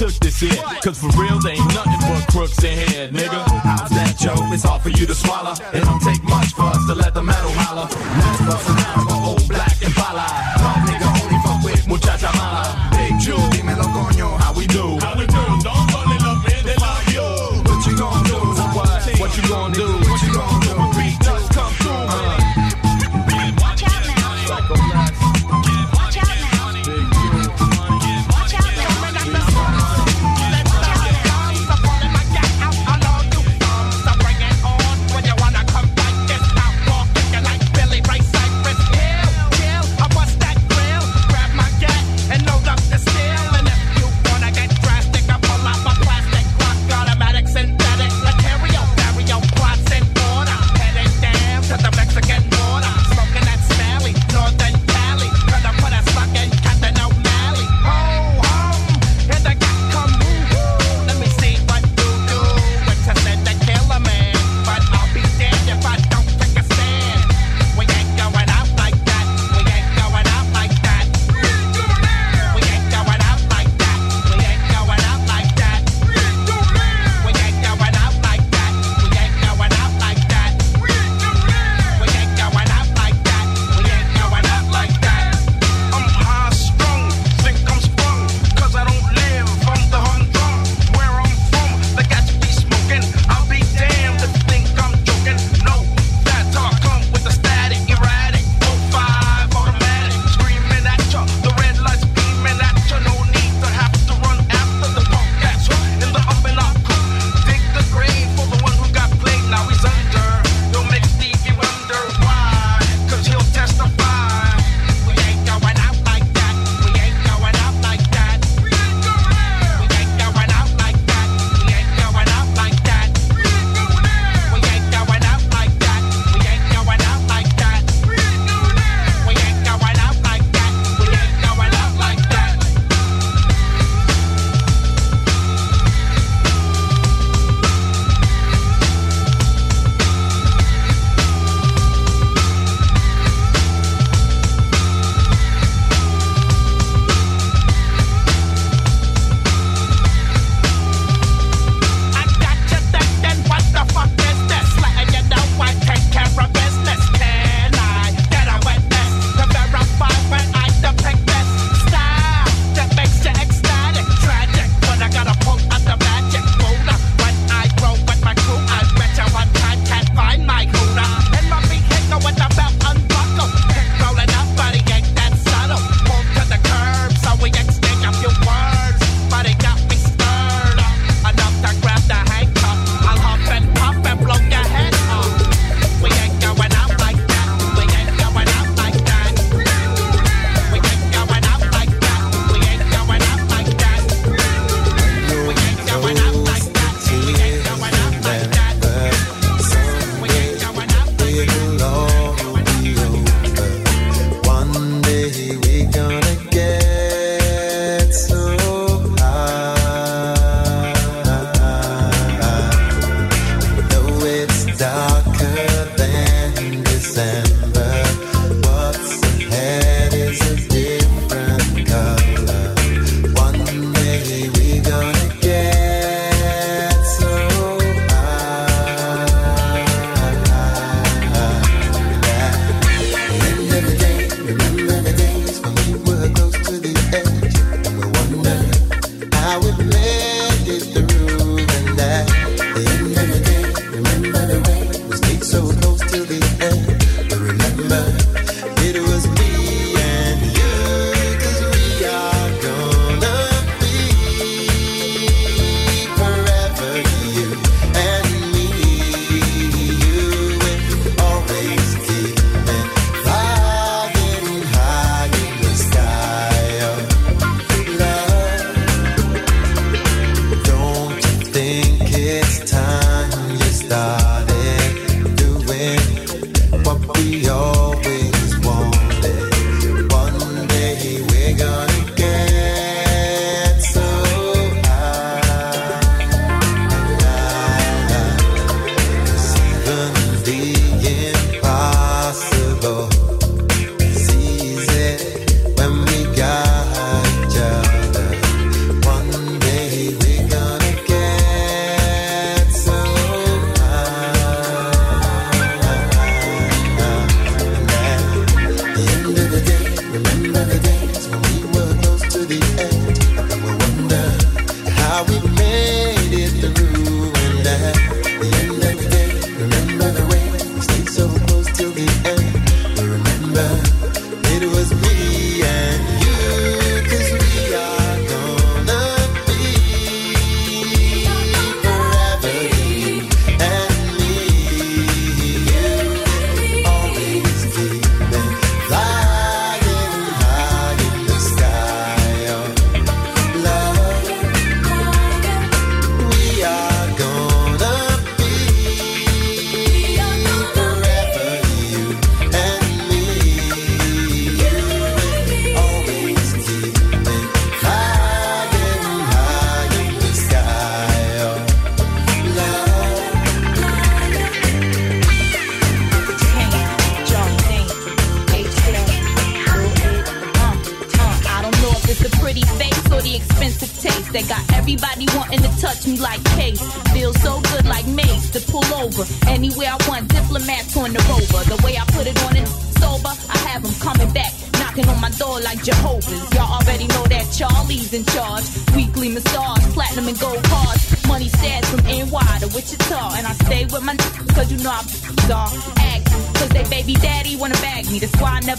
took 0.00 0.14
this 0.20 0.40
year. 0.40 0.56
Cause 0.82 0.98
for 0.98 1.12
real, 1.20 1.38
they 1.40 1.60
ain't 1.60 1.74
nothing 1.74 2.00
but 2.08 2.26
crooks 2.32 2.64
in 2.64 2.72
here, 2.88 3.08
nigga. 3.08 3.40
How's 3.60 3.90
that, 3.90 4.16
Joe? 4.16 4.32
It's 4.48 4.64
hard 4.64 4.80
for 4.80 4.88
you 4.88 5.04
to 5.04 5.14
swallow. 5.14 5.52
It 5.74 5.84
don't 5.84 6.00
take 6.00 6.22
much 6.24 6.54
for 6.54 6.62
us 6.72 6.86
to 6.88 6.94
let 6.94 7.12
them 7.12 7.26
metal 7.26 7.39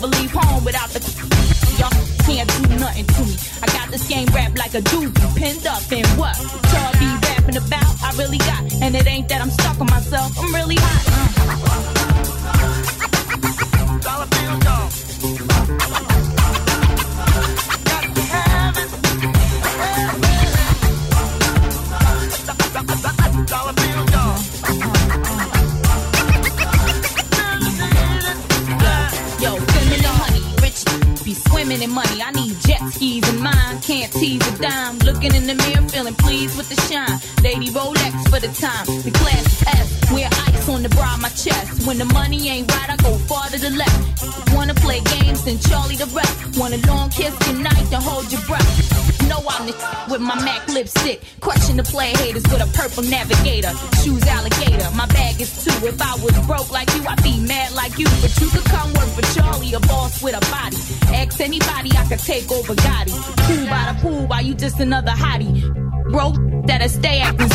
never 0.02 0.18
leave 0.18 0.32
home 0.32 0.64
without 0.66 0.91
flare 52.02 52.26
haters 52.26 52.44
with 52.44 52.62
a 52.62 52.70
purple 52.78 53.04
navigator. 53.04 53.72
Shoes 54.02 54.26
alligator, 54.28 54.90
my 54.96 55.06
bag 55.08 55.40
is 55.40 55.52
two. 55.64 55.86
If 55.86 56.02
I 56.02 56.14
was 56.24 56.34
broke 56.48 56.72
like 56.72 56.90
you, 56.96 57.04
I'd 57.08 57.22
be 57.24 57.40
mad 57.40 57.74
like 57.74 57.98
you. 57.98 58.06
But 58.22 58.34
you 58.42 58.48
could 58.50 58.66
come 58.66 58.94
work 58.94 59.10
for 59.10 59.22
Charli, 59.34 59.74
a 59.74 59.80
boss 59.88 60.22
with 60.24 60.36
a 60.36 60.44
body. 60.50 60.78
Ask 61.16 61.40
anybody, 61.40 61.92
I 61.98 62.06
could 62.10 62.20
take 62.20 62.52
over 62.52 62.74
Gotti. 62.74 63.16
Pool 63.46 63.66
by 63.68 63.94
the 63.94 63.96
pool, 64.02 64.28
why 64.28 64.40
you 64.42 64.56
just 64.56 64.80
another 64.80 65.12
hottie? 65.12 65.62
Broke, 66.12 66.38
that'll 66.66 66.90
stay 66.90 67.20
acting 67.20 67.50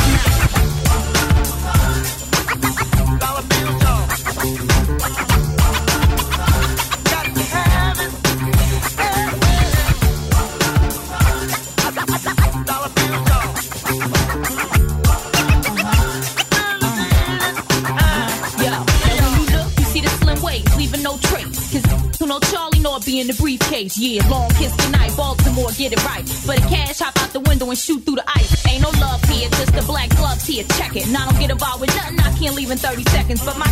in 32.76 32.82
30 32.82 33.02
seconds, 33.10 33.44
but 33.44 33.56
my 33.58 33.65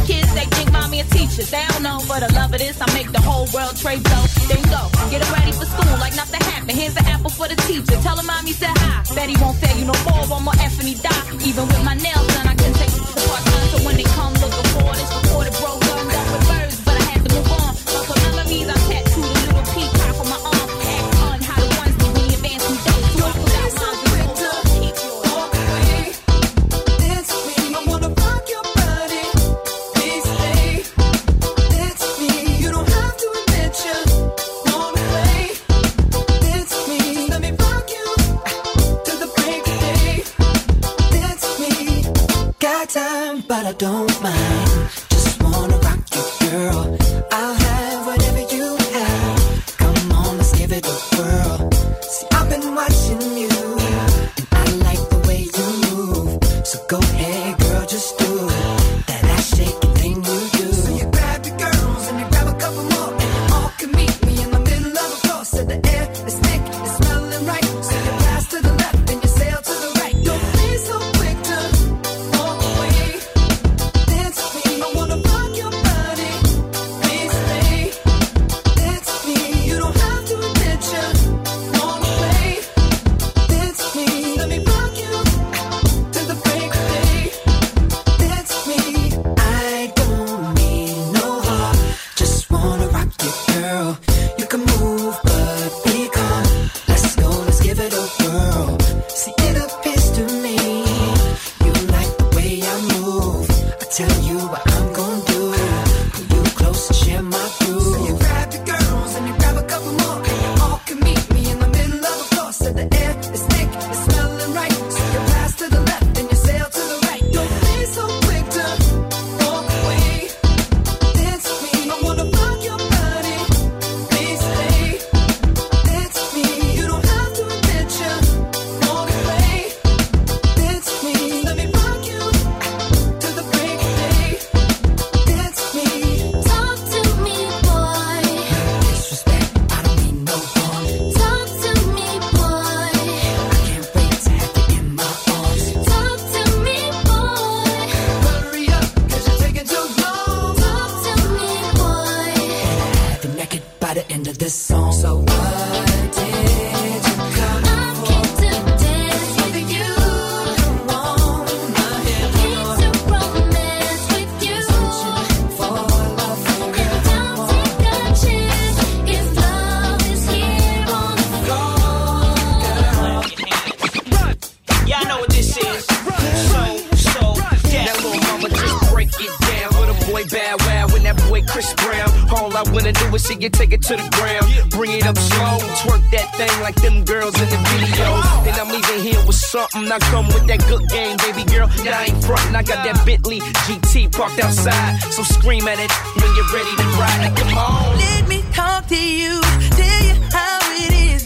it 183.74 183.82
to 183.82 183.96
the 183.96 184.09
ground. 184.14 184.46
Bring 184.70 184.92
it 184.92 185.06
up 185.06 185.18
slow, 185.18 185.59
twerk 185.82 186.02
that 186.14 186.30
thing 186.38 186.55
like 186.62 186.76
them 186.76 187.05
girls 187.05 187.34
in 187.42 187.48
the 187.51 187.60
videos. 187.74 188.22
And 188.46 188.55
I'm 188.56 188.70
leaving 188.70 189.02
here 189.02 189.20
with 189.26 189.36
something. 189.36 189.90
I 189.90 189.98
come 190.14 190.26
with 190.28 190.46
that 190.46 190.62
good 190.70 190.86
game, 190.88 191.16
baby 191.18 191.44
girl. 191.51 191.66
Now 191.82 191.98
I 191.98 192.05
ain't 192.09 192.24
frontin'. 192.24 192.55
I 192.55 192.62
got 192.62 192.86
that 192.86 193.05
Bentley 193.05 193.40
GT 193.66 194.12
parked 194.12 194.38
outside. 194.38 195.02
So 195.10 195.22
scream 195.22 195.66
at 195.66 195.78
it 195.82 195.90
when 196.14 196.30
you're 196.38 196.51
ready 196.55 196.74
to 196.78 196.86
ride. 197.01 197.20
Like, 197.26 197.36
come 197.36 197.59
on. 197.59 197.98
Let 197.98 198.28
me 198.28 198.42
talk 198.55 198.86
to 198.88 199.01
you, 199.20 199.42
tell 199.74 200.02
you 200.06 200.14
how 200.30 200.59
it 200.78 200.92
is. 201.10 201.22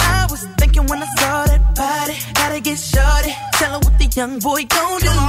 I 0.00 0.26
was 0.30 0.44
thinking 0.60 0.86
when 0.86 1.00
I 1.02 1.08
saw 1.16 1.46
that 1.48 1.62
body, 1.74 2.16
gotta 2.34 2.60
get 2.60 2.78
shorty. 2.78 3.32
Tell 3.56 3.72
her 3.72 3.80
what 3.80 3.96
the 3.98 4.08
young 4.12 4.38
boy 4.38 4.64
gon' 4.68 5.00
do. 5.00 5.25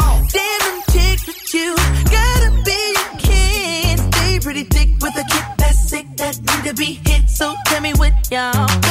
could 6.68 6.76
be 6.76 6.99
hit, 7.06 7.30
so 7.30 7.56
tell 7.65 7.80
me 7.80 7.94
what 7.94 8.11
y'all 8.30 8.87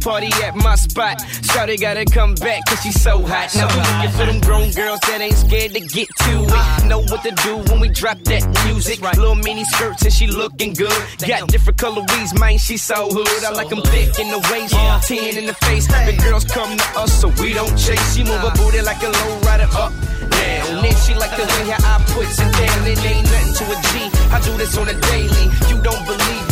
party 0.00 0.28
at 0.42 0.54
my 0.56 0.74
spot. 0.74 1.18
Shawty 1.50 1.80
gotta 1.80 2.04
come 2.04 2.34
back 2.34 2.64
cause 2.66 2.80
she's 2.82 3.00
so 3.00 3.22
hot. 3.22 3.54
Now 3.54 3.68
we 3.68 3.80
looking 3.80 4.12
for 4.16 4.26
them 4.26 4.40
grown 4.40 4.70
girls 4.72 5.00
that 5.08 5.20
ain't 5.20 5.36
scared 5.36 5.72
to 5.72 5.80
get 5.80 6.08
to 6.24 6.32
it. 6.46 6.86
Know 6.86 7.00
what 7.00 7.22
to 7.22 7.32
do 7.42 7.58
when 7.70 7.80
we 7.80 7.88
drop 7.88 8.18
that 8.24 8.42
music. 8.66 9.00
Little 9.00 9.34
mini 9.34 9.64
skirts 9.64 10.02
and 10.02 10.12
she 10.12 10.26
looking 10.26 10.72
good. 10.72 10.92
Got 11.26 11.48
different 11.48 11.78
colorways, 11.78 12.38
man, 12.38 12.58
she 12.58 12.76
so 12.76 13.08
hood. 13.10 13.44
I 13.44 13.50
like 13.52 13.68
them 13.68 13.82
thick 13.82 14.18
in 14.18 14.30
the 14.30 14.40
waist, 14.50 14.74
ten 15.08 15.36
in 15.36 15.46
the 15.46 15.54
face. 15.66 15.86
The 15.86 16.16
girls 16.22 16.44
come 16.44 16.76
to 16.76 16.88
us 17.00 17.12
so 17.20 17.28
we 17.40 17.52
don't 17.52 17.76
chase. 17.76 18.14
She 18.14 18.24
move 18.24 18.40
her 18.40 18.54
booty 18.56 18.82
like 18.82 19.02
a 19.02 19.10
low 19.10 19.40
rider 19.40 19.68
up. 19.72 19.92
Down. 20.30 20.84
And 20.84 20.98
she 21.04 21.14
like 21.14 21.34
the 21.36 21.44
way 21.44 21.70
how 21.70 21.96
I 21.96 22.04
put 22.12 22.26
it 22.26 22.36
down. 22.36 22.86
It 22.86 23.04
ain't 23.04 23.24
nothing 23.26 23.54
to 23.58 23.64
a 23.72 23.76
G. 23.90 24.08
I 24.30 24.40
do 24.40 24.56
this 24.56 24.76
on 24.76 24.88
a 24.88 24.94
daily. 24.94 25.44
You 25.68 25.80
don't 25.82 26.04
believe 26.06 26.47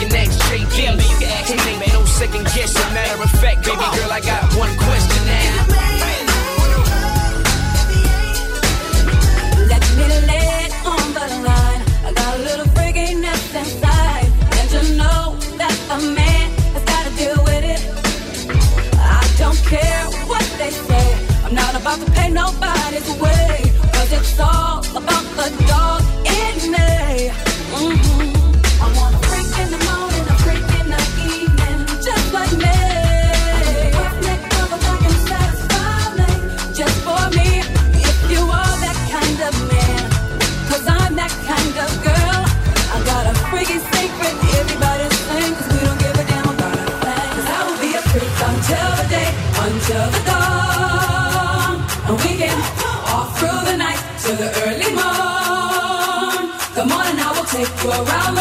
can 0.00 0.16
ask 0.16 0.78
Yeah, 0.78 0.96
man, 0.96 1.08
you 1.10 1.18
can 1.18 1.30
ask 1.30 1.50
me. 1.80 1.86
No 1.92 2.04
second 2.04 2.44
guessing. 2.54 2.94
Matter 2.94 3.22
of 3.22 3.30
fact, 3.42 3.64
baby 3.64 3.86
girl, 3.96 4.12
I 4.12 4.20
got 4.20 4.42
one 4.56 4.72
question 4.86 5.22
now. 5.28 5.56
Let 9.72 9.84
me 9.96 10.06
lay 10.30 10.70
on 10.88 11.06
the 11.16 11.26
line. 11.46 11.82
I 12.06 12.12
got 12.14 12.38
a 12.38 12.42
little 12.48 12.68
freakiness 12.76 13.44
inside, 13.60 14.30
and 14.56 14.66
you 14.74 14.96
know 14.96 15.36
that 15.60 15.74
man 16.16 16.48
has 16.74 16.84
got 16.84 17.02
to 17.06 17.12
deal 17.20 17.38
with 17.44 17.64
it. 17.74 17.82
I 18.96 19.20
don't 19.36 19.60
care 19.74 20.04
what 20.30 20.46
they 20.58 20.70
say. 20.70 21.08
I'm 21.44 21.54
not 21.54 21.74
about 21.74 21.98
to 22.04 22.10
pay 22.12 22.30
nobody's 22.30 23.10
way, 23.20 23.72
Cause 23.92 24.12
it's 24.12 24.40
all 24.40 24.78
about 24.96 25.26
the 25.38 25.48
dog 25.68 26.02
in 26.24 26.72
me. 26.72 27.30
Mm-hmm. 27.74 28.29
stick 57.64 57.84
around. 57.84 58.39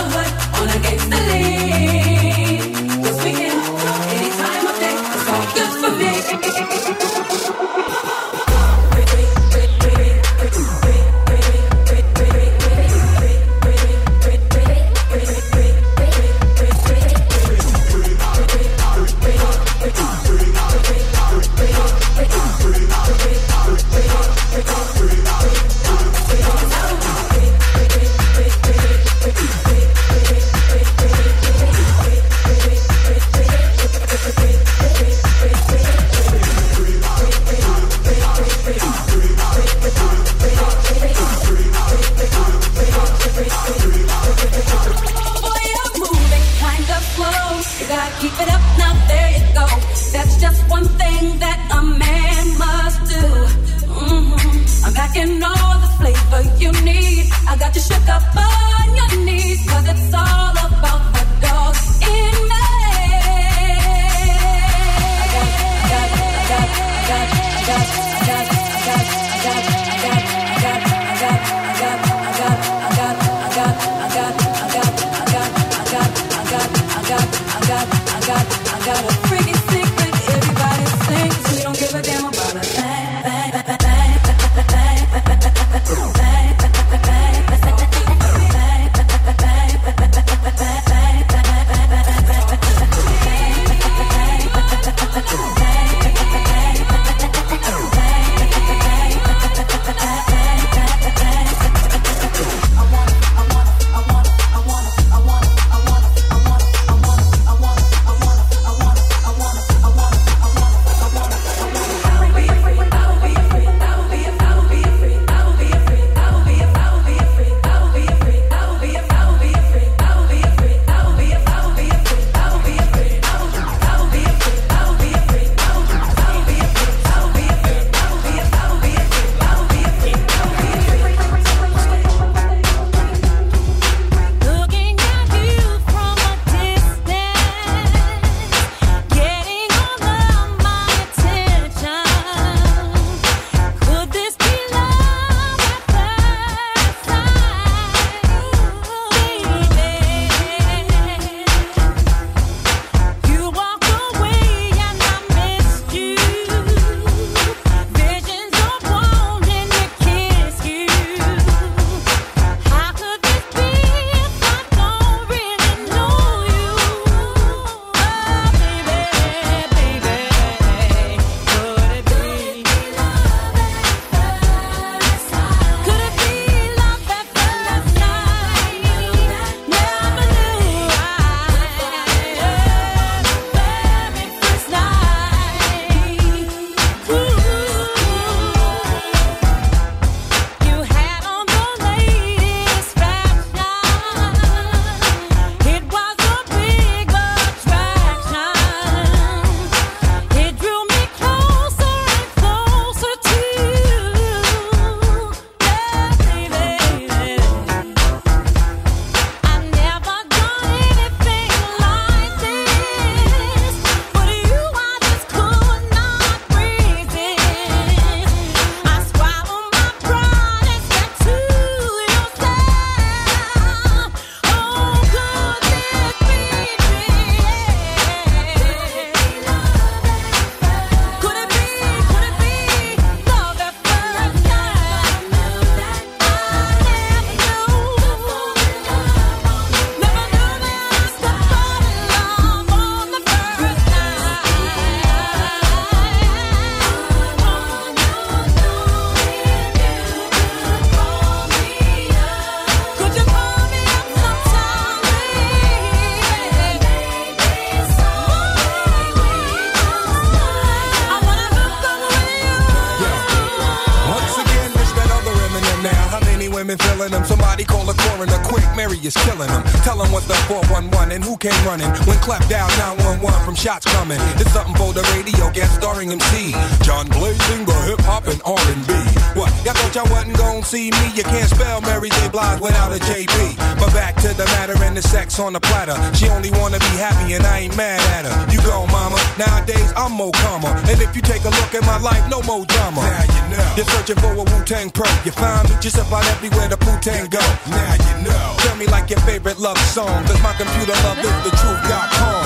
see 280.70 280.92
me, 280.92 281.06
you 281.18 281.24
can't 281.24 281.50
spell 281.50 281.82
Mary 281.82 282.10
J. 282.10 282.30
Blige 282.30 282.62
without 282.62 282.94
a 282.94 283.00
JB. 283.02 283.58
But 283.82 283.92
back 283.92 284.16
to 284.22 284.30
the 284.38 284.46
matter 284.54 284.78
and 284.84 284.96
the 284.96 285.02
sex 285.02 285.40
on 285.40 285.54
the 285.54 285.60
platter. 285.60 285.98
She 286.16 286.30
only 286.30 286.52
wanna 286.52 286.78
be 286.78 286.94
happy 287.02 287.34
and 287.34 287.44
I 287.44 287.66
ain't 287.66 287.76
mad 287.76 288.00
at 288.14 288.30
her. 288.30 288.54
You 288.54 288.62
go, 288.62 288.86
mama. 288.88 289.18
Nowadays 289.40 289.92
I'm 289.98 290.12
more 290.12 290.32
calmer. 290.46 290.70
And 290.86 291.02
if 291.02 291.16
you 291.16 291.24
take 291.24 291.44
a 291.46 291.50
look 291.50 291.74
at 291.74 291.84
my 291.86 291.98
life, 291.98 292.24
no 292.30 292.44
more 292.44 292.66
drama. 292.66 293.02
Now 293.02 293.26
you 293.36 293.44
know. 293.58 293.74
You're 293.78 293.90
searching 293.98 294.18
for 294.18 294.32
a 294.34 294.46
Wu-Tang 294.46 294.92
pro. 294.92 295.10
You 295.26 295.32
find 295.32 295.68
me 295.70 295.76
just 295.82 295.98
about 295.98 296.26
everywhere 296.38 296.68
the 296.68 296.78
Wu-Tang 296.86 297.30
go. 297.30 297.42
Now 297.74 297.94
you 298.06 298.30
know. 298.30 298.56
Tell 298.60 298.76
me 298.76 298.86
like 298.86 299.10
your 299.10 299.22
favorite 299.22 299.58
love 299.58 299.80
song. 299.80 300.24
Cause 300.30 300.42
my 300.44 300.54
computer 300.54 300.94
love 301.02 301.18
is 301.18 301.38
the 301.46 301.52
truth.com. 301.58 302.39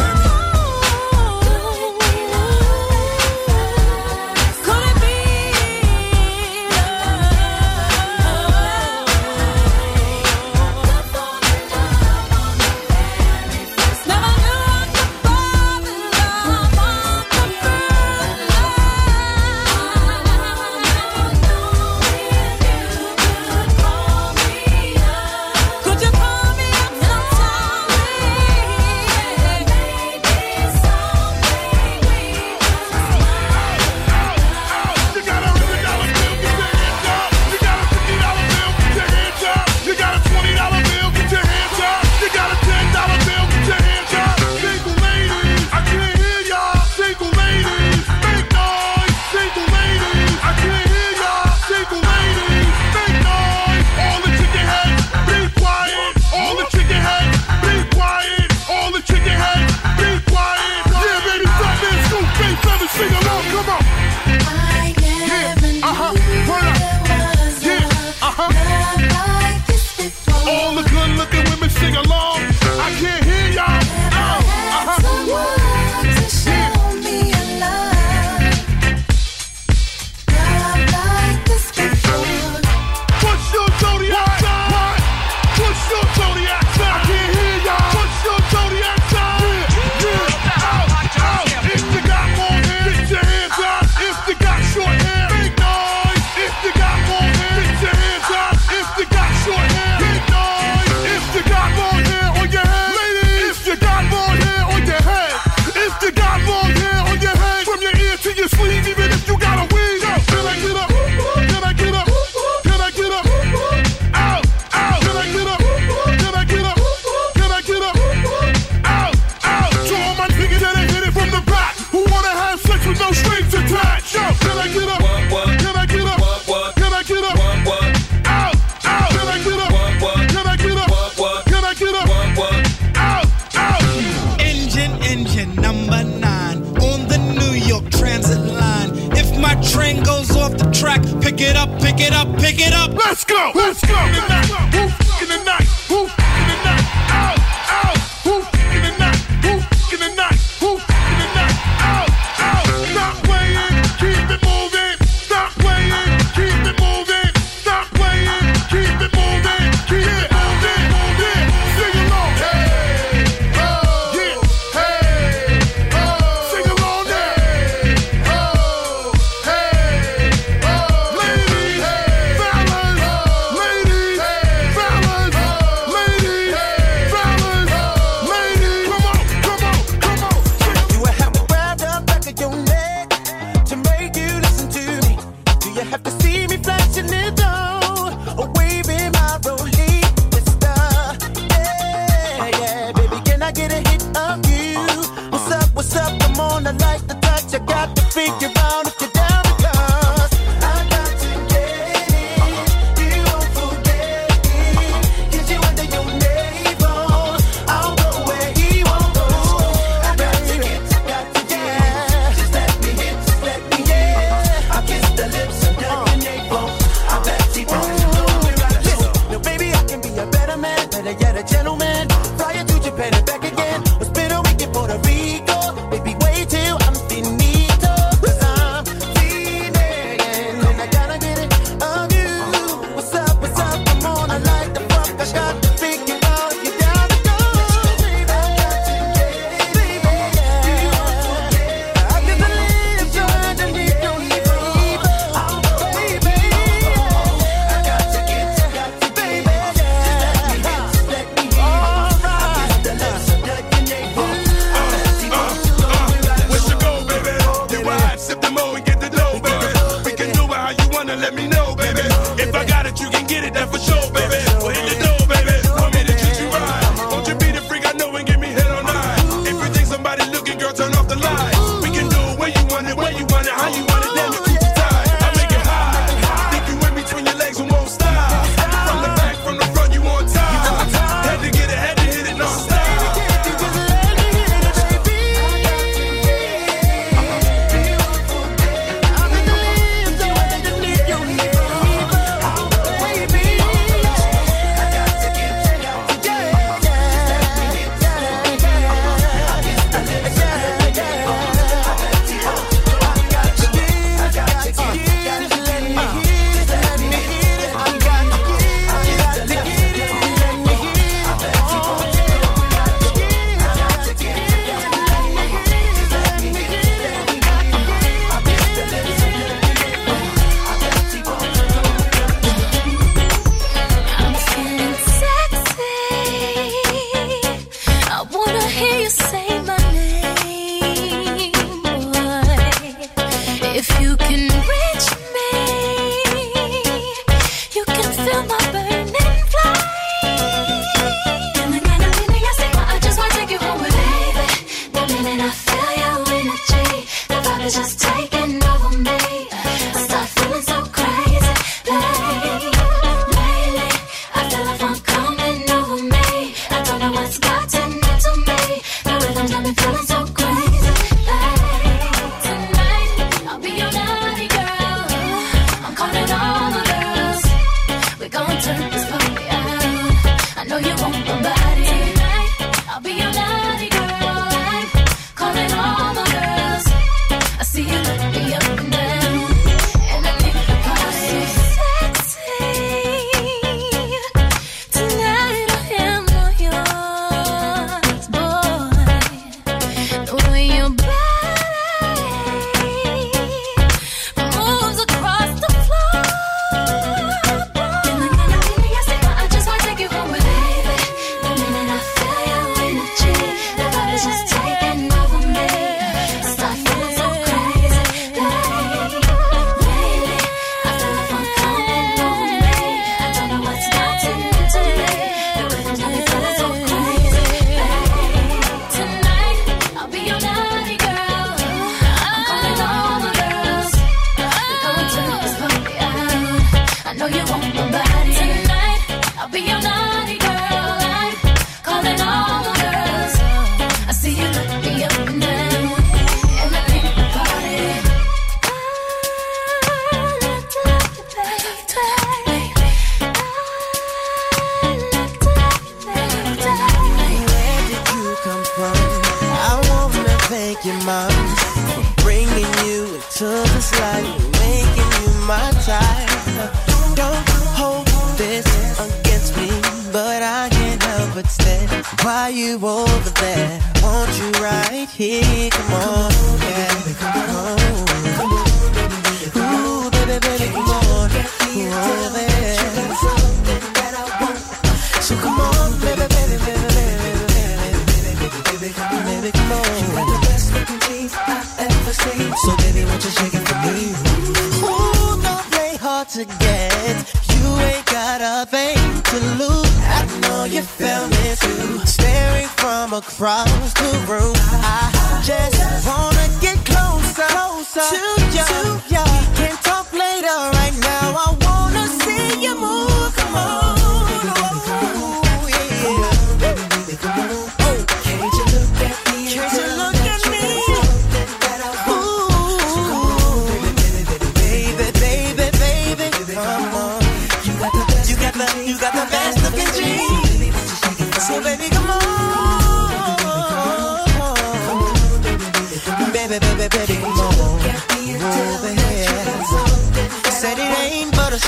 to 486.34 486.46
get. 486.46 487.36
You 487.54 487.78
ain't 487.78 488.06
got 488.08 488.42
a 488.42 488.66
thing 488.66 488.98
to 489.22 489.38
lose. 489.62 489.98
I 490.02 490.26
know 490.42 490.64
you 490.64 490.82
felt 490.82 491.30
me 491.30 491.54
too. 491.62 492.00
Staring 492.08 492.68
from 492.70 493.14
across 493.14 493.94
the 493.94 494.10
room. 494.28 494.56
I 494.82 495.42
just 495.46 496.08
wanna 496.08 496.48
get 496.60 496.84
closer, 496.86 497.46
closer 497.54 498.02
to 498.02 498.42
you. 498.50 498.66
We 498.96 499.16
can 499.16 499.33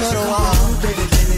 a 0.01 0.11
short 0.11 0.27
while. 0.27 0.55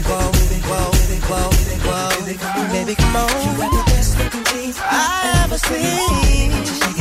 Whoa, 0.08 0.32
whoa, 0.66 0.90
whoa, 1.28 1.50
whoa. 1.86 2.72
Baby, 2.72 2.94
come 2.94 3.16
on. 3.16 3.28
You 3.28 3.58
got 3.58 3.70
the 3.70 3.82
best 3.90 4.18
looking 4.18 4.44
jeans 4.44 4.78
I 4.80 5.42
ever 5.44 5.58
seen. 5.58 6.97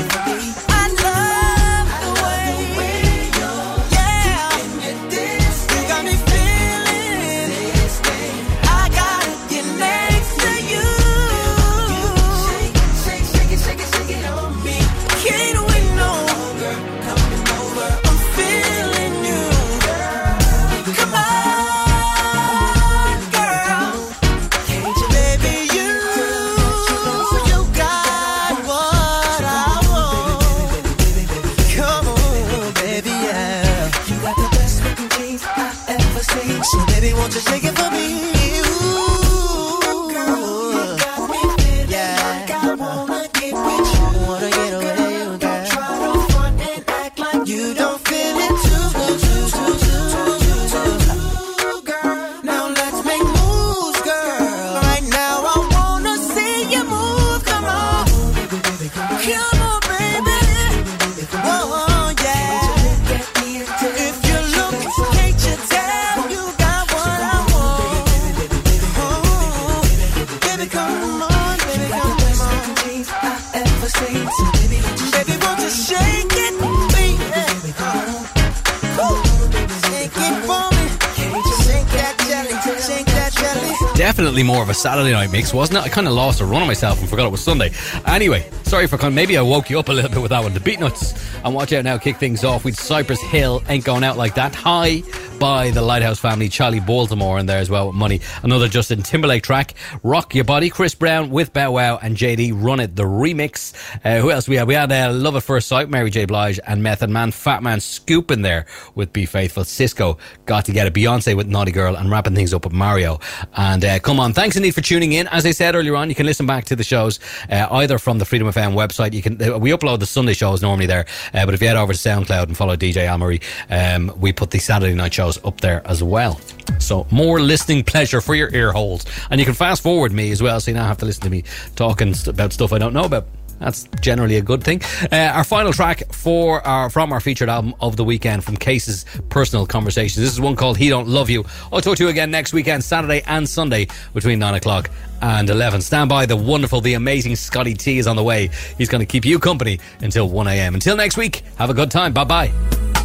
Of 84.67 84.71
a 84.71 84.73
Saturday 84.73 85.13
night 85.13 85.31
mix, 85.31 85.53
wasn't 85.53 85.77
it? 85.77 85.83
I 85.83 85.87
kind 85.87 86.07
of 86.07 86.13
lost 86.13 86.41
a 86.41 86.45
run 86.45 86.61
of 86.61 86.67
myself 86.67 86.99
and 86.99 87.07
forgot 87.07 87.25
it 87.25 87.31
was 87.31 87.41
Sunday. 87.41 87.71
Anyway, 88.05 88.45
sorry 88.63 88.85
for 88.85 88.97
of, 88.97 89.15
maybe 89.15 89.37
I 89.37 89.41
woke 89.41 89.69
you 89.69 89.79
up 89.79 89.87
a 89.87 89.93
little 89.93 90.11
bit 90.11 90.21
with 90.21 90.31
that 90.31 90.43
one. 90.43 90.53
The 90.53 90.59
Beatnuts. 90.59 91.17
And 91.45 91.55
watch 91.55 91.71
out 91.71 91.85
now, 91.85 91.97
kick 91.97 92.17
things 92.17 92.43
off 92.43 92.65
with 92.65 92.77
Cypress 92.77 93.21
Hill, 93.21 93.63
Ain't 93.69 93.85
Going 93.85 94.03
Out 94.03 94.17
Like 94.17 94.35
That. 94.35 94.53
High 94.53 95.03
by 95.39 95.71
the 95.71 95.81
Lighthouse 95.81 96.19
family, 96.19 96.49
Charli 96.49 96.83
Baltimore 96.83 97.37
in 97.39 97.45
there 97.45 97.59
as 97.59 97.69
well 97.69 97.87
with 97.87 97.95
Money. 97.95 98.21
Another 98.43 98.67
Justin 98.67 99.03
Timberlake 99.03 99.43
track, 99.43 99.75
Rock 100.01 100.33
Your 100.33 100.43
Body, 100.43 100.69
Chris 100.69 100.95
Brown 100.95 101.29
with 101.29 101.53
Bow 101.53 101.71
Wow 101.71 101.97
and 101.97 102.17
JD 102.17 102.53
Run 102.55 102.79
It, 102.79 102.95
the 102.95 103.03
remix. 103.03 103.73
Uh, 104.03 104.19
who 104.19 104.31
else 104.31 104.47
we 104.47 104.55
had? 104.55 104.67
We 104.67 104.73
had 104.73 104.91
uh, 104.91 105.11
Love 105.11 105.35
at 105.35 105.43
First 105.43 105.67
Sight, 105.67 105.89
Mary 105.89 106.09
J. 106.09 106.25
Blige 106.25 106.59
and 106.65 106.81
Method 106.81 107.09
Man, 107.09 107.31
Fatman 107.31 107.81
Scoop 107.81 108.31
in 108.31 108.41
there 108.41 108.65
with 108.95 109.13
Be 109.13 109.25
Faithful. 109.25 109.63
Sisqo 109.63 110.17
got 110.45 110.65
to 110.65 110.71
get 110.71 110.87
a 110.87 110.91
Beyonce 110.91 111.35
with 111.35 111.47
Naughty 111.47 111.71
Girl 111.71 111.95
and 111.95 112.09
wrapping 112.09 112.33
things 112.33 112.53
up 112.53 112.63
with 112.63 112.73
Mario. 112.73 113.19
And 113.55 113.83
uh, 113.85 113.99
come 113.99 114.19
on, 114.19 114.33
thanks 114.33 114.55
indeed 114.55 114.75
for 114.75 114.81
tuning 114.81 115.13
in. 115.13 115.27
As 115.27 115.45
I 115.45 115.51
said 115.51 115.75
earlier 115.75 115.95
on, 115.95 116.09
you 116.09 116.15
can 116.15 116.25
listen 116.25 116.45
back 116.45 116.65
to 116.65 116.75
the 116.75 116.83
shows 116.83 117.19
uh, 117.49 117.67
either 117.71 117.99
from 117.99 118.17
the 118.17 118.25
Freedom 118.25 118.47
FM 118.47 118.73
website. 118.73 119.13
You 119.13 119.21
can 119.21 119.41
uh, 119.41 119.57
we 119.57 119.71
upload 119.71 119.99
the 119.99 120.05
Sunday 120.05 120.33
shows 120.33 120.61
normally 120.61 120.87
there, 120.87 121.05
uh, 121.33 121.45
but 121.45 121.53
if 121.53 121.61
you 121.61 121.67
head 121.67 121.77
over 121.77 121.93
to 121.93 121.99
SoundCloud 121.99 122.43
and 122.43 122.57
follow 122.57 122.75
DJ 122.75 123.07
Amory, 123.07 123.41
um, 123.69 124.11
we 124.17 124.33
put 124.33 124.51
the 124.51 124.59
Saturday 124.59 124.95
night 124.95 125.13
shows 125.27 125.43
up 125.45 125.61
there 125.61 125.81
as 125.85 126.03
well. 126.03 126.39
So 126.79 127.05
more 127.11 127.39
listening 127.39 127.83
pleasure 127.83 128.21
for 128.21 128.35
your 128.35 128.53
ear 128.53 128.71
holes, 128.71 129.05
and 129.29 129.39
you 129.39 129.45
can 129.45 129.55
fast 129.55 129.83
forward 129.83 130.11
me 130.11 130.31
as 130.31 130.41
well, 130.41 130.59
so 130.59 130.71
you 130.71 130.77
don't 130.77 130.85
have 130.85 130.97
to 130.99 131.05
listen 131.05 131.23
to 131.23 131.29
me 131.29 131.43
talking 131.75 132.13
about 132.27 132.53
stuff 132.53 132.73
I 132.73 132.77
don't 132.77 132.93
know 132.93 133.05
about. 133.05 133.27
That's 133.59 133.87
generally 134.01 134.35
a 134.35 134.41
good 134.43 134.63
thing. 134.63 134.83
Uh, 135.11 135.31
our 135.33 135.43
final 135.43 135.73
track 135.73 136.13
for 136.13 136.61
our 136.61 136.91
from 136.91 137.11
our 137.11 137.19
featured 137.19 137.49
album 137.49 137.73
of 137.81 137.95
the 137.95 138.03
weekend 138.03 138.43
from 138.43 138.55
Case's 138.55 139.03
Personal 139.29 139.65
Conversations. 139.65 140.23
This 140.23 140.31
is 140.31 140.39
one 140.39 140.55
called 140.55 140.77
He 140.77 140.89
Don't 140.89 141.07
Love 141.07 141.31
You. 141.31 141.43
I'll 141.73 141.81
talk 141.81 141.97
to 141.97 142.03
you 142.03 142.09
again 142.09 142.29
next 142.29 142.53
weekend, 142.53 142.83
Saturday 142.83 143.23
and 143.25 143.49
Sunday 143.49 143.87
between 144.13 144.37
9 144.37 144.53
o'clock 144.53 144.91
and 145.23 145.49
11. 145.49 145.81
Stand 145.81 146.07
by, 146.07 146.27
the 146.27 146.35
wonderful, 146.35 146.81
the 146.81 146.93
amazing 146.93 147.35
Scotty 147.35 147.73
T 147.73 147.97
is 147.97 148.05
on 148.05 148.15
the 148.15 148.23
way. 148.23 148.51
He's 148.77 148.89
going 148.89 149.01
to 149.01 149.07
keep 149.07 149.25
you 149.25 149.39
company 149.39 149.79
until 150.01 150.29
1 150.29 150.47
a.m. 150.47 150.75
Until 150.75 150.95
next 150.95 151.17
week, 151.17 151.41
have 151.57 151.71
a 151.71 151.73
good 151.73 151.89
time. 151.89 152.13
Bye 152.13 152.25
bye. 152.25 152.96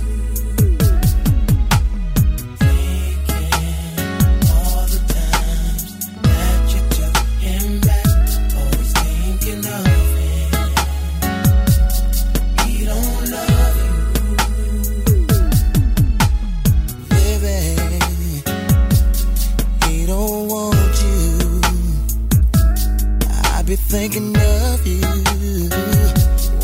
Thinking 23.92 24.34
of 24.34 24.86
you 24.86 25.68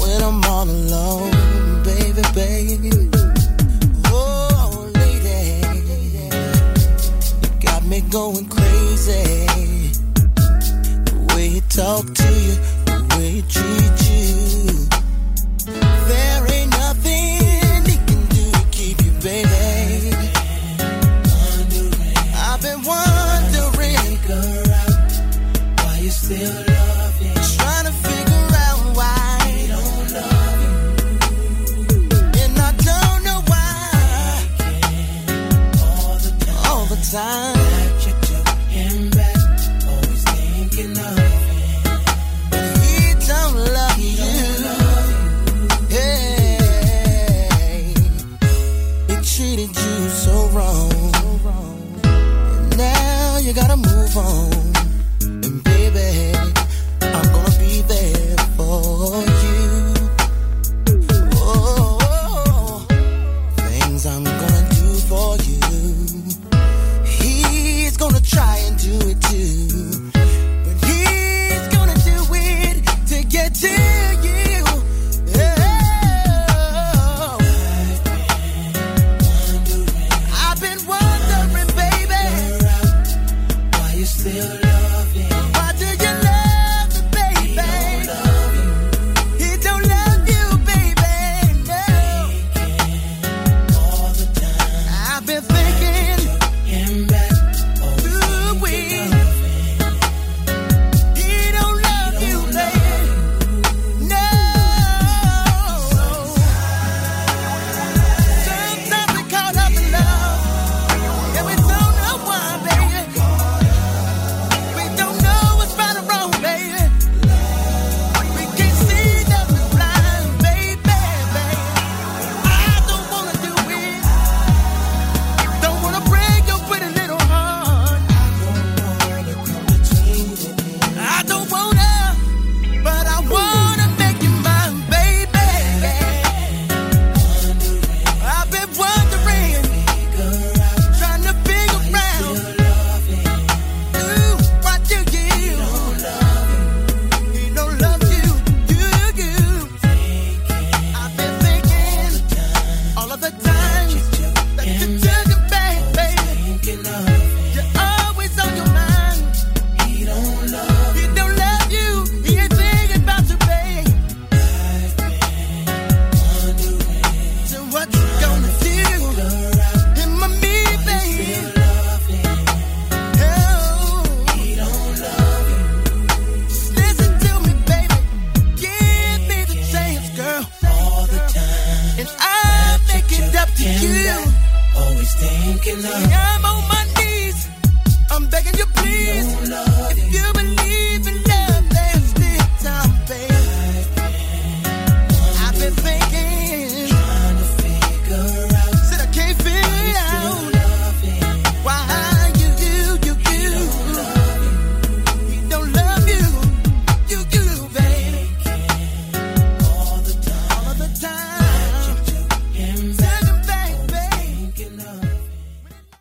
when 0.00 0.22
I'm 0.22 0.42
all 0.44 0.64
alone, 0.64 1.30
baby, 1.84 2.22
baby. 2.34 3.10
Oh, 4.06 4.90
lady, 4.94 5.68
you 7.42 7.60
got 7.60 7.84
me 7.84 8.00
going 8.10 8.46
crazy. 8.46 9.47